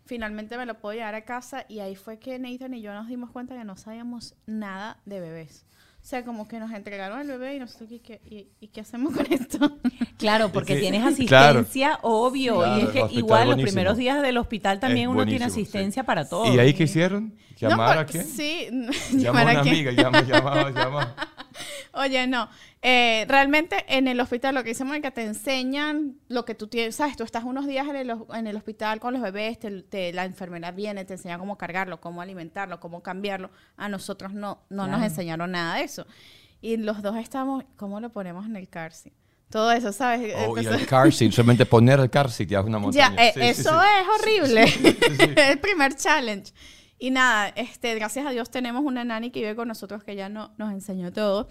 Finalmente 0.06 0.58
me 0.58 0.66
lo 0.66 0.80
puedo 0.80 0.96
llevar 0.96 1.14
a 1.16 1.24
casa 1.26 1.66
y 1.68 1.80
ahí 1.82 1.96
fue 1.96 2.18
que 2.20 2.40
Nathan 2.40 2.74
y 2.74 2.82
yo 2.82 2.94
nos 2.94 3.08
dimos 3.08 3.30
cuenta 3.32 3.56
que 3.58 3.64
no 3.64 3.76
sabíamos 3.76 4.36
nada 4.48 4.98
de 5.06 5.20
bebés. 5.20 5.66
O 6.10 6.12
sea, 6.12 6.26
como 6.26 6.48
que 6.48 6.60
nos 6.60 6.72
entregaron 6.72 7.22
el 7.22 7.28
bebé 7.28 7.58
y 7.58 7.60
nosotros, 7.60 7.92
¿y 7.92 8.00
qué, 8.00 8.20
y- 8.28 8.48
y 8.60 8.70
qué 8.70 8.82
hacemos 8.82 9.14
con 9.16 9.32
esto? 9.32 9.78
Claro, 10.18 10.52
porque 10.52 10.74
Sí, 10.74 10.82
tienes 10.82 11.02
claro. 11.28 11.60
asistencia, 11.60 12.00
obvio. 12.02 12.58
Claro, 12.58 12.80
y 12.80 12.84
es 12.84 12.90
que 12.90 13.16
igual 13.16 13.50
los 13.52 13.62
primeros 13.62 13.96
días 13.96 14.20
del 14.24 14.38
hospital 14.40 14.80
también 14.80 15.08
Es 15.08 15.16
uno 15.16 15.24
tiene 15.28 15.46
sí. 15.46 15.52
asistencia 15.62 16.04
para 16.06 16.28
todo. 16.28 16.52
¿Y 16.52 16.58
ahí 16.58 16.74
qué 16.74 16.86
hicieron? 16.86 17.36
¿Llamar 17.58 17.78
No, 17.78 18.02
a 18.02 18.06
por- 18.06 18.12
quién? 18.12 18.26
Sí, 18.26 18.68
a 19.14 19.16
¿llamar 19.18 19.44
una 19.46 19.60
a 19.60 19.62
quién? 19.62 19.76
amiga, 19.76 19.92
llama, 19.92 20.22
llama, 20.24 20.72
llama. 20.72 21.16
Oye, 21.94 22.28
no. 22.28 22.50
Eh, 22.82 23.26
realmente 23.28 23.84
en 23.90 24.08
el 24.08 24.20
hospital 24.20 24.56
lo 24.56 24.64
que 24.64 24.72
es 24.72 24.82
que 25.02 25.12
te 25.12 25.24
enseñan 25.24 26.16
lo 26.30 26.46
que 26.46 26.56
tú 26.56 26.68
tienes, 26.68 26.96
¿sabes? 26.96 27.18
Tú 27.18 27.24
estás 27.24 27.44
unos 27.44 27.68
días 27.68 27.88
en 27.88 27.96
el, 27.96 28.12
hos- 28.12 28.26
en 28.36 28.48
el 28.48 28.56
hospital 28.56 29.00
con 29.00 29.14
los 29.14 29.22
bebés, 29.22 29.60
te, 29.60 29.82
te- 29.84 30.14
la 30.14 30.26
enfermera 30.26 30.72
viene, 30.72 31.04
te 31.06 31.14
enseña 31.14 31.38
cómo 31.38 31.58
cargarlo, 31.58 32.00
cómo 32.00 32.22
alimentarlo, 32.22 32.80
cómo 32.80 33.04
cambiarlo. 33.04 33.50
A 33.78 33.90
nosotros 33.90 34.34
no, 34.34 34.62
no 34.70 34.88
nos 34.88 35.04
enseñaron 35.04 35.52
nada 35.52 35.76
de 35.76 35.84
eso. 35.84 36.06
Y 36.62 36.78
los 36.78 37.02
dos 37.02 37.16
estamos, 37.18 37.64
¿cómo 37.78 38.00
lo 38.00 38.10
ponemos 38.12 38.46
en 38.46 38.56
el 38.56 38.68
car 38.70 38.94
seat? 38.94 39.14
Todo 39.50 39.72
eso, 39.72 39.92
¿sabes? 39.92 40.34
Oh, 40.36 40.56
y 40.56 40.60
Entonces- 40.60 40.82
el 40.82 40.88
car 40.88 41.12
seat, 41.12 41.32
solamente 41.34 41.66
poner 41.66 42.00
el 42.00 42.10
car 42.10 42.30
seat 42.30 42.50
ya 42.50 42.60
es 42.60 42.66
una 42.66 42.78
ya, 42.92 43.10
montaña. 43.10 43.16
eh, 43.28 43.32
sí, 43.34 43.40
eso 43.42 43.70
sí. 43.82 43.88
es 44.02 44.08
horrible. 44.22 45.42
el 45.52 45.60
primer 45.60 45.96
challenge. 45.96 46.54
Y 47.00 47.12
nada, 47.12 47.48
este, 47.50 47.96
gracias 47.96 48.26
a 48.26 48.32
Dios 48.32 48.52
tenemos 48.52 48.84
una 48.84 49.04
nani 49.06 49.32
que 49.32 49.40
vive 49.40 49.56
con 49.56 49.68
nosotros 49.70 50.04
que 50.04 50.16
ya 50.16 50.28
no, 50.30 50.52
nos 50.58 50.72
enseñó 50.74 51.12
todo. 51.14 51.48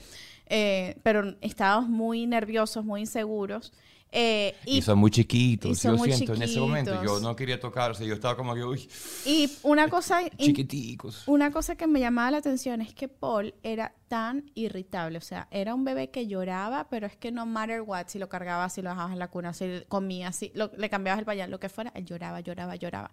Eh, 0.46 0.96
pero 1.02 1.34
estábamos 1.40 1.88
muy 1.88 2.26
nerviosos, 2.26 2.84
muy 2.84 3.00
inseguros. 3.00 3.72
Eh, 4.10 4.54
Y, 4.64 4.78
y, 4.78 4.82
son 4.82 4.98
muy 4.98 5.10
chiquitos. 5.10 5.72
y 5.72 5.74
son 5.74 5.92
yo 5.92 5.98
muy 5.98 6.12
siento 6.12 6.32
en 6.34 6.40
ese 6.42 6.58
momento, 6.60 6.92
yo 6.92 6.96
chiquitos. 7.00 7.22
no 7.22 7.36
quería 7.36 7.60
tocarse. 7.60 8.06
Yo 8.06 8.14
estaba 8.14 8.36
como 8.36 8.54
que, 8.54 8.64
uy, 8.64 8.88
y 9.26 9.50
una 9.62 9.88
cosa 9.90 10.20
chiquiticos. 10.38 11.24
Una 11.28 11.50
cosa 11.50 11.76
que 11.76 11.86
me 11.86 12.00
llamaba 12.00 12.30
la 12.30 12.38
atención 12.38 12.80
es 12.80 12.94
que 12.94 13.08
Paul 13.08 13.54
era 13.62 13.94
tan 14.08 14.50
irritable, 14.54 15.18
o 15.18 15.22
sea, 15.22 15.46
era 15.50 15.74
un 15.74 15.84
bebé 15.84 16.08
que 16.10 16.26
lloraba, 16.26 16.88
pero 16.88 17.06
es 17.06 17.16
que 17.16 17.32
no 17.32 17.44
matter 17.44 17.82
what, 17.82 18.06
si 18.08 18.18
lo 18.18 18.30
cargabas, 18.30 18.72
si 18.74 18.80
lo 18.80 18.88
dejabas 18.90 19.12
en 19.12 19.18
la 19.18 19.28
cuna, 19.28 19.52
si 19.52 19.82
comía, 19.88 20.32
si 20.32 20.52
lo- 20.54 20.70
le 20.76 20.88
cambiabas 20.88 21.18
el 21.18 21.26
pañal, 21.26 21.50
lo 21.50 21.60
que 21.60 21.68
fuera, 21.68 21.92
él 21.94 22.06
lloraba, 22.06 22.40
lloraba, 22.40 22.76
lloraba. 22.76 23.10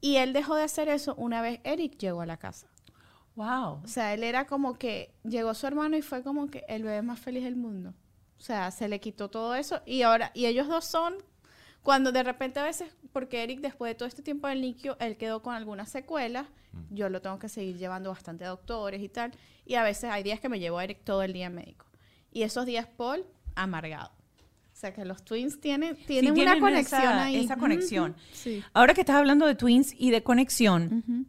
Y 0.00 0.16
él 0.16 0.32
dejó 0.32 0.54
de 0.54 0.62
hacer 0.62 0.88
eso 0.88 1.14
una 1.16 1.42
vez 1.42 1.60
Eric 1.64 1.98
llegó 1.98 2.20
a 2.20 2.26
la 2.26 2.36
casa. 2.36 2.68
Wow. 3.34 3.82
O 3.84 3.86
sea, 3.86 4.14
él 4.14 4.24
era 4.24 4.46
como 4.46 4.78
que 4.78 5.14
llegó 5.24 5.54
su 5.54 5.66
hermano 5.66 5.96
y 5.96 6.02
fue 6.02 6.22
como 6.22 6.50
que 6.50 6.64
el 6.68 6.82
bebé 6.82 7.02
más 7.02 7.20
feliz 7.20 7.44
del 7.44 7.56
mundo. 7.56 7.94
O 8.38 8.40
sea, 8.40 8.70
se 8.70 8.88
le 8.88 9.00
quitó 9.00 9.28
todo 9.30 9.54
eso 9.54 9.80
y 9.86 10.02
ahora, 10.02 10.30
y 10.34 10.46
ellos 10.46 10.68
dos 10.68 10.84
son, 10.84 11.14
cuando 11.82 12.12
de 12.12 12.22
repente 12.22 12.60
a 12.60 12.64
veces, 12.64 12.94
porque 13.12 13.42
Eric 13.42 13.60
después 13.60 13.90
de 13.90 13.94
todo 13.94 14.08
este 14.08 14.22
tiempo 14.22 14.46
del 14.48 14.60
NICU, 14.60 14.96
él 15.00 15.16
quedó 15.16 15.42
con 15.42 15.54
algunas 15.54 15.88
secuelas, 15.88 16.46
yo 16.90 17.08
lo 17.08 17.20
tengo 17.20 17.38
que 17.38 17.48
seguir 17.48 17.76
llevando 17.78 18.10
bastante 18.10 18.44
a 18.44 18.48
doctores 18.48 19.02
y 19.02 19.08
tal, 19.08 19.32
y 19.64 19.74
a 19.74 19.82
veces 19.82 20.10
hay 20.10 20.22
días 20.22 20.40
que 20.40 20.48
me 20.48 20.60
llevo 20.60 20.78
a 20.78 20.84
Eric 20.84 21.02
todo 21.04 21.22
el 21.22 21.32
día 21.32 21.50
médico. 21.50 21.86
Y 22.32 22.42
esos 22.42 22.66
días 22.66 22.86
Paul, 22.86 23.24
amargado. 23.54 24.17
O 24.78 24.80
sea, 24.80 24.94
que 24.94 25.04
los 25.04 25.24
twins 25.24 25.60
tienen, 25.60 25.96
tienen, 26.06 26.36
Sí, 26.36 26.40
una 26.40 26.52
tienen 26.52 26.60
conexión 26.60 27.00
esa- 27.02 27.24
ahí. 27.24 27.36
esa 27.44 27.56
conexión. 27.56 28.14
Sí. 28.32 28.62
Ahora 28.72 28.94
que 28.94 29.00
estás 29.00 29.16
hablando 29.16 29.44
de 29.44 29.56
twins 29.56 29.92
y 29.98 30.12
de 30.12 30.22
conexión, 30.22 31.26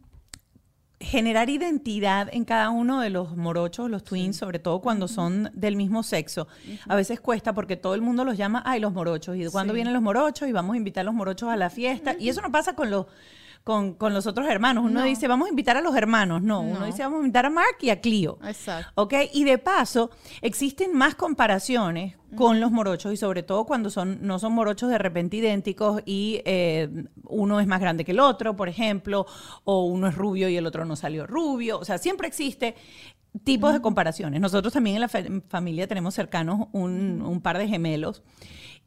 generar 1.00 1.50
identidad 1.50 2.28
en 2.32 2.44
cada 2.44 2.70
uno 2.70 3.00
de 3.00 3.10
los 3.10 3.36
morochos, 3.36 3.90
los 3.90 4.04
twins, 4.04 4.36
sobre 4.36 4.60
todo 4.60 4.80
cuando 4.80 5.08
son 5.08 5.50
del 5.52 5.74
mismo 5.74 6.04
sexo, 6.04 6.46
a 6.86 6.94
veces 6.94 7.18
cuesta 7.18 7.52
porque 7.52 7.76
todo 7.76 7.96
el 7.96 8.02
mundo 8.02 8.24
los 8.24 8.36
llama, 8.36 8.62
ay, 8.64 8.78
los 8.78 8.92
morochos, 8.92 9.36
y 9.36 9.44
cuándo 9.46 9.72
vienen 9.74 9.94
los 9.94 10.02
morochos, 10.02 10.48
y 10.48 10.52
vamos 10.52 10.74
a 10.74 10.76
invitar 10.76 11.00
a 11.00 11.04
los 11.06 11.14
morochos 11.14 11.48
a 11.48 11.56
la 11.56 11.70
fiesta, 11.70 12.14
y 12.20 12.28
eso 12.28 12.40
no 12.42 12.52
pasa 12.52 12.74
con 12.76 12.88
los... 12.88 13.06
Con, 13.62 13.92
con 13.94 14.14
los 14.14 14.26
otros 14.26 14.48
hermanos. 14.48 14.84
Uno 14.84 15.00
No. 15.00 15.04
dice, 15.06 15.28
vamos 15.28 15.46
a 15.46 15.50
invitar 15.50 15.76
a 15.76 15.82
los 15.82 15.94
hermanos. 15.94 16.40
No, 16.42 16.62
uno 16.62 16.80
No. 16.80 16.86
dice, 16.86 17.02
vamos 17.02 17.18
a 17.18 17.20
invitar 17.20 17.44
a 17.46 17.50
Mark 17.50 17.76
y 17.82 17.90
a 17.90 18.00
Clio. 18.00 18.38
Exacto. 18.44 18.90
¿Ok? 18.94 19.14
Y 19.34 19.44
de 19.44 19.58
paso, 19.58 20.10
existen 20.40 20.94
más 20.96 21.14
comparaciones 21.14 22.16
con 22.36 22.58
los 22.58 22.70
morochos 22.70 23.12
y 23.12 23.16
sobre 23.18 23.42
todo 23.42 23.66
cuando 23.66 23.90
son, 23.90 24.18
no 24.22 24.38
son 24.38 24.54
morochos 24.54 24.88
de 24.88 24.98
repente 24.98 25.36
idénticos 25.36 26.00
y 26.06 26.40
eh, 26.46 26.88
uno 27.24 27.60
es 27.60 27.66
más 27.66 27.80
grande 27.80 28.04
que 28.04 28.12
el 28.12 28.20
otro, 28.20 28.56
por 28.56 28.68
ejemplo, 28.68 29.26
o 29.64 29.84
uno 29.84 30.06
es 30.08 30.14
rubio 30.14 30.48
y 30.48 30.56
el 30.56 30.66
otro 30.66 30.84
no 30.86 30.96
salió 30.96 31.26
rubio. 31.26 31.78
O 31.78 31.84
sea, 31.84 31.98
siempre 31.98 32.26
existe 32.28 32.74
tipos 33.44 33.72
de 33.72 33.80
comparaciones. 33.80 34.40
Nosotros 34.40 34.72
también 34.72 34.96
en 34.96 35.02
la 35.02 35.08
fa- 35.08 35.18
familia 35.48 35.86
tenemos 35.86 36.14
cercanos 36.14 36.68
un, 36.72 37.20
un 37.22 37.40
par 37.40 37.58
de 37.58 37.68
gemelos 37.68 38.22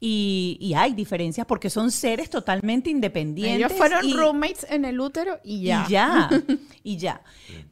y, 0.06 0.58
y 0.60 0.74
hay 0.74 0.92
diferencias 0.94 1.48
porque 1.48 1.70
son 1.70 1.90
seres 1.90 2.30
totalmente 2.30 2.90
independientes. 2.90 3.56
Ellos 3.68 3.72
fueron 3.78 4.04
y- 4.06 4.12
roommates 4.14 4.68
en 4.70 4.84
el 4.84 5.00
útero 5.00 5.40
y 5.46 5.64
ya. 5.64 5.86
y 5.88 5.92
ya, 5.92 6.30
y 6.84 6.98
ya. 6.98 7.22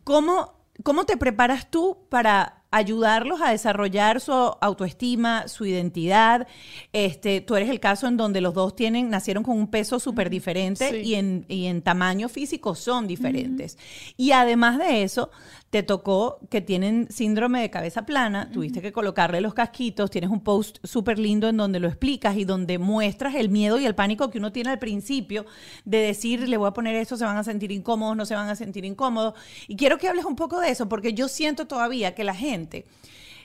¿Cómo, 0.05 0.53
¿Cómo 0.81 1.03
te 1.05 1.17
preparas 1.17 1.69
tú 1.69 1.97
para 2.07 2.63
ayudarlos 2.71 3.41
a 3.41 3.51
desarrollar 3.51 4.21
su 4.21 4.31
autoestima, 4.31 5.49
su 5.49 5.65
identidad? 5.65 6.47
Este, 6.93 7.41
tú 7.41 7.57
eres 7.57 7.69
el 7.69 7.81
caso 7.81 8.07
en 8.07 8.15
donde 8.15 8.39
los 8.39 8.53
dos 8.53 8.77
tienen, 8.77 9.09
nacieron 9.09 9.43
con 9.43 9.57
un 9.57 9.67
peso 9.67 9.99
súper 9.99 10.29
diferente 10.29 10.89
Sí. 10.89 11.09
y, 11.09 11.15
en, 11.15 11.45
y 11.49 11.65
en 11.65 11.81
tamaño 11.81 12.29
físico 12.29 12.75
son 12.75 13.07
diferentes. 13.07 13.77
Y 14.15 14.31
además 14.31 14.77
de 14.79 15.03
eso, 15.03 15.31
te 15.71 15.83
tocó 15.83 16.39
que 16.49 16.59
tienen 16.59 17.07
síndrome 17.09 17.61
de 17.61 17.69
cabeza 17.69 18.05
plana, 18.05 18.51
tuviste 18.51 18.81
que 18.81 18.91
colocarle 18.91 19.39
los 19.39 19.53
casquitos, 19.53 20.11
tienes 20.11 20.29
un 20.29 20.41
post 20.41 20.79
súper 20.83 21.17
lindo 21.17 21.47
en 21.47 21.55
donde 21.55 21.79
lo 21.79 21.87
explicas 21.87 22.35
y 22.35 22.43
donde 22.43 22.77
muestras 22.77 23.35
el 23.35 23.47
miedo 23.47 23.79
y 23.79 23.85
el 23.85 23.95
pánico 23.95 24.29
que 24.29 24.37
uno 24.37 24.51
tiene 24.51 24.69
al 24.69 24.79
principio 24.79 25.45
de 25.85 25.99
decir, 25.99 26.47
le 26.49 26.57
voy 26.57 26.67
a 26.67 26.73
poner 26.73 26.95
esto, 26.97 27.15
se 27.15 27.23
van 27.23 27.37
a 27.37 27.45
sentir 27.45 27.71
incómodos, 27.71 28.17
no 28.17 28.25
se 28.25 28.35
van 28.35 28.49
a 28.49 28.55
sentir 28.57 28.83
incómodos. 28.83 29.33
Y 29.69 29.77
quiero 29.77 29.97
que 29.97 30.09
hables 30.09 30.25
un 30.25 30.35
poco 30.35 30.59
de 30.59 30.71
eso, 30.71 30.89
porque 30.89 31.13
yo 31.13 31.29
siento 31.29 31.65
todavía 31.65 32.13
que 32.13 32.25
la 32.25 32.35
gente... 32.35 32.85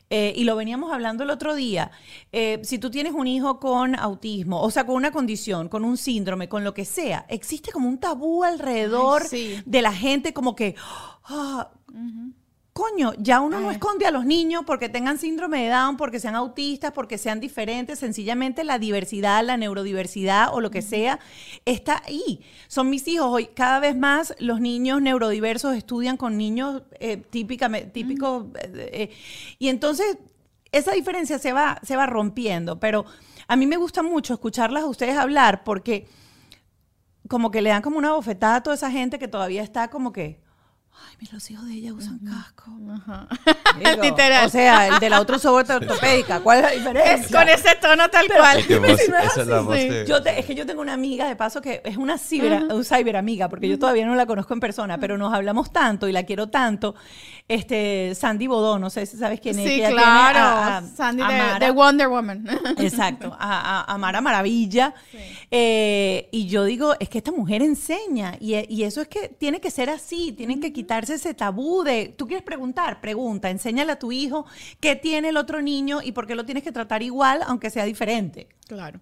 eh, 0.08 0.32
y 0.36 0.44
lo 0.44 0.54
veníamos 0.54 0.92
hablando 0.92 1.24
el 1.24 1.30
otro 1.30 1.54
día, 1.54 1.90
eh, 2.32 2.60
si 2.62 2.78
tú 2.78 2.90
tienes 2.90 3.12
un 3.12 3.26
hijo 3.26 3.58
con 3.58 3.98
autismo, 3.98 4.62
o 4.62 4.70
sea, 4.70 4.86
con 4.86 4.94
una 4.94 5.10
condición, 5.10 5.68
con 5.68 5.84
un 5.84 5.96
síndrome, 5.96 6.48
con 6.48 6.62
lo 6.62 6.74
que 6.74 6.84
sea, 6.84 7.26
existe 7.28 7.72
como 7.72 7.88
un 7.88 7.98
tabú 7.98 8.44
alrededor 8.44 9.22
Ay, 9.22 9.28
sí. 9.28 9.62
de 9.66 9.82
la 9.82 9.92
gente, 9.92 10.32
como 10.32 10.54
que, 10.54 10.76
ah, 11.24 11.70
coño, 12.76 13.14
ya 13.16 13.40
uno 13.40 13.58
no 13.58 13.70
esconde 13.70 14.04
a 14.04 14.10
los 14.10 14.26
niños 14.26 14.62
porque 14.66 14.90
tengan 14.90 15.16
síndrome 15.16 15.62
de 15.62 15.70
Down, 15.70 15.96
porque 15.96 16.20
sean 16.20 16.34
autistas, 16.34 16.92
porque 16.92 17.16
sean 17.16 17.40
diferentes, 17.40 17.98
sencillamente 17.98 18.64
la 18.64 18.78
diversidad, 18.78 19.42
la 19.42 19.56
neurodiversidad 19.56 20.52
o 20.52 20.60
lo 20.60 20.70
que 20.70 20.82
sea 20.82 21.18
está 21.64 22.02
ahí. 22.04 22.44
Son 22.68 22.90
mis 22.90 23.08
hijos 23.08 23.28
hoy. 23.30 23.46
Cada 23.46 23.80
vez 23.80 23.96
más 23.96 24.34
los 24.40 24.60
niños 24.60 25.00
neurodiversos 25.00 25.74
estudian 25.74 26.18
con 26.18 26.36
niños 26.36 26.82
eh, 27.00 27.16
típicamente, 27.16 27.88
típicos. 27.88 28.44
eh, 28.58 28.90
eh, 28.92 29.10
y 29.58 29.68
entonces 29.68 30.18
esa 30.70 30.92
diferencia 30.92 31.38
se 31.38 31.54
va, 31.54 31.80
se 31.82 31.96
va 31.96 32.04
rompiendo. 32.04 32.78
Pero 32.78 33.06
a 33.48 33.56
mí 33.56 33.66
me 33.66 33.78
gusta 33.78 34.02
mucho 34.02 34.34
escucharlas 34.34 34.82
a 34.82 34.88
ustedes 34.88 35.16
hablar 35.16 35.64
porque 35.64 36.08
como 37.26 37.50
que 37.50 37.62
le 37.62 37.70
dan 37.70 37.80
como 37.80 37.96
una 37.96 38.12
bofetada 38.12 38.56
a 38.56 38.62
toda 38.62 38.76
esa 38.76 38.90
gente 38.90 39.18
que 39.18 39.28
todavía 39.28 39.62
está 39.62 39.88
como 39.88 40.12
que, 40.12 40.44
ay, 41.08 41.16
mira, 41.20 41.32
los 41.34 41.50
hijos 41.50 41.66
de 41.66 41.74
ella 41.74 41.92
usan 41.92 42.18
casco. 42.20 42.70
Ajá. 42.94 43.28
Digo, 43.78 44.02
Literal. 44.02 44.46
O 44.46 44.48
sea, 44.48 44.88
el 44.88 44.98
de 44.98 45.10
la 45.10 45.20
otra 45.20 45.38
soporte 45.38 45.72
ortopédica, 45.74 46.40
¿cuál 46.40 46.58
es 46.58 46.64
la 46.64 46.70
diferencia? 46.70 47.14
Es 47.14 47.30
con 47.32 47.48
ese 47.48 47.76
tono 47.80 48.08
tal 48.08 48.26
cual. 48.28 48.58
Es 48.58 48.66
que 48.66 48.78
vos- 48.78 49.00
si 49.00 49.10
no 49.10 49.18
es 49.18 49.26
esa 49.26 49.40
es 49.42 49.46
la 49.46 49.56
así, 49.58 49.66
voz 49.66 49.76
sí. 49.78 49.88
de- 49.88 50.06
Yo 50.06 50.22
te- 50.22 50.38
es 50.40 50.46
que 50.46 50.54
yo 50.54 50.66
tengo 50.66 50.80
una 50.80 50.92
amiga, 50.94 51.28
de 51.28 51.36
paso, 51.36 51.60
que 51.60 51.82
es 51.84 51.96
una 51.96 52.18
ciber, 52.18 52.64
un 52.72 52.84
cyber 52.84 53.16
amiga, 53.16 53.48
porque 53.48 53.68
yo 53.68 53.78
todavía 53.78 54.06
no 54.06 54.14
la 54.14 54.26
conozco 54.26 54.54
en 54.54 54.60
persona, 54.60 54.98
pero 54.98 55.18
nos 55.18 55.32
hablamos 55.32 55.72
tanto 55.72 56.08
y 56.08 56.12
la 56.12 56.24
quiero 56.24 56.48
tanto. 56.48 56.94
Este, 57.48 58.12
Sandy 58.16 58.48
Bodó, 58.48 58.78
no 58.78 58.90
sé 58.90 59.06
si 59.06 59.16
sabes 59.16 59.40
quién 59.40 59.56
es. 59.58 59.64
Sí, 59.68 59.74
ella 59.74 59.90
claro. 59.90 60.38
a- 60.40 60.76
a- 60.78 60.82
Sandy 60.82 61.22
a 61.22 61.58
de, 61.60 61.70
Wonder 61.70 62.08
Woman. 62.08 62.44
Exacto, 62.78 63.36
a, 63.38 63.82
a, 63.82 63.94
a 63.94 63.98
Mara 63.98 64.20
Maravilla. 64.20 64.92
Eh, 65.50 66.28
y 66.32 66.46
yo 66.48 66.64
digo, 66.64 66.94
es 66.98 67.08
que 67.08 67.18
esta 67.18 67.30
mujer 67.32 67.62
enseña. 67.62 68.36
Y, 68.40 68.54
y 68.72 68.82
eso 68.82 69.00
es 69.00 69.08
que 69.08 69.28
tiene 69.28 69.60
que 69.60 69.70
ser 69.70 69.90
así, 69.90 70.32
tienen 70.32 70.60
que 70.60 70.72
quitarse 70.72 71.14
ese 71.14 71.34
tabú 71.34 71.82
de, 71.84 72.14
tú 72.16 72.26
quieres 72.26 72.44
preguntar, 72.44 73.00
pregunta, 73.00 73.48
enséñale 73.50 73.92
a 73.92 73.98
tu 73.98 74.10
hijo 74.12 74.44
qué 74.80 74.96
tiene 74.96 75.28
el 75.28 75.36
otro 75.36 75.62
niño 75.62 76.00
y 76.02 76.12
por 76.12 76.26
qué 76.26 76.34
lo 76.34 76.44
tienes 76.44 76.64
que 76.64 76.72
tratar 76.72 77.02
igual, 77.02 77.42
aunque 77.46 77.70
sea 77.70 77.84
diferente. 77.84 78.48
Claro. 78.66 79.00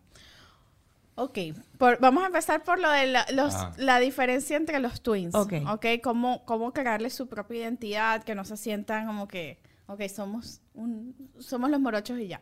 Ok, 1.17 1.39
por- 1.79 2.01
vamos 2.01 2.25
a 2.25 2.27
empezar 2.27 2.65
por 2.65 2.81
lo 2.81 2.91
de 2.91 3.07
la, 3.07 3.25
los- 3.33 3.55
la 3.79 4.01
diferencia 4.01 4.57
entre 4.57 4.81
los 4.81 5.01
twins. 5.01 5.35
Ok. 5.35 5.53
Ok, 5.69 5.87
cómo, 6.03 6.45
cómo 6.45 6.73
crearle 6.73 7.09
su 7.11 7.29
propia 7.29 7.59
identidad, 7.61 8.25
que 8.25 8.35
no 8.35 8.45
se 8.45 8.57
sientan 8.57 9.07
como 9.07 9.29
que, 9.29 9.61
ok, 9.87 10.03
somos, 10.09 10.61
un, 10.75 11.15
somos 11.39 11.71
los 11.71 11.81
morochos 11.81 12.19
y 12.19 12.27
ya. 12.29 12.41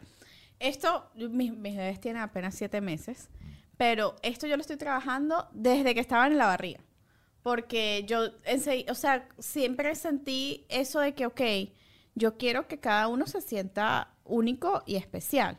Esto, 0.59 1.11
mis, 1.17 1.53
mis 1.53 1.77
bebés 1.77 2.01
tienen 2.01 2.23
apenas 2.23 2.55
siete 2.55 2.81
meses, 2.81 3.29
pero 3.77 4.17
esto 4.23 4.47
yo 4.47 4.57
lo 4.57 4.61
estoy 4.63 4.77
trabajando 4.77 5.49
desde 5.53 5.93
que 5.95 6.01
estaban 6.01 6.33
en 6.33 6.39
la 6.39 6.47
barriga. 6.47 6.81
Porque 7.43 8.05
yo, 8.07 8.27
ense- 8.45 8.89
o 8.91 8.95
sea, 8.95 9.29
siempre 9.39 9.95
sentí 9.97 10.65
eso 10.69 11.01
de 11.01 11.13
que, 11.15 11.27
ok, 11.27 11.41
yo 12.15 12.37
quiero 12.39 12.69
que 12.69 12.79
cada 12.79 13.09
uno 13.09 13.27
se 13.27 13.41
sienta 13.41 14.15
único 14.25 14.83
y 14.87 14.95
especial 14.97 15.59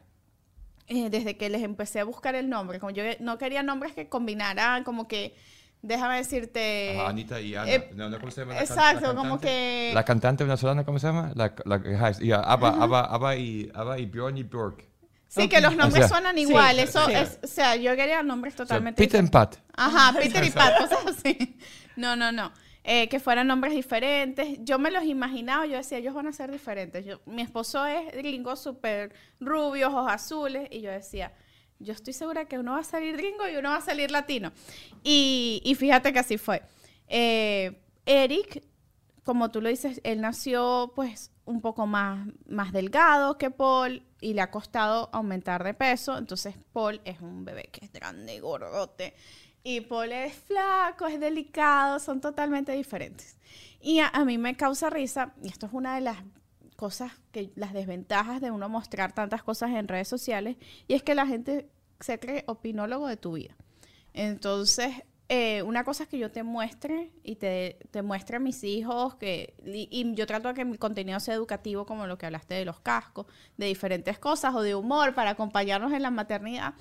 eh, 0.87 1.09
desde 1.09 1.37
que 1.37 1.49
les 1.49 1.63
empecé 1.63 1.99
a 1.99 2.03
buscar 2.03 2.35
el 2.35 2.49
nombre. 2.49 2.79
Como 2.79 2.91
yo 2.91 3.03
no 3.19 3.37
quería 3.37 3.63
nombres 3.63 3.93
que 3.93 4.09
combinaran, 4.09 4.83
como 4.83 5.07
que, 5.07 5.35
déjame 5.81 6.17
decirte. 6.17 6.97
Ajá, 6.99 7.09
Anita 7.09 7.39
y 7.41 7.55
Ana. 7.55 7.71
eh, 7.71 7.91
No, 7.95 8.09
no, 8.09 8.19
¿cómo 8.19 8.31
se 8.31 8.41
llama 8.41 8.53
la 8.53 8.59
can- 8.65 8.67
exacto, 8.77 9.07
la 9.09 9.15
como 9.15 9.39
que- 9.39 9.91
La 9.93 10.03
cantante 10.05 10.43
venezolana, 10.43 10.83
¿cómo 10.85 10.99
se 10.99 11.07
llama? 11.07 11.31
La, 11.35 11.53
la 11.65 11.81
que 11.81 11.89
heißt- 11.97 12.27
ja, 12.29 12.39
Abba, 12.41 12.69
Abba, 12.79 13.01
Abba 13.05 13.35
y, 13.35 13.69
Abba 13.73 13.97
y 13.99 14.05
Björn 14.05 14.37
y 14.37 14.43
Björk. 14.43 14.87
Sí, 15.27 15.49
que 15.49 15.61
los 15.61 15.75
nombres 15.75 16.05
O 16.05 16.07
sea, 16.07 16.17
suenan 16.17 16.37
igual. 16.37 16.75
sí, 16.75 16.81
Eso 16.83 17.05
sí. 17.07 17.13
es, 17.13 17.39
o 17.43 17.47
sea, 17.47 17.75
yo 17.75 17.95
quería 17.95 18.21
nombres 18.21 18.53
O 18.53 18.57
sea, 18.57 18.65
totalmente 18.67 19.01
Peter 19.03 19.19
and 19.19 19.31
Pat. 19.31 19.55
Ajá, 19.75 20.13
Peter 20.19 20.43
y 20.43 20.51
Pat, 20.51 20.77
cosas 20.77 21.07
así. 21.07 21.57
No, 21.95 22.15
no, 22.15 22.31
no. 22.31 22.51
Eh, 22.85 23.07
que 23.07 23.21
fueran 23.21 23.47
nombres 23.47 23.73
diferentes. 23.73 24.57
Yo 24.59 24.77
me 24.77 24.91
los 24.91 25.05
imaginaba, 25.05 25.65
yo 25.65 25.77
decía, 25.77 25.99
ellos 25.99 26.13
van 26.13 26.27
a 26.27 26.33
ser 26.33 26.51
diferentes. 26.51 27.05
Yo, 27.05 27.21
mi 27.25 27.41
esposo 27.41 27.85
es 27.85 28.11
gringo 28.11 28.57
súper 28.57 29.13
rubio, 29.39 29.87
ojos 29.87 30.11
azules, 30.11 30.67
y 30.69 30.81
yo 30.81 30.91
decía, 30.91 31.31
yo 31.79 31.93
estoy 31.93 32.11
segura 32.11 32.45
que 32.45 32.59
uno 32.59 32.73
va 32.73 32.79
a 32.79 32.83
salir 32.83 33.15
gringo 33.15 33.47
y 33.47 33.55
uno 33.55 33.69
va 33.69 33.77
a 33.77 33.81
salir 33.81 34.11
latino. 34.11 34.51
Y, 35.01 35.61
y 35.63 35.75
fíjate 35.75 36.11
que 36.11 36.19
así 36.19 36.37
fue. 36.37 36.61
Eh, 37.07 37.79
Eric, 38.05 38.63
como 39.23 39.49
tú 39.49 39.61
lo 39.61 39.69
dices, 39.69 40.01
él 40.03 40.19
nació 40.21 40.91
pues 40.95 41.31
un 41.45 41.61
poco 41.61 41.87
más, 41.87 42.27
más 42.47 42.71
delgado 42.71 43.37
que 43.37 43.51
Paul 43.51 44.03
y 44.21 44.33
le 44.33 44.41
ha 44.41 44.51
costado 44.51 45.09
aumentar 45.13 45.63
de 45.63 45.73
peso. 45.73 46.17
Entonces 46.17 46.55
Paul 46.71 47.01
es 47.05 47.19
un 47.21 47.45
bebé 47.45 47.69
que 47.71 47.85
es 47.85 47.91
grande 47.91 48.39
gordote. 48.39 49.13
Y 49.63 49.81
Paul 49.81 50.11
es 50.11 50.33
flaco, 50.33 51.07
es 51.07 51.19
delicado, 51.19 51.99
son 51.99 52.19
totalmente 52.19 52.73
diferentes. 52.73 53.37
Y 53.79 53.99
a, 53.99 54.09
a 54.09 54.25
mí 54.25 54.37
me 54.37 54.55
causa 54.55 54.89
risa, 54.89 55.33
y 55.41 55.47
esto 55.47 55.67
es 55.67 55.73
una 55.73 55.95
de 55.95 56.01
las 56.01 56.17
cosas 56.75 57.13
que 57.31 57.51
las 57.55 57.73
desventajas 57.73 58.41
de 58.41 58.51
uno 58.51 58.67
mostrar 58.67 59.13
tantas 59.13 59.41
cosas 59.43 59.71
en 59.71 59.87
redes 59.87 60.07
sociales 60.07 60.57
y 60.87 60.95
es 60.95 61.03
que 61.03 61.15
la 61.15 61.25
gente 61.25 61.69
se 61.99 62.19
cree 62.19 62.43
opinólogo 62.47 63.07
de 63.07 63.15
tu 63.15 63.33
vida. 63.33 63.55
Entonces, 64.13 64.93
eh, 65.29 65.63
una 65.63 65.83
cosa 65.83 66.03
es 66.03 66.09
que 66.09 66.19
yo 66.19 66.29
te 66.29 66.43
muestre 66.43 67.11
y 67.23 67.37
te, 67.37 67.79
te 67.91 68.01
muestre 68.01 68.37
a 68.37 68.39
mis 68.39 68.63
hijos 68.63 69.15
que 69.15 69.55
y, 69.65 69.87
y 69.89 70.13
yo 70.13 70.27
trato 70.27 70.49
de 70.49 70.53
que 70.53 70.65
mi 70.65 70.77
contenido 70.77 71.19
sea 71.19 71.35
educativo 71.35 71.85
como 71.85 72.05
lo 72.05 72.17
que 72.17 72.25
hablaste 72.25 72.53
de 72.55 72.65
los 72.65 72.81
cascos, 72.81 73.27
de 73.57 73.67
diferentes 73.67 74.19
cosas 74.19 74.53
o 74.53 74.61
de 74.61 74.75
humor 74.75 75.15
para 75.15 75.31
acompañarnos 75.31 75.93
en 75.93 76.01
la 76.01 76.11
maternidad. 76.11 76.73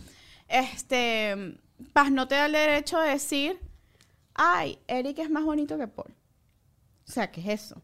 Este, 0.49 1.59
Paz 1.93 2.11
no 2.11 2.29
te 2.29 2.35
da 2.37 2.47
el 2.47 2.53
derecho 2.53 2.99
de 3.01 3.11
decir, 3.11 3.59
ay, 4.35 4.79
Eric 4.89 5.19
es 5.19 5.31
más 5.31 5.45
bonito 5.45 5.77
que 5.79 5.87
Paul. 5.89 6.15
O 7.09 7.13
sea, 7.13 7.31
¿qué 7.31 7.41
es 7.41 7.63
eso? 7.65 7.83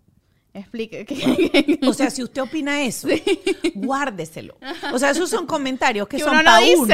Explique. 0.55 1.05
¿qué- 1.07 1.79
O 1.87 1.93
sea, 1.93 2.11
si 2.11 2.23
usted 2.23 2.43
opina 2.43 2.83
eso, 2.83 3.09
guárdeselo. 3.75 4.57
O 4.93 4.99
sea, 4.99 5.11
esos 5.11 5.29
son 5.31 5.47
comentarios 5.47 6.09
que, 6.09 6.17
Que 6.17 6.23
son 6.23 6.33
uno 6.33 6.43
no 6.43 6.51
para 6.51 6.61
uno. 6.67 6.87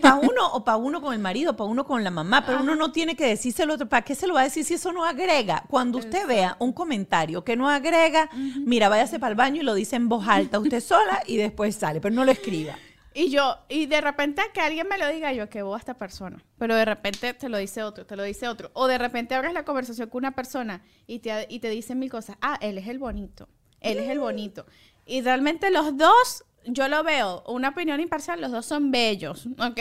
Para 0.00 0.14
uno 0.16 0.52
o 0.52 0.64
para 0.64 0.76
uno 0.76 1.00
con 1.00 1.14
el 1.14 1.18
marido, 1.20 1.56
para 1.56 1.70
uno 1.70 1.86
con 1.86 2.02
la 2.04 2.10
mamá, 2.10 2.44
pero 2.44 2.60
uno 2.60 2.74
no 2.74 2.90
tiene 2.92 3.16
que 3.16 3.26
decírselo 3.26 3.74
otro. 3.74 3.88
¿Para 3.88 4.02
qué 4.02 4.14
se 4.14 4.26
lo 4.26 4.34
va 4.34 4.40
a 4.40 4.44
decir 4.44 4.64
si 4.64 4.74
eso 4.74 4.92
no 4.92 5.04
agrega? 5.04 5.64
Cuando 5.70 5.98
usted 5.98 6.26
vea 6.26 6.56
un 6.58 6.72
comentario 6.72 7.44
que 7.44 7.56
no 7.56 7.68
agrega, 7.68 8.28
mira, 8.34 8.88
váyase 8.88 9.18
para 9.18 9.30
el 9.30 9.36
baño 9.36 9.60
y 9.62 9.64
lo 9.64 9.74
dice 9.74 9.96
en 9.96 10.08
voz 10.08 10.26
alta 10.26 10.58
usted 10.58 10.80
sola 10.80 11.22
y 11.26 11.36
después 11.36 11.76
sale, 11.76 12.00
pero 12.00 12.14
no 12.14 12.24
lo 12.24 12.32
escriba. 12.32 12.76
Y 13.18 13.30
yo, 13.30 13.58
y 13.68 13.86
de 13.86 14.00
repente 14.00 14.42
que 14.54 14.60
alguien 14.60 14.86
me 14.86 14.96
lo 14.96 15.08
diga, 15.08 15.32
yo 15.32 15.50
que 15.50 15.62
voy 15.62 15.74
a 15.74 15.78
esta 15.78 15.94
persona. 15.94 16.40
Pero 16.56 16.76
de 16.76 16.84
repente 16.84 17.34
te 17.34 17.48
lo 17.48 17.58
dice 17.58 17.82
otro, 17.82 18.06
te 18.06 18.14
lo 18.14 18.22
dice 18.22 18.46
otro. 18.46 18.70
O 18.74 18.86
de 18.86 18.96
repente 18.96 19.34
abres 19.34 19.52
la 19.54 19.64
conversación 19.64 20.08
con 20.08 20.20
una 20.20 20.36
persona 20.36 20.84
y 21.08 21.18
te, 21.18 21.46
y 21.48 21.58
te 21.58 21.68
dicen 21.68 21.98
mil 21.98 22.12
cosas. 22.12 22.36
Ah, 22.40 22.56
él 22.60 22.78
es 22.78 22.86
el 22.86 23.00
bonito. 23.00 23.48
Él 23.80 23.98
es 23.98 24.08
el 24.08 24.20
bonito. 24.20 24.66
Y 25.04 25.20
realmente 25.22 25.72
los 25.72 25.96
dos, 25.96 26.44
yo 26.64 26.86
lo 26.86 27.02
veo, 27.02 27.42
una 27.48 27.70
opinión 27.70 27.98
imparcial, 27.98 28.40
los 28.40 28.52
dos 28.52 28.66
son 28.66 28.92
bellos, 28.92 29.46
¿ok? 29.58 29.80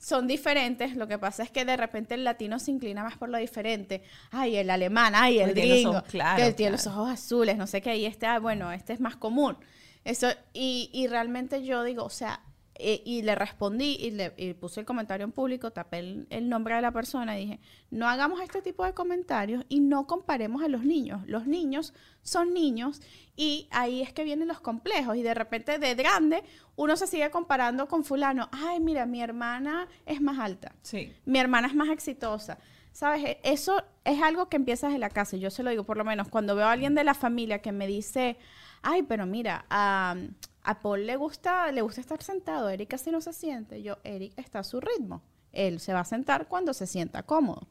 Son 0.00 0.26
diferentes. 0.26 0.96
Lo 0.96 1.06
que 1.06 1.20
pasa 1.20 1.44
es 1.44 1.52
que 1.52 1.64
de 1.64 1.76
repente 1.76 2.14
el 2.16 2.24
latino 2.24 2.58
se 2.58 2.72
inclina 2.72 3.04
más 3.04 3.16
por 3.16 3.28
lo 3.28 3.38
diferente. 3.38 4.02
Ay, 4.32 4.56
el 4.56 4.70
alemán, 4.70 5.12
ay, 5.14 5.38
el 5.38 5.50
los 5.50 5.54
gringo. 5.54 5.90
ojos 5.90 6.02
claros, 6.10 6.40
que 6.40 6.48
él 6.48 6.56
tiene 6.56 6.72
los 6.72 6.82
claro. 6.82 7.02
ojos 7.02 7.12
azules, 7.12 7.56
no 7.56 7.68
sé 7.68 7.80
qué. 7.80 7.96
Y 7.96 8.06
este, 8.06 8.26
ah, 8.26 8.40
bueno, 8.40 8.72
este 8.72 8.92
es 8.92 8.98
más 8.98 9.14
común. 9.14 9.56
Eso, 10.02 10.26
y, 10.52 10.90
y 10.92 11.06
realmente 11.06 11.64
yo 11.64 11.84
digo, 11.84 12.02
o 12.04 12.10
sea, 12.10 12.40
eh, 12.78 13.02
y 13.04 13.22
le 13.22 13.34
respondí 13.34 13.96
y 14.00 14.10
le 14.10 14.32
y 14.36 14.54
puse 14.54 14.80
el 14.80 14.86
comentario 14.86 15.24
en 15.24 15.32
público, 15.32 15.70
tapé 15.72 15.98
el, 16.00 16.26
el 16.30 16.48
nombre 16.48 16.74
de 16.74 16.82
la 16.82 16.92
persona 16.92 17.38
y 17.38 17.42
dije, 17.46 17.60
no 17.90 18.08
hagamos 18.08 18.40
este 18.40 18.62
tipo 18.62 18.84
de 18.84 18.92
comentarios 18.94 19.64
y 19.68 19.80
no 19.80 20.06
comparemos 20.06 20.62
a 20.62 20.68
los 20.68 20.84
niños. 20.84 21.22
Los 21.26 21.46
niños 21.46 21.94
son 22.22 22.52
niños 22.54 23.00
y 23.36 23.68
ahí 23.70 24.02
es 24.02 24.12
que 24.12 24.24
vienen 24.24 24.48
los 24.48 24.60
complejos 24.60 25.16
y 25.16 25.22
de 25.22 25.34
repente 25.34 25.78
de 25.78 25.94
grande 25.94 26.42
uno 26.76 26.96
se 26.96 27.06
sigue 27.06 27.30
comparando 27.30 27.88
con 27.88 28.04
fulano. 28.04 28.48
Ay, 28.52 28.80
mira, 28.80 29.06
mi 29.06 29.22
hermana 29.22 29.88
es 30.04 30.20
más 30.20 30.38
alta 30.38 30.74
Sí. 30.82 31.12
mi 31.24 31.38
hermana 31.38 31.68
es 31.68 31.74
más 31.74 31.88
exitosa. 31.88 32.58
¿Sabes? 32.92 33.24
E- 33.24 33.40
Eso 33.42 33.82
es 34.04 34.22
algo 34.22 34.48
que 34.48 34.56
empieza 34.56 34.86
desde 34.86 34.98
la 34.98 35.10
casa. 35.10 35.36
Yo 35.36 35.50
se 35.50 35.62
lo 35.62 35.68
digo, 35.68 35.84
por 35.84 35.98
lo 35.98 36.04
menos, 36.04 36.28
cuando 36.28 36.56
veo 36.56 36.64
a 36.66 36.72
alguien 36.72 36.94
de 36.94 37.04
la 37.04 37.12
familia 37.12 37.60
que 37.60 37.70
me 37.70 37.86
dice, 37.86 38.38
ay, 38.80 39.02
pero 39.02 39.26
mira, 39.26 39.66
a, 39.68 40.16
a 40.66 40.80
Paul 40.80 41.06
le 41.06 41.14
gusta, 41.14 41.70
le 41.70 41.80
gusta 41.80 42.00
estar 42.00 42.20
sentado, 42.22 42.68
Eric 42.68 42.90
casi 42.90 43.12
no 43.12 43.20
se 43.20 43.32
siente. 43.32 43.82
Yo, 43.84 43.98
Eric 44.02 44.32
está 44.36 44.58
a 44.58 44.64
su 44.64 44.80
ritmo. 44.80 45.22
Él 45.52 45.78
se 45.78 45.92
va 45.92 46.00
a 46.00 46.04
sentar 46.04 46.48
cuando 46.48 46.74
se 46.74 46.88
sienta 46.88 47.22
cómodo. 47.22 47.68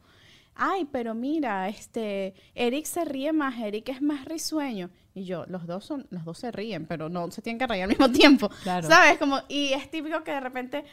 Ay, 0.55 0.85
pero 0.89 1.13
mira, 1.13 1.67
este, 1.67 2.33
Eric 2.55 2.85
se 2.85 3.03
ríe 3.03 3.33
más, 3.33 3.59
Eric 3.59 3.89
es 3.89 4.01
más 4.01 4.23
risueño. 4.23 4.89
Y 5.13 5.25
yo, 5.25 5.45
los 5.47 5.67
dos 5.67 5.83
son, 5.83 6.07
los 6.09 6.23
dos 6.23 6.37
se 6.37 6.53
ríen, 6.53 6.85
pero 6.85 7.09
no 7.09 7.29
se 7.31 7.41
tienen 7.41 7.59
que 7.59 7.67
reír 7.67 7.83
al 7.83 7.89
mismo 7.89 8.09
tiempo. 8.13 8.49
Claro. 8.63 8.87
¿Sabes? 8.87 9.17
Como, 9.17 9.41
y 9.49 9.73
es 9.73 9.91
típico 9.91 10.23
que 10.23 10.31
de 10.31 10.39
repente 10.39 10.85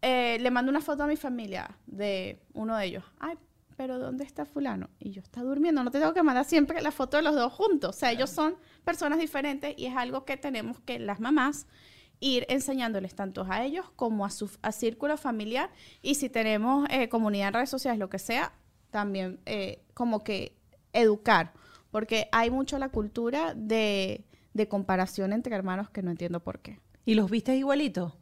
eh, 0.00 0.38
le 0.40 0.50
mando 0.50 0.70
una 0.70 0.80
foto 0.80 1.02
a 1.02 1.06
mi 1.06 1.16
familia 1.16 1.68
de 1.86 2.40
uno 2.54 2.78
de 2.78 2.86
ellos. 2.86 3.04
Ay, 3.18 3.36
pero 3.76 3.98
¿dónde 3.98 4.24
está 4.24 4.46
fulano? 4.46 4.88
Y 4.98 5.10
yo, 5.10 5.20
está 5.20 5.42
durmiendo. 5.42 5.84
No 5.84 5.90
te 5.90 5.98
tengo 5.98 6.14
que 6.14 6.22
mandar 6.22 6.44
siempre 6.44 6.80
la 6.80 6.90
foto 6.90 7.18
de 7.18 7.22
los 7.22 7.34
dos 7.34 7.52
juntos. 7.52 7.96
O 7.96 7.98
sea, 7.98 8.10
ellos 8.10 8.30
son 8.30 8.56
personas 8.84 9.18
diferentes 9.18 9.74
y 9.76 9.86
es 9.86 9.96
algo 9.96 10.24
que 10.24 10.36
tenemos 10.36 10.80
que 10.80 10.98
las 10.98 11.20
mamás 11.20 11.66
ir 12.18 12.46
enseñándoles 12.48 13.14
tanto 13.14 13.46
a 13.48 13.62
ellos 13.64 13.90
como 13.94 14.24
a 14.24 14.30
su 14.30 14.50
a 14.62 14.72
círculo 14.72 15.16
familiar. 15.16 15.70
Y 16.02 16.14
si 16.14 16.30
tenemos 16.30 16.88
eh, 16.90 17.08
comunidad 17.08 17.48
en 17.48 17.54
redes 17.54 17.70
sociales, 17.70 17.98
lo 17.98 18.08
que 18.08 18.18
sea, 18.18 18.52
también 18.90 19.40
eh, 19.44 19.84
como 19.94 20.24
que 20.24 20.56
educar. 20.92 21.52
Porque 21.90 22.28
hay 22.32 22.50
mucho 22.50 22.78
la 22.78 22.88
cultura 22.88 23.54
de, 23.54 24.24
de 24.54 24.68
comparación 24.68 25.32
entre 25.32 25.54
hermanos 25.54 25.90
que 25.90 26.02
no 26.02 26.10
entiendo 26.10 26.40
por 26.40 26.60
qué. 26.60 26.80
¿Y 27.04 27.14
los 27.14 27.30
viste 27.30 27.54
igualitos? 27.54 28.14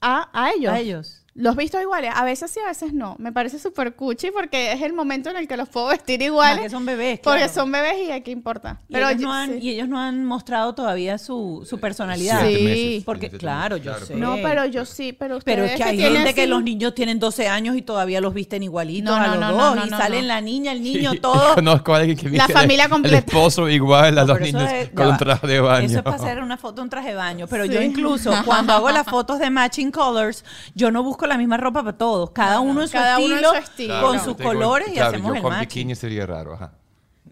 A, 0.00 0.28
a 0.32 0.52
ellos. 0.52 0.72
A 0.72 0.80
ellos. 0.80 1.23
Los 1.36 1.56
visto 1.56 1.80
iguales, 1.80 2.12
a 2.14 2.22
veces 2.24 2.48
sí, 2.52 2.60
a 2.64 2.68
veces 2.68 2.92
no. 2.92 3.16
Me 3.18 3.32
parece 3.32 3.58
súper 3.58 3.96
cuchi 3.96 4.30
porque 4.30 4.70
es 4.72 4.82
el 4.82 4.92
momento 4.92 5.30
en 5.30 5.36
el 5.36 5.48
que 5.48 5.56
los 5.56 5.68
puedo 5.68 5.88
vestir 5.88 6.22
iguales. 6.22 6.60
que 6.62 6.70
son 6.70 6.86
bebés. 6.86 7.18
porque 7.18 7.38
claro. 7.40 7.52
son 7.52 7.72
bebés 7.72 7.96
y 8.06 8.12
a 8.12 8.20
qué 8.22 8.30
importa. 8.30 8.80
Y, 8.88 8.92
Pero 8.92 9.08
ellos 9.08 9.20
yo- 9.22 9.26
no 9.26 9.32
han, 9.34 9.50
sí. 9.54 9.58
y 9.60 9.70
ellos 9.70 9.88
no 9.88 9.98
han 9.98 10.24
mostrado 10.24 10.76
todavía 10.76 11.18
su, 11.18 11.66
su 11.68 11.80
personalidad. 11.80 12.46
Sí. 12.46 12.62
Meses, 12.62 13.04
Porque, 13.04 13.30
claro, 13.30 13.76
yo 13.78 13.98
sé. 13.98 14.14
No, 14.14 14.36
pero 14.44 14.64
yo 14.66 14.84
sí, 14.84 15.12
pero 15.12 15.38
ustedes 15.38 15.56
Pero 15.56 15.64
es 15.66 15.76
que 15.76 15.82
hay 15.82 15.98
gente 15.98 16.34
que 16.34 16.42
así- 16.42 16.50
los 16.50 16.62
niños 16.62 16.94
tienen 16.94 17.18
12 17.18 17.48
años 17.48 17.76
y 17.76 17.82
todavía 17.82 18.20
los 18.20 18.32
visten 18.32 18.62
igualitos 18.62 19.10
No, 19.10 19.20
a 19.20 19.26
no, 19.26 19.34
los 19.34 19.40
no, 19.40 19.50
dos. 19.50 19.56
no, 19.58 19.74
no, 19.80 19.86
y 19.86 19.90
no, 19.90 19.98
salen 19.98 20.20
no. 20.22 20.28
la 20.28 20.40
niña, 20.40 20.70
el 20.70 20.84
niño, 20.84 21.10
Sí, 21.12 21.18
todo. 21.20 21.54
Conozco 21.56 21.94
a 21.94 21.98
alguien 21.98 22.16
que 22.16 22.28
La 22.30 22.46
familia 22.46 22.84
el 22.84 22.90
completa. 22.90 23.18
esposo 23.18 23.68
igual 23.68 24.18
a 24.18 24.24
No, 24.24 24.34
los 24.34 24.40
niños 24.40 24.70
es- 24.70 24.90
con 24.90 25.08
un 25.08 25.16
traje 25.16 25.46
de 25.48 25.58
baño. 25.60 25.86
Eso 25.86 25.96
es 25.98 26.02
para 26.04 26.14
hacer 26.16 26.40
una 26.40 26.56
foto, 26.58 26.80
un 26.80 26.88
traje 26.90 27.08
de 27.08 27.14
baño. 27.16 27.46
Pero 27.48 27.64
yo 27.64 27.80
Sí. 27.80 27.86
incluso 27.86 28.30
cuando 28.44 28.72
hago 28.72 28.88
las 28.90 29.04
fotos 29.08 29.40
de 29.40 29.50
matching 29.50 29.90
colors, 29.90 30.44
yo 30.76 30.92
no 30.92 31.02
busco 31.02 31.23
la 31.26 31.38
misma 31.38 31.56
ropa 31.56 31.82
para 31.82 31.96
todos. 31.96 32.30
Cada 32.30 32.60
uno 32.60 32.82
en 32.82 32.88
su, 32.88 32.92
Cada 32.92 33.18
uno 33.18 33.26
en 33.26 33.32
estilo, 33.44 33.50
su 33.50 33.56
estilo. 33.56 34.00
con 34.02 34.20
sus 34.20 34.36
Tengo- 34.36 34.50
colores 34.50 34.88
y 34.94 34.98
hacemos 34.98 35.28
yo 35.28 35.34
el 35.36 35.42
con 35.42 35.58
bikini 35.60 35.94
sería 35.94 36.26
raro, 36.26 36.54
ajá. 36.54 36.72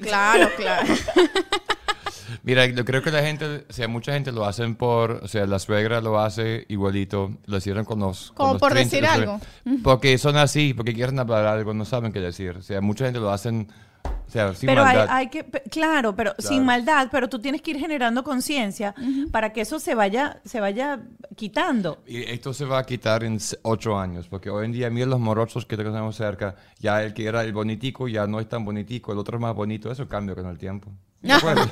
Claro, 0.00 0.48
claro. 0.56 0.86
Mira, 2.44 2.66
yo 2.66 2.84
creo 2.84 3.02
que 3.02 3.10
la 3.10 3.22
gente, 3.22 3.66
o 3.68 3.72
sea, 3.72 3.88
mucha 3.88 4.12
gente 4.14 4.32
lo 4.32 4.44
hacen 4.46 4.74
por, 4.74 5.20
o 5.22 5.28
sea, 5.28 5.46
la 5.46 5.58
suegra 5.58 6.00
lo 6.00 6.18
hace 6.18 6.64
igualito, 6.68 7.30
lo 7.46 7.58
hicieron 7.58 7.84
con 7.84 8.00
los... 8.00 8.28
con 8.28 8.36
Como 8.36 8.52
los 8.54 8.60
por 8.60 8.72
30, 8.72 8.90
decir 8.96 9.06
algo. 9.08 9.40
Porque 9.84 10.16
son 10.18 10.36
así, 10.36 10.72
porque 10.74 10.94
quieren 10.94 11.18
hablar 11.18 11.46
algo, 11.46 11.74
no 11.74 11.84
saben 11.84 12.10
qué 12.12 12.20
decir. 12.20 12.56
O 12.56 12.62
sea, 12.62 12.80
mucha 12.80 13.04
gente 13.04 13.20
lo 13.20 13.30
hacen, 13.30 13.68
o 14.04 14.30
sea, 14.32 14.54
sin 14.54 14.66
pero 14.66 14.82
hay, 14.82 14.96
maldad. 14.96 15.16
hay 15.16 15.28
que, 15.28 15.44
claro, 15.70 16.16
pero 16.16 16.34
sin 16.38 16.64
maldad, 16.64 17.08
pero 17.12 17.28
tú 17.28 17.38
tienes 17.38 17.60
que 17.60 17.72
ir 17.72 17.78
generando 17.78 18.24
conciencia 18.24 18.94
para 19.30 19.52
que 19.52 19.60
eso 19.60 19.78
se 19.78 19.94
vaya, 19.94 20.40
se 20.44 20.58
vaya 20.60 21.00
quitando. 21.36 22.02
Y 22.06 22.22
esto 22.22 22.54
se 22.54 22.64
va 22.64 22.78
a 22.78 22.84
quitar 22.84 23.24
en 23.24 23.38
ocho 23.62 23.98
años, 23.98 24.28
porque 24.28 24.48
hoy 24.48 24.64
en 24.66 24.72
día, 24.72 24.88
mira 24.90 25.06
los 25.06 25.20
morochos 25.20 25.66
que 25.66 25.76
tenemos 25.76 26.16
cerca, 26.16 26.54
ya 26.78 27.02
el 27.02 27.12
que 27.12 27.26
era 27.26 27.42
el 27.44 27.52
bonitico 27.52 28.08
ya 28.08 28.26
no 28.26 28.40
es 28.40 28.48
tan 28.48 28.64
bonitico, 28.64 29.12
el 29.12 29.18
otro 29.18 29.36
es 29.36 29.42
más 29.42 29.54
bonito, 29.54 29.92
eso 29.92 30.08
cambia 30.08 30.34
con 30.34 30.46
el 30.46 30.56
tiempo. 30.58 30.90
¿De 31.20 31.32
acuerdo? 31.32 31.66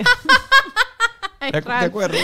¿De, 1.41 1.59
acuerdo? 1.87 2.19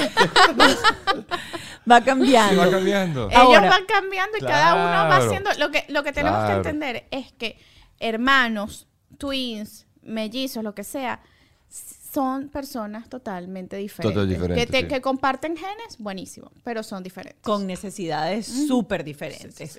Va 1.90 1.98
Sí, 1.98 2.04
cambiando. 2.04 2.61
va 2.61 2.70
cambiando. 2.70 3.30
Ellos 3.30 3.40
Ahora- 3.42 3.70
van 3.70 3.84
cambiando 3.86 4.36
y 4.36 4.40
cada 4.40 4.74
uno 4.74 5.09
va 5.09 5.16
haciendo. 5.18 5.50
Lo 5.59 5.70
que, 5.70 5.84
lo 5.88 6.02
que 6.02 6.12
tenemos 6.12 6.40
Claro. 6.40 6.62
que 6.62 6.68
entender 6.68 7.07
es 7.11 7.32
que 7.32 7.59
hermanos, 8.00 8.86
twins, 9.18 9.86
mellizos, 10.07 10.62
lo 10.64 10.74
que 10.74 10.84
sea, 10.84 11.20
son 12.12 12.48
personas 12.48 13.09
totalmente 13.09 13.76
diferentes. 13.76 14.14
Total 14.14 14.28
diferentes, 14.28 14.66
que, 14.66 14.72
te- 14.72 14.80
sí. 14.82 14.88
que 14.88 15.00
comparten 15.00 15.57
genes, 15.57 15.98
buenísimo, 15.98 16.50
pero 16.64 16.82
son 16.82 17.02
diferentes. 17.02 17.42
Con 17.42 17.66
necesidades 17.66 18.46
súper 18.46 19.04
diferentes. 19.04 19.78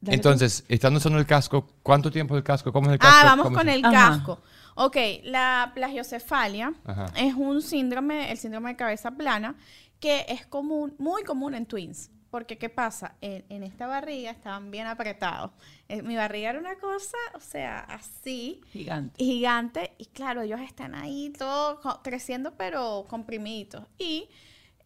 Dale, 0.00 0.14
Entonces, 0.14 0.64
estando 0.68 0.98
usando 0.98 1.18
el 1.18 1.26
casco, 1.26 1.68
¿cuánto 1.82 2.10
tiempo 2.10 2.36
el 2.36 2.42
casco? 2.44 2.72
¿Cómo 2.72 2.86
es 2.88 2.92
el 2.94 2.98
casco? 2.98 3.16
Ah, 3.20 3.24
vamos 3.24 3.44
¿Cómo 3.46 3.56
con 3.58 3.68
el 3.68 3.84
Ajá. 3.84 4.10
casco. 4.10 4.40
Ok, 4.76 4.96
la 5.24 5.72
plagiocefalia 5.74 6.72
Ajá. 6.84 7.06
es 7.16 7.34
un 7.34 7.60
síndrome, 7.62 8.30
el 8.30 8.38
síndrome 8.38 8.70
de 8.70 8.76
cabeza 8.76 9.10
plana, 9.10 9.56
que 9.98 10.24
es 10.28 10.46
común, 10.46 10.94
muy 10.98 11.24
común 11.24 11.54
en 11.56 11.66
twins. 11.66 12.10
Porque, 12.38 12.56
¿qué 12.56 12.68
pasa? 12.68 13.16
En, 13.20 13.44
en 13.48 13.64
esta 13.64 13.88
barriga 13.88 14.30
estaban 14.30 14.70
bien 14.70 14.86
apretados. 14.86 15.50
Eh, 15.88 16.02
mi 16.02 16.14
barriga 16.14 16.50
era 16.50 16.60
una 16.60 16.76
cosa, 16.76 17.16
o 17.34 17.40
sea, 17.40 17.80
así, 17.80 18.60
Gigante. 18.70 19.24
gigante. 19.24 19.92
Y 19.98 20.06
claro, 20.06 20.42
ellos 20.42 20.60
están 20.60 20.94
ahí 20.94 21.32
todos 21.36 21.80
creciendo, 22.04 22.54
pero 22.56 23.06
comprimiditos. 23.08 23.82
Y 23.98 24.28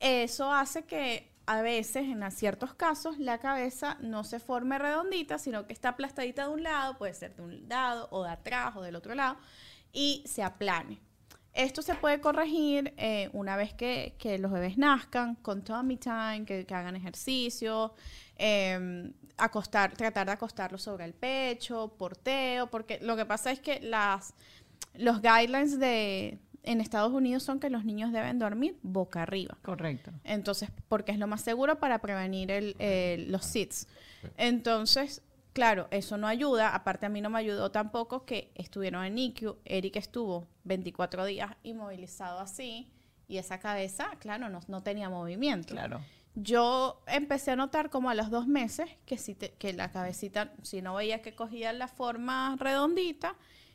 eso 0.00 0.50
hace 0.50 0.84
que 0.84 1.30
a 1.44 1.60
veces, 1.60 2.04
en 2.04 2.30
ciertos 2.30 2.72
casos, 2.72 3.18
la 3.18 3.36
cabeza 3.36 3.98
no 4.00 4.24
se 4.24 4.40
forme 4.40 4.78
redondita, 4.78 5.36
sino 5.36 5.66
que 5.66 5.74
está 5.74 5.90
aplastadita 5.90 6.44
de 6.44 6.54
un 6.54 6.62
lado, 6.62 6.96
puede 6.96 7.12
ser 7.12 7.36
de 7.36 7.42
un 7.42 7.68
lado 7.68 8.08
o 8.12 8.24
de 8.24 8.30
atrás 8.30 8.74
o 8.76 8.80
del 8.80 8.96
otro 8.96 9.14
lado, 9.14 9.36
y 9.92 10.22
se 10.24 10.42
aplane. 10.42 11.00
Esto 11.54 11.82
se 11.82 11.94
puede 11.94 12.20
corregir 12.20 12.94
eh, 12.96 13.28
una 13.32 13.56
vez 13.56 13.74
que, 13.74 14.14
que 14.18 14.38
los 14.38 14.50
bebés 14.52 14.78
nazcan, 14.78 15.34
con 15.36 15.62
tummy 15.62 15.96
time, 15.98 16.44
que, 16.46 16.64
que 16.64 16.74
hagan 16.74 16.96
ejercicio, 16.96 17.94
eh, 18.36 19.10
acostar, 19.36 19.92
tratar 19.94 20.26
de 20.26 20.32
acostarlos 20.32 20.82
sobre 20.82 21.04
el 21.04 21.12
pecho, 21.14 21.94
porteo, 21.98 22.68
porque 22.70 22.98
lo 23.02 23.16
que 23.16 23.26
pasa 23.26 23.50
es 23.52 23.60
que 23.60 23.80
las, 23.80 24.34
los 24.94 25.20
guidelines 25.20 25.78
de, 25.78 26.38
en 26.62 26.80
Estados 26.80 27.12
Unidos 27.12 27.42
son 27.42 27.60
que 27.60 27.68
los 27.70 27.84
niños 27.84 28.12
deben 28.12 28.38
dormir 28.38 28.78
boca 28.82 29.22
arriba. 29.22 29.58
Correcto. 29.62 30.10
Entonces, 30.24 30.70
porque 30.88 31.12
es 31.12 31.18
lo 31.18 31.26
más 31.26 31.42
seguro 31.42 31.78
para 31.78 31.98
prevenir 32.00 32.50
el, 32.50 32.76
el- 32.78 33.30
los 33.30 33.44
SIDS. 33.44 33.88
Entonces, 34.38 35.22
claro, 35.52 35.88
eso 35.90 36.16
no 36.16 36.26
ayuda. 36.26 36.74
Aparte, 36.74 37.06
a 37.06 37.08
mí 37.08 37.20
no 37.20 37.30
me 37.30 37.38
ayudó 37.38 37.70
tampoco 37.70 38.24
que 38.24 38.50
estuvieron 38.54 39.04
en 39.04 39.14
NICU. 39.14 39.56
Eric 39.64 39.96
estuvo 39.96 40.46
24 40.64 41.24
días 41.24 41.50
inmovilizado 41.62 42.38
así. 42.40 42.90
Y 43.28 43.38
esa 43.38 43.58
cabeza, 43.58 44.10
claro, 44.18 44.48
no, 44.48 44.60
no 44.68 44.82
tenía 44.82 45.08
movimiento. 45.08 45.74
Claro. 45.74 46.00
Yo 46.34 47.02
empecé 47.06 47.50
a 47.50 47.56
notar 47.56 47.90
como 47.90 48.08
a 48.10 48.14
los 48.14 48.30
dos 48.30 48.46
meses 48.46 48.88
que, 49.06 49.18
si 49.18 49.34
te- 49.34 49.52
que 49.52 49.72
la 49.72 49.90
cabecita, 49.90 50.52
si 50.62 50.80
no 50.82 50.94
veía 50.94 51.20
que 51.22 51.34
cogía 51.34 51.72
la 51.72 51.88
forma 51.88 52.56
redondita, 52.58 53.34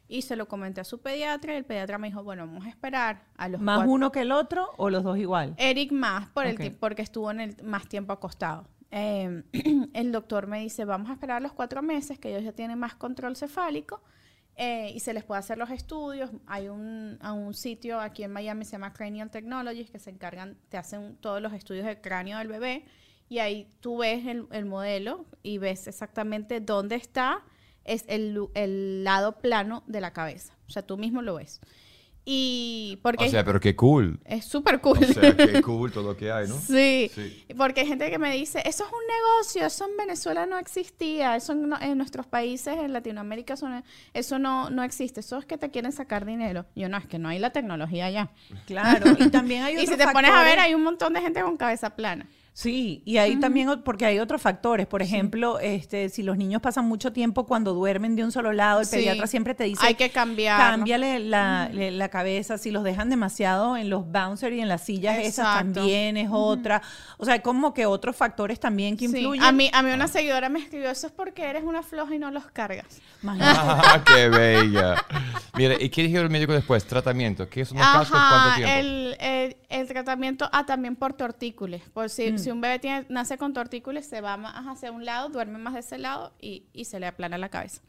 y 0.09 0.21
se 0.21 0.35
lo 0.37 0.47
comenté 0.47 0.79
a 0.81 0.83
su 0.85 1.01
pediatra, 1.01 1.53
y 1.53 1.57
el 1.57 1.65
pediatra 1.65 1.97
me 1.97 2.07
dijo, 2.07 2.23
bueno, 2.23 2.47
vamos 2.47 2.65
a 2.65 2.69
esperar 2.69 3.25
a 3.35 3.49
los 3.49 3.59
¿Más 3.59 3.79
cuatro- 3.79 3.91
uno 3.91 4.11
que 4.11 4.21
el 4.21 4.31
otro 4.31 4.71
o 4.77 4.89
los 4.89 5.03
dos 5.03 5.17
igual? 5.17 5.53
Eric 5.57 5.91
más 5.91 6.29
por 6.29 6.45
el 6.47 6.53
Ok. 6.55 6.61
ti- 6.61 6.69
porque 6.71 7.01
estuvo 7.01 7.29
en 7.29 7.41
el 7.41 7.61
más 7.63 7.87
tiempo 7.89 8.13
acostado. 8.13 8.65
Eh, 8.91 9.43
el 9.93 10.11
doctor 10.11 10.47
me 10.47 10.59
dice, 10.59 10.85
vamos 10.85 11.09
a 11.09 11.13
esperar 11.13 11.41
los 11.41 11.53
cuatro 11.53 11.81
meses, 11.81 12.19
que 12.19 12.29
ellos 12.29 12.43
ya 12.43 12.53
tienen 12.53 12.79
más 12.79 12.95
control 12.95 13.35
cefálico 13.35 14.01
eh, 14.55 14.91
y 14.95 14.99
se 14.99 15.13
les 15.13 15.23
puede 15.23 15.39
hacer 15.39 15.57
los 15.57 15.69
estudios. 15.69 16.31
Hay 16.45 16.67
un, 16.69 17.17
a 17.21 17.33
un 17.33 17.53
sitio 17.53 17.99
aquí 17.99 18.23
en 18.23 18.31
Miami, 18.31 18.65
se 18.65 18.73
llama 18.73 18.93
Cranial 18.93 19.29
Technologies, 19.29 19.89
que 19.89 19.99
se 19.99 20.09
encargan, 20.09 20.57
te 20.69 20.77
hacen 20.77 21.17
todos 21.17 21.41
los 21.41 21.53
estudios 21.53 21.85
del 21.85 22.01
cráneo 22.01 22.37
del 22.37 22.47
bebé 22.47 22.85
y 23.29 23.39
ahí 23.39 23.69
tú 23.81 23.97
ves 23.97 24.25
el, 24.25 24.47
el 24.51 24.65
modelo 24.65 25.25
y 25.43 25.57
ves 25.57 25.87
exactamente 25.87 26.61
dónde 26.61 26.95
está 26.95 27.43
es 27.87 28.03
el, 28.07 28.37
el 28.53 29.03
lado 29.03 29.39
plano 29.39 29.83
de 29.87 30.01
la 30.01 30.13
cabeza. 30.13 30.55
O 30.67 30.69
sea, 30.69 30.85
tú 30.85 30.97
mismo 30.97 31.21
lo 31.21 31.35
ves. 31.35 31.61
Y 32.29 32.99
porque 33.01 33.23
O 33.23 33.29
sea, 33.29 33.45
pero 33.45 33.61
qué 33.61 33.73
cool. 33.73 34.19
es 34.25 34.43
súper 34.43 34.81
cool. 34.81 34.97
O 35.01 35.13
sea, 35.13 35.33
qué 35.33 35.61
cool 35.63 35.93
todo 35.93 36.03
lo 36.11 36.17
que 36.17 36.29
hay, 36.29 36.45
¿no? 36.45 36.55
Sí. 36.59 37.09
Sí. 37.15 37.45
porque 37.57 37.79
hay 37.81 37.87
gente 37.87 38.11
que 38.11 38.19
me 38.19 38.33
dice, 38.33 38.61
eso 38.65 38.83
es 38.83 38.91
un 38.91 38.99
negocio, 39.07 39.65
eso 39.65 39.85
en 39.89 39.95
Venezuela 39.95 40.45
no 40.45 40.59
existía, 40.59 41.37
eso 41.37 41.53
en, 41.53 41.69
no- 41.69 41.79
en 41.81 41.97
nuestros 41.97 42.25
países, 42.27 42.75
en 42.77 42.91
Latinoamérica, 42.91 43.53
eso, 43.53 43.69
no, 43.69 43.81
eso 44.13 44.39
no, 44.39 44.69
no 44.69 44.83
existe, 44.83 45.21
eso 45.21 45.37
es 45.37 45.45
que 45.45 45.57
te 45.57 45.71
quieren 45.71 45.93
sacar 45.93 46.25
dinero. 46.25 46.65
Yo 46.75 46.89
no, 46.89 46.97
es 46.97 47.05
que 47.07 47.17
no 47.17 47.29
hay 47.29 47.39
la 47.39 47.51
tecnología 47.51 48.09
ya. 48.11 48.29
Claro. 48.65 49.15
Y 49.17 49.29
también 49.29 49.63
hay 49.63 49.75
Y 49.81 49.87
si 49.87 49.95
te 49.95 50.07
pones 50.09 50.31
a 50.31 50.43
ver, 50.43 50.59
hay 50.59 50.73
un 50.75 50.83
montón 50.83 51.13
de 51.13 51.21
gente 51.21 51.39
con 51.41 51.55
cabeza 51.55 51.91
plana. 51.95 52.27
Sí, 52.59 53.03
y 53.05 53.17
ahí 53.17 53.35
también, 53.39 53.83
porque 53.83 54.03
hay 54.07 54.17
otros 54.17 54.41
factores. 54.41 54.87
Por 54.87 55.03
ejemplo, 55.03 55.59
este, 55.59 56.09
si 56.09 56.23
los 56.23 56.37
niños 56.37 56.59
pasan 56.59 56.85
mucho 56.85 57.13
tiempo 57.13 57.45
cuando 57.45 57.75
duermen 57.75 58.15
de 58.15 58.23
un 58.23 58.31
solo 58.31 58.51
lado, 58.51 58.79
el 58.79 58.87
Sí. 58.87 58.95
pediatra 58.95 59.27
siempre 59.27 59.53
te 59.53 59.65
dice, 59.65 59.85
Hay 59.85 59.93
que 59.93 60.09
cambiar. 60.09 60.57
cámbiale 60.71 61.19
la, 61.19 62.09
cabeza. 62.11 62.57
Si 62.57 62.71
los 62.71 62.83
dejan 62.83 63.11
demasiado 63.11 63.77
en 63.77 63.91
los 63.91 64.11
bouncers 64.11 64.55
y 64.55 64.59
en 64.61 64.69
las 64.69 64.81
sillas, 64.81 65.19
esas 65.19 65.27
Exacto. 65.45 65.73
también 65.81 66.17
es 66.17 66.29
otra. 66.31 66.81
O 67.19 67.25
sea, 67.25 67.39
como 67.43 67.75
que 67.75 67.85
otros 67.85 68.15
factores 68.15 68.59
también 68.59 68.97
que 68.97 69.07
Sí. 69.07 69.17
influyen. 69.17 69.43
A 69.43 69.51
mí, 69.51 69.69
a 69.71 69.83
mí 69.83 69.91
una 69.91 70.07
seguidora 70.07 70.49
me 70.49 70.57
escribió, 70.57 70.89
eso 70.89 71.05
es 71.05 71.13
porque 71.13 71.43
eres 71.45 71.63
una 71.63 71.83
floja 71.83 72.15
y 72.15 72.17
no 72.17 72.31
los 72.31 72.47
cargas. 72.47 72.87
Ah, 73.29 74.01
qué 74.03 74.29
bella. 74.29 74.95
Mira, 75.55 75.75
¿y 75.79 75.89
qué 75.89 76.01
dijo 76.03 76.21
el 76.21 76.29
médico 76.31 76.53
después? 76.53 76.83
Tratamiento. 76.85 77.47
¿Qué 77.49 77.65
son 77.65 77.77
los 77.77 77.85
cascos? 77.85 78.09
¿Cuánto 78.19 78.55
tiempo? 78.55 78.73
El, 78.75 79.15
el- 79.19 79.57
el 79.69 79.87
tratamiento, 79.87 80.49
ah, 80.51 80.65
también 80.65 80.95
por 80.95 81.13
tortícolis. 81.13 81.83
Por 81.93 82.09
si, 82.09 82.31
Mm. 82.31 82.37
Si 82.47 82.51
un 82.51 82.61
bebé 82.61 83.05
nace 83.09 83.37
con 83.37 83.51
tortícolis, 83.51 84.05
se 84.05 84.21
va 84.21 84.37
más 84.37 84.67
hacia 84.67 84.89
un 84.89 85.03
lado, 85.03 85.27
duerme 85.27 85.57
más 85.57 85.73
de 85.73 85.81
ese 85.81 85.97
lado 85.97 86.31
y, 86.39 86.63
se 86.85 86.97
le 86.97 87.05
aplana 87.05 87.37
la 87.37 87.49
cabeza. 87.49 87.81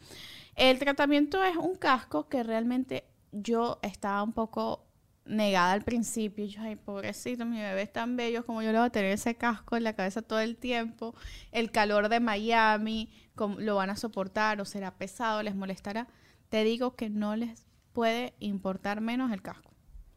El 0.56 0.80
tratamiento 0.80 1.44
es 1.44 1.56
un 1.56 1.76
casco 1.76 2.28
que 2.28 2.42
realmente 2.42 3.04
yo 3.30 3.78
estaba 3.82 4.20
un 4.20 4.32
poco 4.32 4.84
negada 5.24 5.70
al 5.70 5.82
principio. 5.82 6.44
Yo, 6.46 6.60
ay, 6.60 6.74
pobrecito, 6.74 7.46
mi 7.46 7.60
bebé 7.60 7.82
es 7.82 7.92
tan 7.92 8.16
bello 8.16 8.44
como 8.44 8.60
yo 8.60 8.72
le 8.72 8.78
voy 8.78 8.88
a 8.88 8.90
tener 8.90 9.12
ese 9.12 9.36
casco 9.36 9.76
en 9.76 9.84
la 9.84 9.92
cabeza 9.92 10.22
todo 10.22 10.40
el 10.40 10.56
tiempo. 10.56 11.14
El 11.52 11.70
calor 11.70 12.08
de 12.08 12.18
Miami, 12.18 13.12
¿cómo 13.36 13.60
lo 13.60 13.76
van 13.76 13.90
a 13.90 13.96
soportar 13.96 14.60
o 14.60 14.64
será 14.64 14.90
pesado, 14.98 15.40
les 15.44 15.54
molestará. 15.54 16.08
Te 16.48 16.64
digo 16.64 16.96
que 16.96 17.10
no 17.10 17.36
les 17.36 17.64
puede 17.92 18.34
importar 18.40 19.00
menos 19.02 19.30
el 19.30 19.40
casco. 19.40 19.70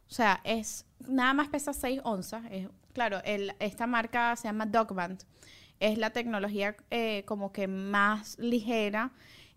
O 0.10 0.14
sea, 0.14 0.42
es 0.44 0.88
nada 1.08 1.36
más 1.36 1.50
pesa 1.50 1.74
6 1.74 2.02
onzas. 2.04 2.44
Claro, 2.94 3.22
el- 3.24 3.54
esta 3.60 3.88
marca 3.88 4.36
se 4.36 4.48
llama 4.48 4.66
Dogband. 4.66 5.24
Es 5.80 5.98
la 5.98 6.12
tecnología 6.12 6.76
eh, 6.92 7.24
como 7.26 7.52
que 7.52 7.68
más 7.68 8.38
ligera. 8.39 9.12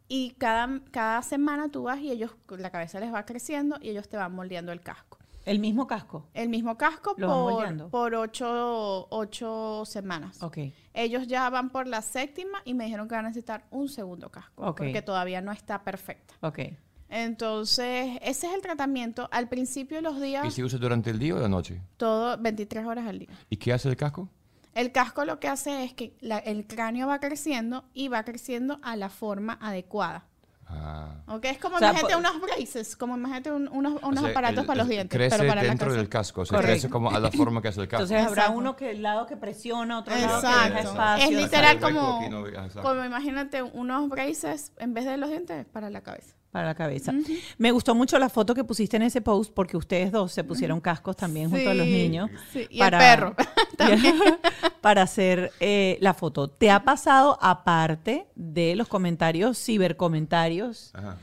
Y 0.08 0.32
cada, 0.38 0.80
cada 0.90 1.22
semana 1.22 1.70
tú 1.70 1.84
vas 1.84 1.98
y 2.00 2.10
ellos, 2.10 2.30
la 2.48 2.70
cabeza 2.70 3.00
les 3.00 3.12
va 3.12 3.24
creciendo 3.24 3.78
y 3.80 3.88
ellos 3.90 4.08
te 4.08 4.16
van 4.16 4.34
moldeando 4.34 4.70
el 4.72 4.80
casco. 4.82 5.18
El 5.46 5.58
mismo 5.58 5.86
casco. 5.86 6.26
El 6.32 6.48
mismo 6.48 6.76
casco 6.78 7.16
por, 7.28 7.90
por 7.90 8.14
ocho, 8.14 9.06
ocho 9.10 9.82
semanas. 9.84 10.42
Ok. 10.42 10.58
Ellos 10.94 11.26
ya 11.26 11.48
van 11.50 11.68
por 11.70 11.86
la 11.86 12.00
séptima 12.02 12.58
y 12.64 12.72
me 12.74 12.84
dijeron 12.84 13.08
que 13.08 13.14
van 13.14 13.26
a 13.26 13.28
necesitar 13.28 13.64
un 13.70 13.88
segundo 13.88 14.30
casco. 14.30 14.62
Ok. 14.66 14.78
Porque 14.78 15.02
todavía 15.02 15.40
no 15.42 15.52
está 15.52 15.82
perfecta. 15.84 16.34
Ok. 16.40 16.60
Entonces, 17.08 18.18
ese 18.22 18.46
es 18.48 18.54
el 18.54 18.60
tratamiento. 18.62 19.28
Al 19.32 19.48
principio 19.48 19.96
de 19.98 20.02
los 20.02 20.20
días, 20.20 20.44
¿Y 20.46 20.50
se 20.50 20.64
usa 20.64 20.78
durante 20.78 21.10
el 21.10 21.18
día 21.18 21.34
o 21.34 21.38
la 21.38 21.48
noche? 21.48 21.80
todo 21.96 22.36
23 22.38 22.84
horas 22.86 23.06
al 23.06 23.18
día. 23.20 23.28
¿Y 23.50 23.56
qué 23.56 23.72
hace 23.72 23.88
el 23.88 23.96
casco? 23.96 24.28
El 24.74 24.90
casco 24.92 25.24
lo 25.24 25.38
que 25.38 25.46
hace 25.48 25.84
es 25.84 25.92
que 25.94 26.16
la- 26.20 26.38
el 26.38 26.66
cráneo 26.66 27.06
va 27.06 27.20
creciendo 27.20 27.84
y 27.94 28.08
va 28.08 28.24
creciendo 28.24 28.78
a 28.82 28.96
la 28.96 29.08
forma 29.08 29.56
adecuada. 29.60 30.26
Ah. 30.66 31.22
¿Ok? 31.28 31.44
Es 31.44 31.58
como 31.58 31.76
O 31.76 31.78
sea, 31.78 31.90
imagínate 31.90 32.16
unos 32.16 32.40
braces, 32.40 32.96
como 32.96 33.16
imagínate 33.16 33.52
un- 33.52 33.68
unos, 33.68 34.02
O 34.02 34.08
unos 34.08 34.20
sea, 34.22 34.30
aparatos 34.30 34.60
el- 34.60 34.66
para 34.66 34.78
los 34.78 34.88
dientes. 34.88 35.16
Crece 35.16 35.36
pero 35.36 35.48
para 35.48 35.62
la 35.62 35.68
dentro 35.68 35.86
cabeza. 35.86 35.98
del 36.00 36.08
casco. 36.08 36.40
O 36.40 36.44
sea, 36.46 36.56
Correcto. 36.56 36.72
crece 36.72 36.88
como 36.90 37.10
a 37.10 37.20
la 37.20 37.30
forma 37.30 37.60
que 37.62 37.68
hace 37.68 37.82
el 37.82 37.86
casco. 37.88 38.02
Entonces 38.04 38.26
habrá 38.26 38.42
Exacto. 38.44 38.58
uno 38.58 38.74
que 38.76 38.90
el 38.90 39.02
lado 39.02 39.26
que 39.26 39.36
presiona, 39.36 39.98
otro 40.00 40.14
lado 40.16 40.40
que 40.40 40.46
Exacto. 40.46 40.68
deja 40.74 40.80
espacio. 40.80 41.24
Es 41.24 41.30
Exacto. 41.30 41.44
literal 41.44 41.76
Exacto. 41.76 41.94
como, 42.30 42.46
exacto. 42.48 42.82
como 42.82 43.04
imagínate 43.04 43.62
unos 43.62 44.08
braces 44.08 44.72
en 44.78 44.94
vez 44.94 45.04
de 45.04 45.16
los 45.18 45.28
dientes 45.30 45.66
para 45.66 45.90
la 45.90 46.00
cabeza. 46.00 46.34
Para 46.54 46.68
la 46.68 46.74
cabeza. 46.76 47.12
Me 47.58 47.72
gustó 47.72 47.96
mucho 47.96 48.16
la 48.16 48.28
foto 48.28 48.54
que 48.54 48.62
pusiste 48.62 48.96
en 48.96 49.02
ese 49.02 49.20
post 49.20 49.52
porque 49.52 49.76
ustedes 49.76 50.12
dos 50.12 50.30
se 50.30 50.44
pusieron 50.44 50.80
cascos 50.80 51.16
también 51.16 51.50
junto 51.50 51.68
a 51.68 51.74
los 51.74 51.84
niños. 51.84 52.30
sí, 52.52 52.68
y 52.70 52.80
el 52.80 52.90
perro 52.90 53.34
para 54.80 55.02
hacer 55.02 55.50
eh, 55.58 55.98
la 56.00 56.14
foto. 56.14 56.46
¿Te 56.46 56.70
ha 56.70 56.84
pasado, 56.84 57.40
aparte 57.42 58.28
de 58.36 58.76
los 58.76 58.86
comentarios, 58.86 59.58
cibercomentarios, 59.58 60.92
Ajá. 60.94 61.16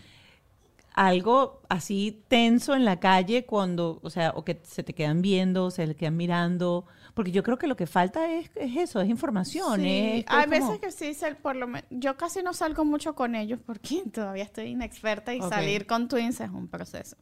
algo 0.96 1.62
así 1.70 2.26
tenso 2.28 2.76
en 2.76 2.84
la 2.84 3.00
calle 3.00 3.46
cuando, 3.46 4.02
o 4.04 4.10
sea, 4.10 4.34
o 4.36 4.44
que 4.44 4.60
se 4.66 4.84
te 4.84 4.92
quedan 4.92 5.22
viendo, 5.22 5.72
se 5.72 5.88
le 5.88 5.96
quedan 5.96 6.18
mirando? 6.18 6.88
Porque 7.14 7.32
yo 7.32 7.44
creo 7.44 7.58
que 7.58 7.68
lo 7.68 7.76
que 7.76 7.88
falta 7.88 8.32
es, 8.32 8.50
es 8.56 8.78
eso, 8.78 9.02
es 9.02 9.10
información. 9.10 9.82
Sí, 9.82 9.88
es- 9.88 10.20
es 10.20 10.26
hay 10.28 10.46
como- 10.50 10.70
veces 10.72 10.80
que 10.80 10.92
sí, 11.14 11.36
por 11.42 11.56
lo 11.56 11.68
men- 11.68 11.86
yo 11.90 12.16
casi 12.18 12.42
no 12.42 12.54
salgo 12.54 12.86
mucho 12.86 13.16
con 13.16 13.36
ellos 13.36 13.60
porque 13.66 14.04
todavía 14.14 14.44
estoy 14.44 14.68
inexperta 14.68 15.34
y 15.34 15.42
salir 15.42 15.86
con 15.88 16.08
twins 16.08 16.40
es 16.40 16.50
un 16.50 16.68
proceso. 16.68 17.18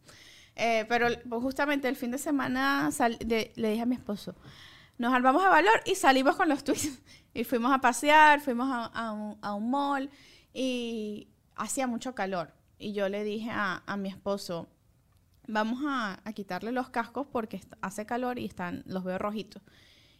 Eh, 0.55 0.85
pero 0.89 1.07
pues, 1.27 1.41
justamente 1.41 1.87
el 1.87 1.95
fin 1.95 2.11
de 2.11 2.17
semana 2.17 2.91
sal- 2.91 3.17
de- 3.19 3.51
le 3.55 3.69
dije 3.71 3.81
a 3.81 3.85
mi 3.85 3.95
esposo, 3.95 4.35
nos 4.97 5.13
armamos 5.13 5.41
de 5.43 5.49
valor 5.49 5.81
y 5.85 5.95
salimos 5.95 6.35
con 6.35 6.49
los 6.49 6.63
twins. 6.65 7.01
Y 7.33 7.43
fuimos 7.43 7.71
a 7.71 7.79
pasear, 7.79 8.41
fuimos 8.41 8.67
a, 8.71 8.85
a 8.85 9.11
un, 9.13 9.37
a 9.41 9.53
un 9.53 9.69
mall 9.71 10.09
y 10.53 11.29
hacía 11.55 11.87
mucho 11.87 12.13
calor. 12.15 12.51
Y 12.77 12.93
yo 12.93 13.07
le 13.09 13.23
dije 13.23 13.49
a, 13.51 13.83
a 13.85 13.97
mi 13.97 14.09
esposo, 14.09 14.67
vamos 15.49 15.79
a, 15.85 16.19
a 16.23 16.33
quitarle 16.33 16.71
los 16.71 16.89
cascos 16.89 17.27
porque 17.31 17.61
hace 17.81 18.05
calor 18.05 18.39
y 18.39 18.45
están, 18.45 18.83
los 18.85 19.03
veo 19.03 19.17
rojitos. 19.17 19.61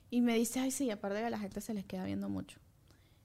Y 0.10 0.22
me 0.22 0.36
dice, 0.36 0.60
ay, 0.60 0.72
sí, 0.72 0.90
aparte 0.90 1.20
que 1.20 1.26
a 1.26 1.30
la 1.30 1.40
gente 1.40 1.62
se 1.62 1.74
les 1.74 1.86
queda 1.86 2.04
viendo 2.04 2.30
mucho. 2.30 2.60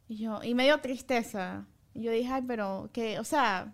Y 0.06 0.16
yo, 0.16 0.42
y 0.42 0.54
me 0.54 0.64
dio 0.64 0.78
tristeza. 0.80 1.66
Y 1.94 2.02
yo 2.02 2.12
dije, 2.12 2.30
ay, 2.30 2.42
pero 2.46 2.90
que, 2.92 3.18
o 3.18 3.24
sea, 3.24 3.72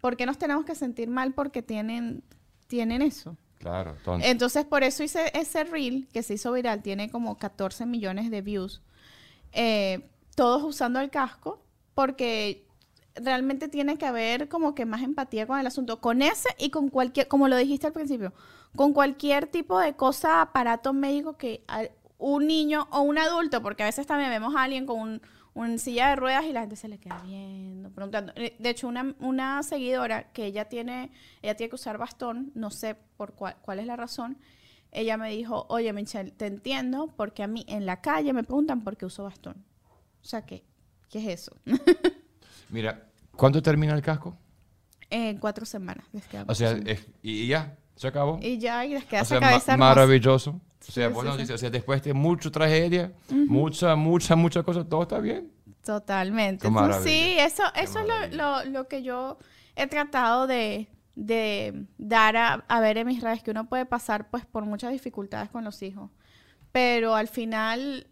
¿por 0.00 0.16
qué 0.16 0.24
nos 0.26 0.38
tenemos 0.38 0.64
que 0.64 0.74
sentir 0.74 1.08
mal 1.08 1.34
porque 1.34 1.62
tienen, 1.62 2.22
tienen 2.68 3.02
eso? 3.02 3.36
Claro. 3.58 3.96
tonto. 4.04 4.24
Entonces, 4.26 4.64
por 4.64 4.84
eso 4.84 5.02
hice 5.02 5.32
ese 5.34 5.64
reel 5.64 6.06
que 6.12 6.22
se 6.22 6.34
hizo 6.34 6.52
viral, 6.52 6.82
tiene 6.82 7.10
como 7.10 7.38
14 7.38 7.86
millones 7.86 8.30
de 8.30 8.42
views, 8.42 8.82
eh, 9.52 10.08
todos 10.36 10.62
usando 10.62 11.00
el 11.00 11.10
casco, 11.10 11.64
porque 11.94 12.66
realmente 13.14 13.68
tiene 13.68 13.96
que 13.96 14.06
haber 14.06 14.48
como 14.48 14.74
que 14.74 14.86
más 14.86 15.02
empatía 15.02 15.46
con 15.46 15.58
el 15.58 15.66
asunto, 15.66 16.00
con 16.00 16.22
ese 16.22 16.48
y 16.58 16.70
con 16.70 16.88
cualquier, 16.88 17.28
como 17.28 17.48
lo 17.48 17.56
dijiste 17.56 17.86
al 17.86 17.92
principio, 17.92 18.32
con 18.76 18.92
cualquier 18.92 19.46
tipo 19.46 19.78
de 19.78 19.94
cosa, 19.94 20.40
aparato 20.40 20.92
médico 20.92 21.36
que 21.36 21.64
un 22.18 22.46
niño 22.46 22.88
o 22.90 23.02
un 23.02 23.18
adulto, 23.18 23.62
porque 23.62 23.82
a 23.82 23.86
veces 23.86 24.06
también 24.06 24.30
vemos 24.30 24.54
a 24.56 24.64
alguien 24.64 24.86
con 24.86 25.20
un, 25.54 25.78
silla 25.78 26.08
de 26.08 26.16
ruedas 26.16 26.44
y 26.44 26.52
la 26.52 26.60
gente 26.60 26.76
se 26.76 26.88
le 26.88 26.98
queda 26.98 27.20
viendo, 27.24 27.90
preguntando. 27.90 28.32
Eh, 28.36 28.56
De 28.58 28.70
hecho, 28.70 28.88
una, 28.88 29.14
una 29.20 29.62
seguidora 29.62 30.32
que 30.32 30.46
ella 30.46 30.64
tiene, 30.64 31.12
ella 31.42 31.54
tiene 31.54 31.70
que 31.70 31.76
usar 31.76 31.98
bastón, 31.98 32.50
no 32.54 32.70
sé 32.70 32.96
por 33.16 33.34
cuál, 33.34 33.56
cuál 33.62 33.78
es 33.78 33.86
la 33.86 33.96
razón, 33.96 34.38
ella 34.90 35.16
me 35.16 35.30
dijo, 35.30 35.66
oye 35.68 35.92
Michelle, 35.92 36.30
te 36.30 36.46
entiendo 36.46 37.08
porque 37.16 37.42
a 37.42 37.46
mí 37.46 37.64
en 37.68 37.86
la 37.86 38.00
calle 38.00 38.32
me 38.32 38.44
preguntan 38.44 38.82
por 38.82 38.96
qué 38.96 39.06
uso 39.06 39.24
bastón. 39.24 39.64
O 40.22 40.24
sea, 40.24 40.46
¿qué, 40.46 40.64
qué 41.10 41.18
es 41.18 41.40
eso? 41.40 41.56
Mira, 42.70 43.04
¿cuándo 43.36 43.62
termina 43.62 43.94
el 43.94 44.02
casco? 44.02 44.36
en 45.10 45.38
cuatro 45.38 45.64
semanas. 45.64 46.04
les 46.12 46.26
queda 46.26 46.44
O 46.48 46.54
sea, 46.54 46.72
es- 46.72 47.06
y 47.22 47.46
ya, 47.46 47.76
se 47.94 48.08
acabó. 48.08 48.38
y 48.42 48.58
ya, 48.58 48.84
y 48.84 48.94
les 48.94 49.04
queda 49.04 49.20
O 49.20 49.22
esa 49.22 49.28
sea, 49.34 49.40
ma- 49.40 49.46
cabeza 49.50 49.72
hermosa. 49.74 49.88
maravilloso. 49.94 50.50
O 50.50 50.92
sea, 50.92 51.08
Sí, 51.08 51.14
buena 51.14 51.46
sí. 51.46 51.52
O 51.52 51.58
sea, 51.58 51.70
después 51.70 52.02
de 52.02 52.12
mucha 52.14 52.50
tragedia, 52.50 53.12
mucha, 53.30 53.94
mucha, 53.96 54.34
mucha 54.36 54.62
cosa, 54.62 54.84
todo 54.84 55.02
está 55.02 55.18
bien. 55.20 55.50
Totalmente. 55.84 56.62
Qué 56.62 56.68
Entonces, 56.68 56.90
maravilla. 56.90 57.04
sí, 57.04 57.38
eso, 57.38 57.62
eso 57.76 58.00
es 58.00 58.32
lo, 58.34 58.36
lo, 58.36 58.64
lo 58.70 58.88
que 58.88 59.02
yo 59.02 59.38
he 59.76 59.86
tratado 59.86 60.46
de, 60.46 60.88
de 61.14 61.86
dar 61.98 62.36
a, 62.36 62.52
a 62.66 62.80
ver 62.80 62.98
en 62.98 63.06
mis 63.06 63.22
redes, 63.22 63.42
que 63.42 63.50
uno 63.52 63.68
puede 63.68 63.86
pasar 63.86 64.30
pues 64.30 64.44
por 64.46 64.64
muchas 64.64 64.90
dificultades 64.92 65.48
con 65.50 65.62
los 65.64 65.80
hijos, 65.82 66.10
pero 66.72 67.14
al 67.14 67.28
final 67.28 68.06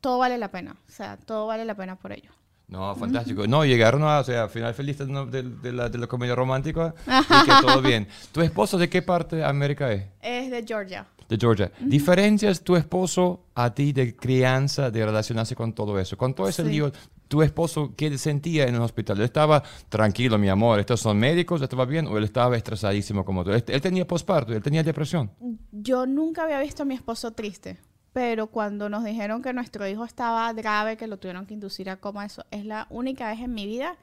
todo 0.00 0.18
vale 0.18 0.38
la 0.38 0.50
pena, 0.50 0.76
o 0.88 0.90
sea, 0.92 1.16
todo 1.16 1.46
vale 1.46 1.64
la 1.64 1.74
pena 1.74 1.96
por 1.96 2.12
ello. 2.12 2.30
No, 2.68 2.94
fantástico. 2.96 3.46
No, 3.46 3.64
llegaron 3.64 4.02
a, 4.02 4.18
o 4.20 4.24
sea, 4.24 4.48
final 4.48 4.74
feliz 4.74 4.98
de, 4.98 5.06
de- 5.06 5.42
de 5.42 5.72
la, 5.72 5.88
de 5.88 5.98
la 5.98 6.06
comedia 6.08 6.34
romántica 6.34 6.94
y 7.06 7.44
que 7.46 7.52
todo 7.66 7.80
bien. 7.80 8.08
¿Tu 8.32 8.40
esposo 8.42 8.76
de 8.76 8.88
qué 8.88 9.02
parte 9.02 9.36
de 9.36 9.44
América 9.44 9.92
es? 9.92 10.04
Es 10.20 10.50
de 10.50 10.64
Georgia. 10.66 11.06
De 11.28 11.36
Georgia. 11.36 11.70
¿Diferencias 11.80 12.62
tu 12.62 12.74
esposo 12.76 13.44
a 13.54 13.72
ti 13.72 13.92
de 13.92 14.16
crianza, 14.16 14.90
de 14.90 15.04
relacionarse 15.04 15.54
con 15.54 15.72
todo 15.72 15.98
eso? 16.00 16.16
Con 16.16 16.34
todo 16.34 16.48
ese 16.48 16.64
Sí. 16.64 16.70
lío, 16.70 16.92
¿tu 17.28 17.42
esposo 17.42 17.94
qué 17.96 18.16
sentía 18.18 18.66
en 18.66 18.74
el 18.76 18.80
hospital? 18.80 19.18
¿Él 19.18 19.24
estaba 19.24 19.62
tranquilo, 19.88 20.36
mi 20.38 20.48
amor, 20.48 20.78
estos 20.80 21.00
son 21.00 21.18
médicos, 21.18 21.62
estaba 21.62 21.84
bien? 21.84 22.06
¿O 22.08 22.16
él 22.18 22.24
estaba 22.24 22.56
estresadísimo 22.56 23.24
como 23.24 23.44
tú? 23.44 23.50
Él, 23.52 23.64
él 23.66 23.80
tenía 23.80 24.06
posparto, 24.06 24.52
él 24.52 24.62
tenía 24.62 24.82
depresión. 24.84 25.30
Yo 25.72 26.04
nunca 26.06 26.44
había 26.44 26.60
visto 26.60 26.82
a 26.82 26.86
mi 26.86 26.94
esposo 26.94 27.32
triste, 27.32 27.78
pero 28.16 28.46
cuando 28.46 28.88
nos 28.88 29.04
dijeron 29.04 29.42
que 29.42 29.52
nuestro 29.52 29.86
hijo 29.86 30.02
estaba 30.06 30.50
grave, 30.54 30.96
que 30.96 31.06
lo 31.06 31.18
tuvieron 31.18 31.44
que 31.44 31.52
inducir 31.52 31.90
a 31.90 31.98
coma, 31.98 32.24
eso 32.24 32.46
es 32.50 32.64
la 32.64 32.86
única 32.88 33.28
vez 33.28 33.40
en 33.40 33.52
mi 33.52 33.66
vida 33.66 33.98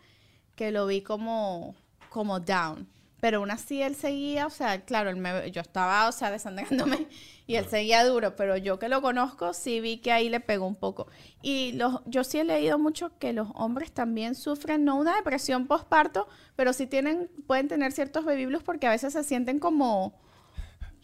que 0.55 0.72
lo 0.72 0.86
vi 0.86 1.01
como, 1.01 1.74
como 2.09 2.39
down. 2.39 2.88
Pero 3.20 3.39
aún 3.39 3.49
así 3.49 3.82
él 3.82 3.95
seguía, 3.95 4.45
o 4.45 4.51
sea, 4.51 4.82
claro, 4.86 5.09
él 5.09 5.16
me- 5.16 5.49
yo 5.49 5.61
estaba, 5.61 6.07
o 6.07 6.11
sea, 6.11 6.30
desangrándome 6.30 7.07
y 7.47 7.55
él 7.55 7.66
seguía 7.68 8.05
duro, 8.05 8.36
pero 8.36 8.55
yo 8.55 8.78
que 8.78 8.88
lo 8.88 9.01
conozco 9.01 9.51
sí 9.55 9.80
vi 9.80 9.97
que 9.97 10.11
ahí 10.11 10.30
le 10.30 10.39
pegó 10.41 10.68
un 10.68 10.76
poco. 10.76 11.07
Y 11.41 11.72
los, 11.72 12.01
yo 12.05 12.24
sí 12.24 12.38
he 12.38 12.43
leído 12.43 12.78
mucho 12.78 13.18
que 13.18 13.34
los 13.34 13.47
hombres 13.55 13.91
también 13.93 14.36
sufren, 14.36 14.86
no 14.86 14.95
una 14.95 15.16
depresión 15.16 15.66
postparto, 15.66 16.28
pero 16.55 16.72
sí 16.74 16.86
tienen, 16.86 17.32
pueden 17.47 17.68
tener 17.68 17.91
ciertos 17.93 18.26
baby 18.26 18.45
blues 18.45 18.61
porque 18.61 18.86
a 18.86 18.91
veces 18.91 19.14
se 19.14 19.24
sienten 19.24 19.57
como... 19.57 20.14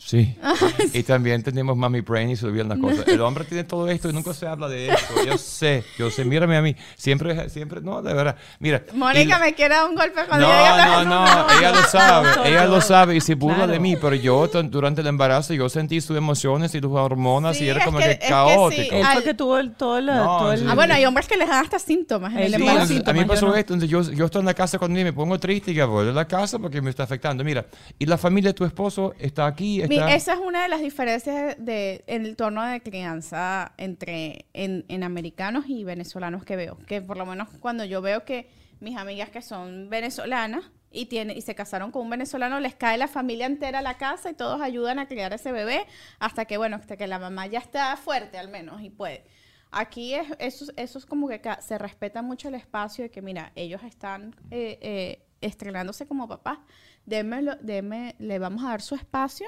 Sí. 0.02 0.34
y 0.94 1.04
también 1.04 1.44
tenemos 1.44 1.76
Mami 1.76 2.00
Brain 2.00 2.30
y 2.30 2.36
se 2.38 2.46
olvidan 2.46 2.70
las 2.70 2.80
cosas. 2.80 3.06
El 3.08 3.20
hombre 3.20 3.44
tiene 3.44 3.66
todo 3.66 3.88
esto 3.90 4.10
y 4.10 4.14
nunca 4.14 4.34
se 4.34 4.48
habla 4.48 4.70
de 4.70 4.88
esto. 4.88 5.14
Yo 5.28 5.38
sé, 5.38 5.84
yo 5.98 6.10
sé. 6.10 6.24
Mírame 6.24 6.56
a 6.56 6.62
mí. 6.62 6.74
Siempre, 6.96 7.50
siempre, 7.50 7.82
no, 7.82 8.02
de 8.02 8.14
verdad. 8.14 8.38
Mira. 8.60 8.82
y 8.94 8.98
Mónica 8.98 9.38
me 9.40 9.54
quiere 9.54 9.76
dar 9.76 9.90
un 9.90 9.96
golpe 9.96 10.22
cuando 10.26 10.48
No, 10.48 10.54
diga 10.58 10.86
no, 10.86 11.04
no, 11.06 11.20
números. 11.26 11.52
ella 11.60 11.72
lo 11.72 11.84
sabe, 11.84 12.30
ella 12.46 12.66
lo 12.66 12.82
sabe 12.82 13.16
y 13.18 13.22
se 13.22 13.36
burla 13.36 13.58
Claro. 13.58 13.72
de 13.74 13.80
mí, 13.80 13.98
pero 13.98 14.16
yo 14.16 14.48
durante 14.48 15.02
el 15.02 15.08
embarazo 15.08 15.54
yo 15.54 15.68
sentí 15.68 16.00
sus 16.00 16.16
emociones 16.16 16.74
y 16.74 16.80
sus 16.80 16.92
hormonas 16.94 17.58
Sí, 17.58 17.66
y 17.66 17.68
era 17.70 17.80
es 17.80 17.86
como 17.86 17.98
que- 17.98 18.06
que, 18.06 18.12
es 18.12 18.18
que 18.20 18.26
sí. 18.26 18.32
caótico. 18.32 18.96
Él 18.96 19.04
Al- 19.06 19.14
fue 19.16 19.24
que 19.26 19.34
tuvo 19.34 19.58
el, 19.58 19.72
todo 19.74 19.98
el... 19.98 20.06
No, 20.06 20.38
todo 20.40 20.54
el- 20.54 20.60
sí. 20.60 20.66
Ah, 20.70 20.76
bueno, 20.76 20.94
hay 20.94 21.06
hombres 21.06 21.28
que 21.28 21.36
les 21.36 21.50
dan 21.50 21.64
hasta 21.66 21.78
síntomas 21.78 22.32
en 22.34 22.40
El 22.40 22.46
el 22.46 22.52
Sí, 22.54 22.56
Sí, 22.58 22.62
embarazo. 22.62 22.94
entonces, 22.94 23.08
a 23.08 23.14
mí 23.14 23.20
síntomas, 23.20 23.28
pasó 23.36 23.46
yo 23.48 23.52
no. 23.52 23.58
esto, 23.58 23.74
entonces 23.74 23.90
yo, 23.90 24.16
yo 24.18 24.26
estoy 24.26 24.40
en 24.40 24.46
la 24.46 24.54
casa 24.54 24.80
con 24.80 24.96
él, 24.96 25.04
me 25.04 25.12
pongo 25.14 25.38
triste 25.40 25.72
y 25.72 25.76
que 25.76 25.84
voy 25.84 26.06
de 26.06 26.14
la 26.14 26.26
casa 26.26 26.58
porque 26.58 26.82
me 26.82 26.90
está 26.90 27.04
afectando. 27.04 27.44
Mira, 27.44 27.66
y 28.00 28.06
la 28.06 28.18
familia 28.18 28.52
de 28.52 28.54
tu 28.54 28.64
esposo 28.64 29.14
está 29.20 29.46
aquí, 29.46 29.82
está... 29.98 30.16
esa 30.16 30.34
es 30.34 30.40
una 30.40 30.64
de 30.64 30.70
las 30.70 30.82
diferencias 30.82 31.56
de, 31.58 32.04
en 32.08 32.26
el 32.26 32.36
tono 32.36 32.64
de 32.64 32.82
crianza 32.82 33.74
entre 33.78 34.46
en, 34.54 34.86
en 34.88 35.04
americanos 35.04 35.66
y 35.68 35.84
venezolanos 35.84 36.44
que 36.46 36.56
veo. 36.56 36.78
Que 36.88 37.02
por 37.02 37.18
lo 37.18 37.26
menos 37.26 37.50
cuando 37.60 37.86
yo 37.86 38.02
veo 38.02 38.26
que 38.26 38.50
mis 38.80 38.98
amigas 38.98 39.30
que 39.30 39.42
son 39.42 39.90
venezolanas 39.90 40.64
y, 40.92 41.06
tiene, 41.06 41.34
y 41.34 41.42
se 41.42 41.54
casaron 41.54 41.92
con 41.92 42.04
un 42.04 42.10
venezolano, 42.10 42.60
les 42.60 42.76
cae 42.76 42.98
la 42.98 43.08
familia 43.08 43.46
entera 43.46 43.80
a 43.80 43.82
la 43.82 43.98
casa 43.98 44.30
y 44.30 44.34
todos 44.34 44.62
ayudan 44.62 45.00
a 45.00 45.08
criar 45.08 45.34
a 45.34 45.36
ese 45.36 45.52
bebé 45.52 45.86
hasta 46.20 46.46
que, 46.46 46.58
bueno, 46.58 46.78
hasta 46.78 46.98
que 46.98 47.06
la 47.06 47.20
mamá 47.20 47.46
ya 47.48 47.60
está 47.60 47.96
fuerte 47.98 48.38
al 48.38 48.50
menos 48.50 48.82
y 48.82 48.90
puede. 48.90 49.26
Aquí 49.72 50.16
es, 50.16 50.26
eso, 50.40 50.66
eso 50.78 50.98
es 50.98 51.06
como 51.06 51.28
que 51.28 51.40
se 51.60 51.78
respeta 51.78 52.24
mucho 52.24 52.48
el 52.48 52.56
espacio 52.56 53.04
de 53.04 53.12
que, 53.12 53.22
mira, 53.22 53.52
ellos 53.56 53.84
están 53.84 54.36
eh, 54.50 54.80
eh, 54.82 55.26
estrenándose 55.42 56.08
como 56.08 56.28
papás, 56.28 56.58
démelo- 57.06 57.60
deme- 57.60 58.16
le 58.18 58.40
vamos 58.40 58.64
a 58.64 58.70
dar 58.70 58.82
su 58.82 58.96
espacio 58.96 59.48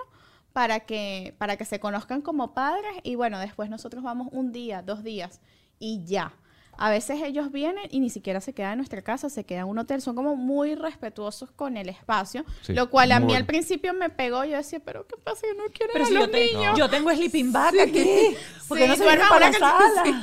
para 0.53 0.81
que, 0.81 1.33
para 1.37 1.57
que 1.57 1.65
se 1.65 1.79
conozcan 1.79 2.21
como 2.21 2.53
padres 2.53 2.91
y 3.03 3.15
bueno, 3.15 3.39
después 3.39 3.69
nosotros 3.69 4.03
vamos 4.03 4.27
un 4.31 4.51
día, 4.51 4.81
dos 4.81 5.03
días 5.03 5.39
y 5.79 6.03
ya. 6.05 6.33
A 6.77 6.89
veces 6.89 7.21
ellos 7.21 7.51
vienen 7.51 7.83
y 7.91 7.99
ni 7.99 8.09
siquiera 8.09 8.41
se 8.41 8.53
quedan 8.53 8.71
en 8.73 8.77
nuestra 8.77 9.01
casa, 9.01 9.29
se 9.29 9.43
quedan 9.43 9.63
en 9.65 9.69
un 9.69 9.77
hotel, 9.79 10.01
son 10.01 10.15
como 10.15 10.35
muy 10.35 10.73
respetuosos 10.75 11.51
con 11.51 11.77
el 11.77 11.89
espacio, 11.89 12.43
Sí, 12.61 12.73
lo 12.73 12.89
cual 12.89 13.11
a 13.11 13.19
mí 13.19 13.35
al 13.35 13.45
principio 13.45 13.93
me 13.93 14.09
pegó, 14.09 14.45
yo 14.45 14.57
decía, 14.57 14.79
pero 14.83 15.05
¿qué 15.05 15.15
pasa 15.17 15.41
que 15.41 15.53
no 15.55 15.65
quieren 15.65 15.89
Pero 15.93 16.05
a 16.05 16.07
si 16.07 16.13
los 16.13 16.25
yo, 16.25 16.31
te- 16.31 16.53
niños? 16.55 16.77
yo 16.79 16.89
tengo 16.89 17.11
sleeping 17.11 17.51
bag 17.51 17.79
aquí. 17.81 18.35
¿Por 18.67 18.77
qué 18.77 18.83
Sí, 18.85 18.89
no 18.89 18.95
se 18.95 19.03
duerma 19.03 19.25
viene 19.25 19.29
para 19.29 19.45
la 19.45 19.51
que- 19.51 19.59
sala? 19.59 20.03
sí. 20.05 20.13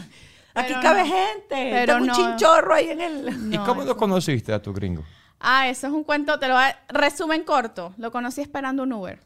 Aquí 0.54 0.68
Pero 0.72 0.80
cabe 0.82 1.00
no. 1.00 1.14
gente. 1.14 1.44
Pero 1.70 1.86
tengo 1.92 2.00
un 2.00 2.06
no. 2.08 2.14
chinchorro 2.14 2.74
ahí 2.74 2.90
en 2.90 3.00
el... 3.02 3.28
¿Y 3.52 3.56
No, 3.58 3.64
cómo 3.64 3.82
lo 3.82 3.90
eso- 3.90 3.96
conociste 3.96 4.52
a 4.52 4.60
tu 4.60 4.72
gringo? 4.72 5.04
Ah, 5.38 5.68
eso 5.68 5.86
es 5.86 5.92
un 5.92 6.02
cuento, 6.02 6.36
te 6.40 6.48
lo 6.48 6.54
voy 6.54 6.64
a... 6.64 6.80
Resumen 6.88 7.44
corto, 7.44 7.94
lo 7.98 8.10
conocí 8.10 8.40
esperando 8.40 8.82
un 8.82 8.92
Uber. 8.92 9.20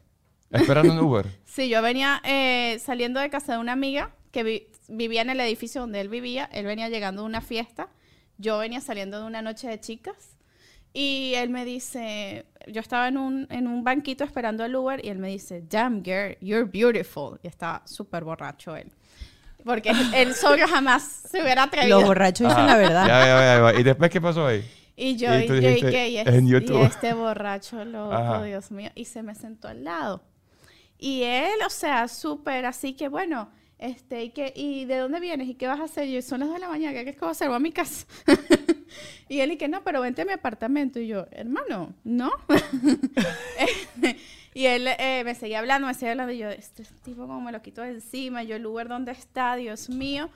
Esperando 0.53 0.93
un 0.93 0.99
Uber. 1.01 1.27
Sí, 1.45 1.69
yo 1.69 1.83
venía 1.83 2.21
eh, 2.25 2.79
saliendo 2.83 3.21
de 3.21 3.29
casa 3.29 3.53
de 3.53 3.59
una 3.59 3.73
amiga 3.73 4.11
que 4.31 4.43
vi- 4.43 4.67
vivía 4.89 5.21
en 5.23 5.29
el 5.31 5.41
edificio 5.41 5.81
donde 5.83 6.01
él 6.01 6.09
vivía. 6.09 6.49
Él 6.53 6.65
venía 6.67 6.89
llegando 6.89 7.23
de 7.23 7.27
una 7.27 7.41
fiesta. 7.43 7.89
Yo 8.39 8.59
venía 8.59 8.81
saliendo 8.81 9.21
de 9.21 9.27
una 9.27 9.43
noche 9.43 9.69
de 9.69 9.79
chicas. 9.79 10.17
Y 10.95 11.33
él 11.37 11.51
me 11.51 11.65
dice, 11.65 12.45
yo 12.67 12.81
estaba 12.81 13.09
en 13.09 13.17
un, 13.19 13.47
en 13.51 13.67
un 13.67 13.83
banquito 13.85 14.25
esperando 14.25 14.65
el 14.65 14.75
Uber 14.77 15.03
y 15.05 15.09
él 15.09 15.19
me 15.19 15.29
dice, 15.29 15.63
damn 15.69 16.03
girl, 16.03 16.37
you're 16.41 16.65
beautiful. 16.65 17.39
Y 17.43 17.49
estaba 17.49 17.83
súper 17.87 18.25
borracho 18.25 18.75
él. 18.77 18.91
Porque 19.65 19.91
el 20.15 20.35
sobrio 20.35 20.67
jamás 20.69 21.03
se 21.31 21.43
hubiera 21.43 21.63
atrevido. 21.65 21.99
Los 22.01 22.09
borrachos 22.09 22.49
dicen 22.49 22.67
la 22.67 22.77
verdad. 22.77 23.07
ya, 23.07 23.27
ya, 23.27 23.41
ya, 23.67 23.73
ya. 23.73 23.81
¿Y 23.81 23.83
después 23.83 24.11
qué 24.11 24.21
pasó 24.21 24.47
ahí? 24.47 24.65
Y 24.97 25.17
yo, 25.17 25.35
Y 25.39 25.45
y, 25.45 25.47
tú 25.47 25.55
yo, 25.55 25.61
¿y 25.61 25.67
dijiste, 25.67 25.91
qué? 25.91 26.09
Y, 26.11 26.19
es- 26.19 26.27
en 26.27 26.47
y 26.49 26.55
este 26.83 27.15
borracho 27.15 27.85
loco, 27.85 28.13
Ajá. 28.15 28.43
Dios 28.43 28.71
mío. 28.71 28.91
Y 28.95 29.05
se 29.07 29.23
me 29.23 29.35
sentó 29.35 29.69
al 29.69 29.85
lado. 29.85 30.23
Y 31.03 31.25
él, 31.25 31.59
o 31.67 31.69
sea, 31.69 32.07
súper 32.07 32.65
así 32.65 32.93
que, 32.93 33.09
bueno, 33.09 33.51
este, 33.77 34.23
¿y, 34.23 34.31
qué, 34.31 34.53
¿y 34.55 34.85
de 34.85 34.99
dónde 34.99 35.19
vienes? 35.19 35.49
¿Y 35.49 35.57
qué 35.57 35.67
vas 35.67 35.81
a 35.81 35.85
hacer? 35.85 36.07
Y 36.07 36.13
yo, 36.13 36.23
son 36.23 36.39
las 36.39 36.49
dos 36.49 36.55
de 36.55 36.61
la 36.61 36.69
mañana, 36.69 36.93
¿qué 36.93 37.03
crees 37.03 37.17
que 37.17 37.23
voy 37.23 37.31
a 37.31 37.33
hacer? 37.33 37.49
Voy 37.49 37.57
a 37.57 37.59
mi 37.59 37.73
casa. 37.73 38.07
y 39.29 39.41
él, 39.41 39.51
y 39.51 39.57
que 39.57 39.67
no, 39.67 39.83
pero 39.83 40.01
vente 40.01 40.23
a 40.23 40.25
mi 40.25 40.31
apartamento. 40.31 41.01
Y 41.01 41.09
yo, 41.09 41.27
hermano, 41.33 41.93
¿no? 42.05 42.31
y 44.55 44.67
él 44.67 44.87
eh, 44.97 45.23
me 45.25 45.35
seguía 45.35 45.59
hablando, 45.59 45.89
me 45.89 45.95
seguía 45.95 46.13
hablando. 46.13 46.35
Y 46.35 46.39
yo, 46.39 46.51
este 46.51 46.85
tipo, 47.03 47.27
como 47.27 47.41
me 47.41 47.51
lo 47.51 47.63
quito 47.63 47.83
encima. 47.83 48.45
Yo, 48.45 48.55
el 48.55 48.65
Uber, 48.65 48.87
¿dónde 48.87 49.11
está? 49.11 49.57
Dios 49.57 49.89
mío. 49.89 50.31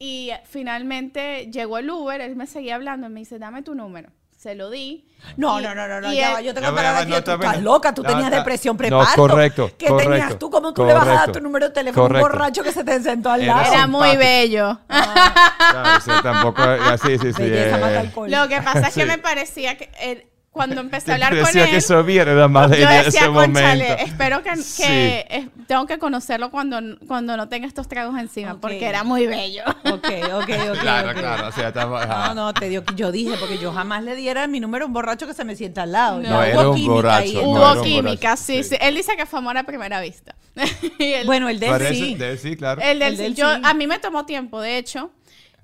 Y 0.00 0.32
finalmente 0.46 1.48
llegó 1.52 1.78
el 1.78 1.88
Uber, 1.88 2.20
él 2.20 2.34
me 2.34 2.48
seguía 2.48 2.74
hablando, 2.74 3.08
me 3.08 3.20
dice, 3.20 3.38
dame 3.38 3.62
tu 3.62 3.76
número. 3.76 4.10
Se 4.38 4.54
lo 4.54 4.70
di. 4.70 5.04
No, 5.36 5.58
Y- 5.58 5.64
no, 5.64 5.74
no, 5.74 5.88
no, 5.88 6.00
no, 6.00 6.12
ya 6.12 6.38
él- 6.38 6.46
yo 6.46 6.54
va, 6.54 6.98
aquí. 7.00 7.10
no, 7.10 7.24
tú 7.24 7.32
está 7.32 7.34
estás 7.34 7.60
loca, 7.60 7.92
tú 7.92 8.04
tenías 8.04 8.30
depresión 8.30 8.74
No, 8.74 8.78
preparto. 8.78 9.16
correcto, 9.16 9.70
¿Qué 9.76 9.86
correcto, 9.88 10.12
tenías 10.12 10.38
tú? 10.38 10.48
¿Cómo 10.48 10.72
tú 10.72 10.84
le 10.86 10.94
vas 10.94 11.08
a 11.08 11.12
dar 11.12 11.32
tu 11.32 11.40
número 11.40 11.66
de 11.66 11.74
teléfono 11.74 12.06
un 12.14 12.20
borracho 12.20 12.62
que 12.62 12.70
se 12.70 12.84
te 12.84 13.02
sentó 13.02 13.30
al 13.32 13.44
lado? 13.44 13.62
Era 13.72 13.88
muy 13.88 14.16
bello. 14.16 14.78
Claro, 14.86 15.98
o 15.98 16.00
sea, 16.00 16.22
tampoco... 16.22 16.62
ya, 16.64 16.96
sí, 16.98 17.18
sí, 17.18 17.32
sí. 17.32 17.42
Eh. 17.42 18.12
Lo 18.28 18.46
que 18.46 18.62
pasa 18.62 18.86
es 18.88 18.94
que 18.94 19.00
Sí. 19.02 19.06
me 19.08 19.18
parecía 19.18 19.76
que 19.76 19.90
él- 20.00 20.27
cuando 20.50 20.80
empecé 20.80 21.12
a 21.12 21.14
hablar 21.14 21.30
con 21.30 21.38
él, 21.56 21.68
que 22.06 22.16
era 22.16 22.34
la 22.34 22.48
madre 22.48 22.80
yo 22.82 22.88
de 22.88 22.94
decía, 23.04 23.20
ese 23.20 23.28
conchale, 23.32 23.84
momento. 23.88 24.04
espero 24.04 24.42
que, 24.42 24.50
que 24.50 24.56
Sí. 24.56 24.82
eh, 24.84 25.48
tengo 25.66 25.86
que 25.86 25.98
conocerlo 25.98 26.50
cuando, 26.50 26.80
cuando 27.06 27.36
no 27.36 27.48
tenga 27.48 27.66
estos 27.66 27.86
tragos 27.88 28.18
encima, 28.18 28.60
porque 28.60 28.84
era 28.86 29.04
muy 29.04 29.26
bello. 29.26 29.62
Ok, 29.84 30.08
ok, 30.34 30.50
ok. 30.70 30.78
Claro, 30.80 31.12
claro, 31.18 31.48
o 31.48 31.52
sea, 31.52 31.68
estaba... 31.68 32.06
No, 32.06 32.34
no, 32.34 32.54
te 32.54 32.68
dio, 32.68 32.82
yo 32.96 33.12
dije, 33.12 33.36
porque 33.38 33.58
yo 33.58 33.72
jamás 33.72 34.02
le 34.02 34.16
diera 34.16 34.46
mi 34.46 34.58
número 34.60 34.84
a 34.84 34.88
un 34.88 34.92
borracho 34.94 35.26
que 35.26 35.34
se 35.34 35.44
me 35.44 35.54
sienta 35.54 35.82
al 35.82 35.92
lado. 35.92 36.18
No, 36.18 36.24
Ya 36.28 36.48
era 36.48 36.60
hubo 36.62 36.70
un 36.70 36.76
química 36.76 36.92
borracho, 36.94 37.22
ahí. 37.22 37.34
no, 37.34 37.40
Hubo 37.42 37.58
era 37.70 37.80
un 37.80 37.84
química, 37.84 38.28
borracho, 38.30 38.42
sí, 38.42 38.62
sí. 38.64 38.68
sí. 38.70 38.76
Él 38.80 38.94
dice 38.94 39.16
que 39.16 39.26
fue 39.26 39.38
amor 39.38 39.56
a 39.58 39.64
primera 39.64 40.00
vista. 40.00 40.34
Y 40.98 41.12
él- 41.12 41.26
Bueno, 41.26 41.48
el 41.48 41.60
de 41.60 41.68
él 41.68 41.86
sí. 41.94 42.14
de- 42.16 42.36
sí, 42.38 42.56
claro. 42.56 42.80
El 42.82 42.98
del, 42.98 43.12
El 43.12 43.16
del 43.18 43.34
yo, 43.34 43.54
sí. 43.54 43.60
A 43.64 43.74
mí 43.74 43.86
me 43.86 43.98
tomó 43.98 44.24
tiempo, 44.26 44.60
de 44.60 44.78
hecho, 44.78 45.10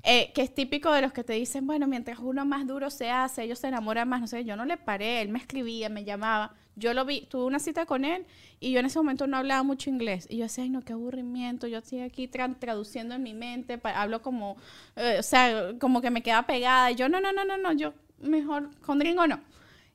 eh, 0.04 0.30
que 0.34 0.42
es 0.42 0.54
típico 0.54 0.92
de 0.92 1.00
los 1.02 1.12
que 1.12 1.24
te 1.24 1.32
dicen, 1.32 1.66
bueno, 1.66 1.86
mientras 1.86 2.18
uno 2.18 2.44
más 2.44 2.66
duro 2.66 2.90
se 2.90 3.10
hace, 3.10 3.44
ellos 3.44 3.58
se 3.58 3.68
enamoran 3.68 4.08
más, 4.08 4.20
no 4.20 4.26
sé, 4.26 4.44
yo 4.44 4.54
no 4.56 4.64
le 4.64 4.76
paré, 4.76 5.22
él 5.22 5.28
me 5.30 5.38
escribía, 5.38 5.88
me 5.88 6.04
llamaba, 6.04 6.54
Yo 6.76 6.92
lo 6.92 7.04
vi, 7.04 7.22
tuve 7.26 7.44
una 7.44 7.58
cita 7.58 7.86
con 7.86 8.04
él 8.04 8.26
y 8.60 8.72
yo 8.72 8.80
en 8.80 8.86
ese 8.86 8.98
momento 8.98 9.26
no 9.26 9.36
hablaba 9.36 9.62
mucho 9.62 9.90
inglés. 9.90 10.26
Y 10.28 10.36
yo 10.38 10.44
decía, 10.44 10.64
ay, 10.64 10.70
no, 10.70 10.82
qué 10.82 10.92
aburrimiento. 10.92 11.66
Yo 11.66 11.78
estoy 11.78 12.00
aquí 12.00 12.28
tra- 12.28 12.56
traduciendo 12.58 13.14
en 13.14 13.22
mi 13.22 13.32
mente, 13.34 13.80
hablo 13.84 14.22
como, 14.22 14.56
eh, 14.96 15.16
o 15.18 15.22
sea, 15.22 15.72
como 15.80 16.00
que 16.00 16.10
me 16.10 16.22
queda 16.22 16.46
pegada. 16.46 16.90
Y 16.90 16.96
yo, 16.96 17.08
no, 17.08 17.20
no, 17.20 17.32
no, 17.32 17.44
no, 17.44 17.56
no, 17.58 17.72
yo 17.72 17.94
mejor 18.20 18.70
con 18.80 18.98
gringo 18.98 19.26
no. 19.26 19.40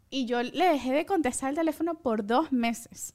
Y 0.10 0.26
yo 0.26 0.42
le 0.42 0.66
dejé 0.66 0.92
de 0.94 1.06
contestar 1.06 1.50
el 1.52 1.56
teléfono 1.56 1.96
por 1.96 2.26
dos 2.26 2.52
meses. 2.52 3.14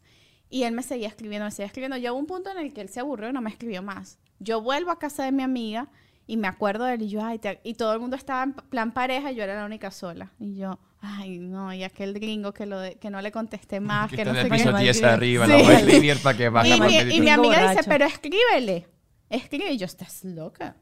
Y 0.50 0.62
él 0.64 0.72
me 0.74 0.82
seguía 0.82 1.08
escribiendo, 1.08 1.44
me 1.46 1.50
seguía 1.50 1.66
escribiendo. 1.66 1.96
Llegó 1.96 2.16
un 2.16 2.26
punto 2.26 2.50
en 2.50 2.58
el 2.58 2.72
que 2.72 2.80
él 2.82 2.88
se 2.88 3.00
aburrió 3.00 3.30
y 3.30 3.32
no 3.32 3.40
me 3.40 3.50
escribió 3.50 3.82
más. 3.82 4.18
Yo 4.38 4.60
vuelvo 4.60 4.90
a 4.90 4.98
casa 4.98 5.24
de 5.24 5.32
mi 5.32 5.42
amiga 5.42 5.88
y 6.26 6.36
me 6.36 6.48
acuerdo 6.48 6.84
de 6.84 6.94
él 6.94 7.02
y 7.02 7.08
yo, 7.08 7.22
ay, 7.24 7.38
te- 7.38 7.60
y 7.64 7.74
todo 7.74 7.92
el 7.92 8.00
mundo 8.00 8.16
estaba 8.16 8.42
en 8.42 8.52
plan 8.54 8.92
pareja 8.92 9.30
y 9.32 9.34
yo 9.36 9.42
era 9.44 9.54
la 9.56 9.64
única 9.66 9.90
sola. 9.90 10.32
Y 10.38 10.56
yo, 10.56 10.78
ay, 11.00 11.38
no, 11.38 11.72
y 11.74 11.84
aquel 11.84 12.14
gringo 12.14 12.52
que, 12.54 12.66
lo 12.66 12.78
de- 12.80 12.94
que 12.96 13.10
no 13.10 13.20
le 13.20 13.30
contesté 13.32 13.80
más, 13.80 14.10
que, 14.10 14.16
Que 14.16 14.24
no 14.24 14.34
sé 14.34 14.44
qué. 14.44 14.50
piso 14.50 14.72
10 14.72 14.96
Sí. 14.98 15.04
arriba, 15.04 15.44
Sí. 15.46 15.52
la 15.52 15.58
voy 15.58 15.66
a 15.74 15.78
escribir 15.78 16.18
para 16.22 16.36
que 16.36 16.48
baje 16.48 16.68
Y, 16.74 16.78
más 16.78 16.88
mi, 16.88 16.94
y 16.94 17.28
amiga 17.28 17.70
dice, 17.70 17.82
pero 17.88 18.04
escríbele. 18.06 18.86
Escribe. 19.30 19.72
Y 19.72 19.78
yo, 19.78 19.86
estás 19.86 20.24
loca. 20.24 20.76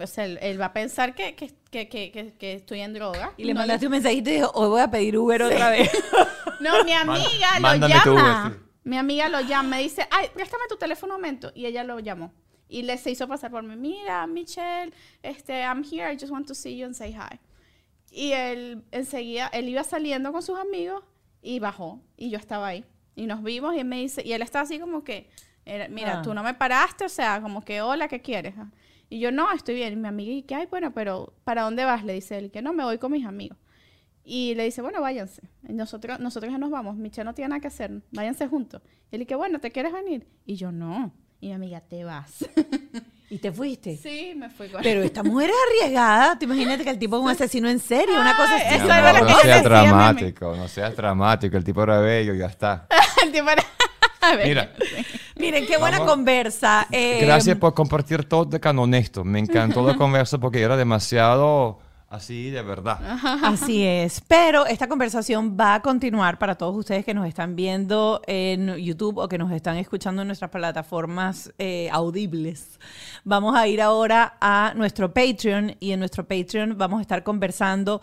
O 0.00 0.06
sea, 0.06 0.24
él, 0.24 0.38
él 0.40 0.60
va 0.60 0.66
a 0.66 0.72
pensar 0.72 1.14
que, 1.14 1.34
que, 1.36 1.50
que, 1.70 2.34
que, 2.38 2.52
estoy 2.54 2.80
en 2.80 2.94
droga. 2.94 3.32
Y 3.36 3.44
le 3.44 3.52
No 3.54 3.60
mandaste 3.60 3.86
un 3.86 3.92
mensajito 3.92 4.30
y 4.30 4.34
dijo, 4.34 4.50
hoy 4.54 4.68
voy 4.68 4.80
a 4.80 4.90
pedir 4.90 5.16
Uber 5.18 5.42
otra 5.42 5.70
vez. 5.70 5.90
No, 6.60 6.84
mi 6.84 6.92
amiga 6.92 7.58
lo 7.58 7.86
llama. 7.88 8.12
Uber, 8.12 8.52
sí. 8.52 8.58
Mi 8.84 8.96
amiga 8.98 9.28
lo 9.30 9.40
llama, 9.40 9.76
me 9.76 9.82
dice, 9.82 10.06
ay, 10.10 10.26
préstame 10.34 10.64
tu 10.68 10.76
teléfono 10.76 11.14
un 11.14 11.20
momento. 11.22 11.50
Y 11.54 11.64
ella 11.64 11.84
lo 11.84 11.98
llamó. 12.00 12.34
Y 12.72 12.82
le 12.82 12.96
se 12.98 13.10
hizo 13.10 13.26
pasar 13.26 13.50
por 13.50 13.64
mí. 13.64 13.76
Mira, 13.76 14.26
Michelle, 14.28 14.92
este, 15.22 15.62
I'm 15.62 15.82
here. 15.84 16.10
I 16.12 16.16
just 16.16 16.30
want 16.30 16.46
to 16.46 16.54
see 16.54 16.78
you 16.78 16.86
and 16.86 16.94
say 16.94 17.12
hi. 17.12 17.38
Y 18.12 18.30
él 18.32 18.84
enseguida, 18.92 19.48
él 19.48 19.68
iba 19.68 19.82
saliendo 19.84 20.32
con 20.32 20.40
sus 20.42 20.56
amigos 20.58 21.02
y 21.42 21.58
bajó. 21.58 22.00
Y 22.16 22.30
yo 22.30 22.38
estaba 22.38 22.68
ahí. 22.68 22.84
Y 23.16 23.26
nos 23.26 23.42
vimos 23.42 23.74
y 23.74 23.80
él 23.80 23.84
me 23.86 23.96
dice, 23.98 24.22
y 24.24 24.32
él 24.32 24.42
estaba 24.42 24.62
así 24.62 24.78
como 24.78 25.02
que, 25.02 25.28
mira, 25.90 26.20
Ah. 26.20 26.22
tú 26.22 26.32
no 26.32 26.42
me 26.44 26.54
paraste, 26.54 27.04
o 27.04 27.08
sea, 27.08 27.42
como 27.42 27.62
que, 27.64 27.82
hola, 27.82 28.06
¿qué 28.08 28.20
quieres? 28.22 28.54
Ah. 28.56 28.70
Y 29.08 29.18
yo, 29.18 29.32
no, 29.32 29.50
estoy 29.52 29.74
bien. 29.74 29.92
Y 29.92 29.96
mi 29.96 30.06
amiga, 30.08 30.32
¿y 30.32 30.42
qué 30.44 30.54
hay? 30.54 30.66
Bueno, 30.66 30.94
pero 30.94 31.34
¿para 31.42 31.62
dónde 31.62 31.84
vas? 31.84 32.04
Le 32.04 32.12
dice 32.14 32.38
él, 32.38 32.52
que 32.52 32.62
no, 32.62 32.72
me 32.72 32.84
voy 32.84 32.98
con 32.98 33.10
mis 33.10 33.26
amigos. 33.26 33.58
Y 34.22 34.54
le 34.54 34.62
dice, 34.64 34.80
bueno, 34.80 35.00
váyanse. 35.00 35.42
Nosotros, 35.62 36.20
nosotros 36.20 36.52
ya 36.52 36.58
nos 36.58 36.70
vamos. 36.70 36.96
Michelle 36.96 37.24
no 37.24 37.34
tiene 37.34 37.48
nada 37.48 37.60
que 37.60 37.66
hacer. 37.66 38.00
Váyanse 38.12 38.46
juntos. 38.46 38.80
Y 39.10 39.16
él 39.16 39.20
dice, 39.22 39.34
bueno, 39.34 39.58
¿te 39.58 39.72
quieres 39.72 39.92
venir? 39.92 40.28
Y 40.46 40.54
yo, 40.54 40.70
no. 40.70 41.12
Y 41.40 41.48
mi 41.48 41.52
amiga, 41.54 41.80
te 41.80 42.04
vas. 42.04 42.44
y 43.30 43.38
te 43.38 43.50
fuiste. 43.52 43.96
sí, 43.96 44.34
me 44.36 44.50
fui 44.50 44.68
con 44.68 44.82
Pero 44.82 45.02
esta 45.02 45.22
mujer 45.24 45.50
es 45.50 45.56
arriesgada. 45.68 46.38
Te 46.38 46.44
imagínate 46.44 46.84
que 46.84 46.90
el 46.90 46.98
tipo 46.98 47.16
es 47.16 47.22
un 47.22 47.30
asesino 47.30 47.68
en 47.68 47.78
serie, 47.78 48.18
una 48.18 48.36
cosa 48.36 48.56
así. 48.56 48.74
eso 48.74 48.84
Mi 48.84 48.90
era 48.90 49.10
amor, 49.10 49.20
lo 49.20 49.26
que 49.26 49.32
no 49.32 49.38
seas 49.40 49.64
dramático, 49.64 50.56
no 50.56 50.68
seas 50.68 50.96
dramático. 50.96 51.56
El 51.56 51.64
tipo 51.64 51.82
era 51.82 51.98
bello, 52.00 52.34
ya 52.34 52.46
está. 52.46 52.86
El 53.24 53.32
tipo 53.32 53.48
era- 53.50 53.64
A 54.22 54.36
ver, 54.36 54.48
Mira, 54.48 54.72
Miren, 55.36 55.66
qué 55.66 55.78
buena 55.78 55.98
Vamos. 55.98 56.12
conversa. 56.14 56.86
Eh, 56.90 57.20
gracias 57.22 57.56
por 57.56 57.72
compartir 57.72 58.24
todo 58.28 58.44
de 58.44 58.58
tan 58.58 58.78
honesto. 58.78 59.24
Me 59.24 59.38
encantó 59.38 59.82
la 59.86 59.94
conversa 59.96 60.36
porque 60.36 60.60
era 60.60 60.76
demasiado 60.76 61.78
así 62.10 62.50
de 62.50 62.60
verdad. 62.62 62.98
Así 63.42 63.84
es. 63.84 64.20
Pero 64.28 64.66
esta 64.66 64.88
conversación 64.88 65.56
va 65.58 65.76
a 65.76 65.80
continuar 65.80 66.38
para 66.38 66.56
todos 66.56 66.76
ustedes 66.76 67.04
que 67.04 67.14
nos 67.14 67.26
están 67.26 67.56
viendo 67.56 68.20
en 68.26 68.76
YouTube 68.76 69.18
o 69.18 69.28
que 69.28 69.38
nos 69.38 69.50
están 69.52 69.76
escuchando 69.76 70.22
en 70.22 70.28
nuestras 70.28 70.50
plataformas 70.50 71.52
eh, 71.58 71.88
audibles. 71.90 72.78
Vamos 73.24 73.56
a 73.56 73.66
ir 73.68 73.80
ahora 73.80 74.36
a 74.40 74.74
nuestro 74.76 75.14
Patreon 75.14 75.76
y 75.80 75.92
en 75.92 76.00
nuestro 76.00 76.26
Patreon 76.26 76.76
vamos 76.76 76.98
a 76.98 77.02
estar 77.02 77.22
conversando 77.22 78.00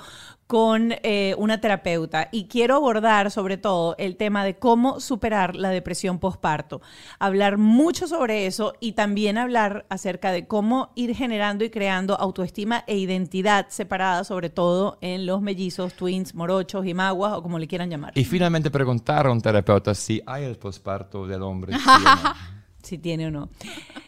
con 0.48 0.94
eh, 1.04 1.36
una 1.38 1.60
terapeuta 1.60 2.30
y 2.32 2.46
quiero 2.46 2.78
abordar 2.78 3.32
sobre 3.32 3.58
todo 3.58 3.96
el 3.98 4.16
tema 4.16 4.46
de 4.46 4.56
cómo 4.56 5.02
superar 5.02 5.56
la 5.56 5.70
depresión 5.70 6.20
postparto. 6.20 6.82
Hablar 7.20 7.58
mucho 7.58 8.08
sobre 8.08 8.48
eso 8.48 8.74
y 8.80 8.94
también 8.94 9.38
hablar 9.38 9.86
acerca 9.90 10.32
de 10.32 10.48
cómo 10.48 10.92
ir 10.96 11.14
generando 11.16 11.66
y 11.66 11.70
creando 11.70 12.18
autoestima 12.20 12.86
e 12.88 12.98
identidad 12.98 13.68
separada, 13.70 14.24
sobre 14.24 14.50
todo 14.50 14.98
en 15.02 15.26
los 15.26 15.42
mellizos, 15.42 15.94
twins, 15.94 16.34
morochos 16.34 16.86
y 16.86 16.94
maguas 16.94 17.34
o 17.34 17.44
como 17.44 17.60
le 17.60 17.68
quieran 17.68 17.90
llamar. 17.90 18.14
Y 18.16 18.24
finalmente 18.24 18.72
preguntar 18.72 19.28
a 19.28 19.32
un 19.32 19.42
terapeuta 19.42 19.94
si 19.94 20.22
hay 20.26 20.46
el 20.46 20.58
posparto 20.58 21.28
del 21.28 21.44
hombre. 21.44 21.74
no. 21.74 21.80
Si 22.84 22.98
tiene 22.98 23.28
o 23.28 23.32
no. 23.32 23.50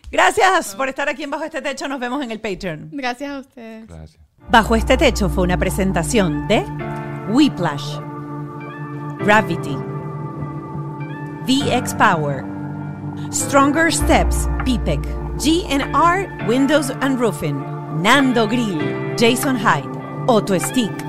Gracias 0.10 0.74
por 0.74 0.88
estar 0.88 1.10
aquí 1.10 1.24
en 1.24 1.30
Bajo 1.30 1.44
este 1.44 1.62
Techo. 1.62 1.90
Nos 1.90 2.00
vemos 2.00 2.24
en 2.24 2.32
el 2.32 2.40
Patreon. 2.40 2.92
Gracias 2.94 3.30
a 3.30 3.40
ustedes. 3.40 3.88
Gracias. 3.88 4.29
Bajo 4.52 4.76
este 4.76 4.98
techo 4.98 5.30
fue 5.30 5.44
una 5.44 5.58
presentación 5.58 6.48
de 6.48 6.66
Whiplash, 7.30 8.00
Gravity, 9.20 9.78
VX 11.46 11.94
Power, 11.94 12.44
Stronger 13.32 13.94
Steps, 13.94 14.50
PPEC, 14.66 15.02
GNR 15.38 16.48
Windows 16.48 16.92
and 17.02 17.20
Roofing, 17.20 17.64
Nando 18.02 18.48
Grill, 18.48 19.14
Jason 19.20 19.56
Hyde, 19.56 19.88
Auto 20.28 20.58
Stick. 20.60 21.09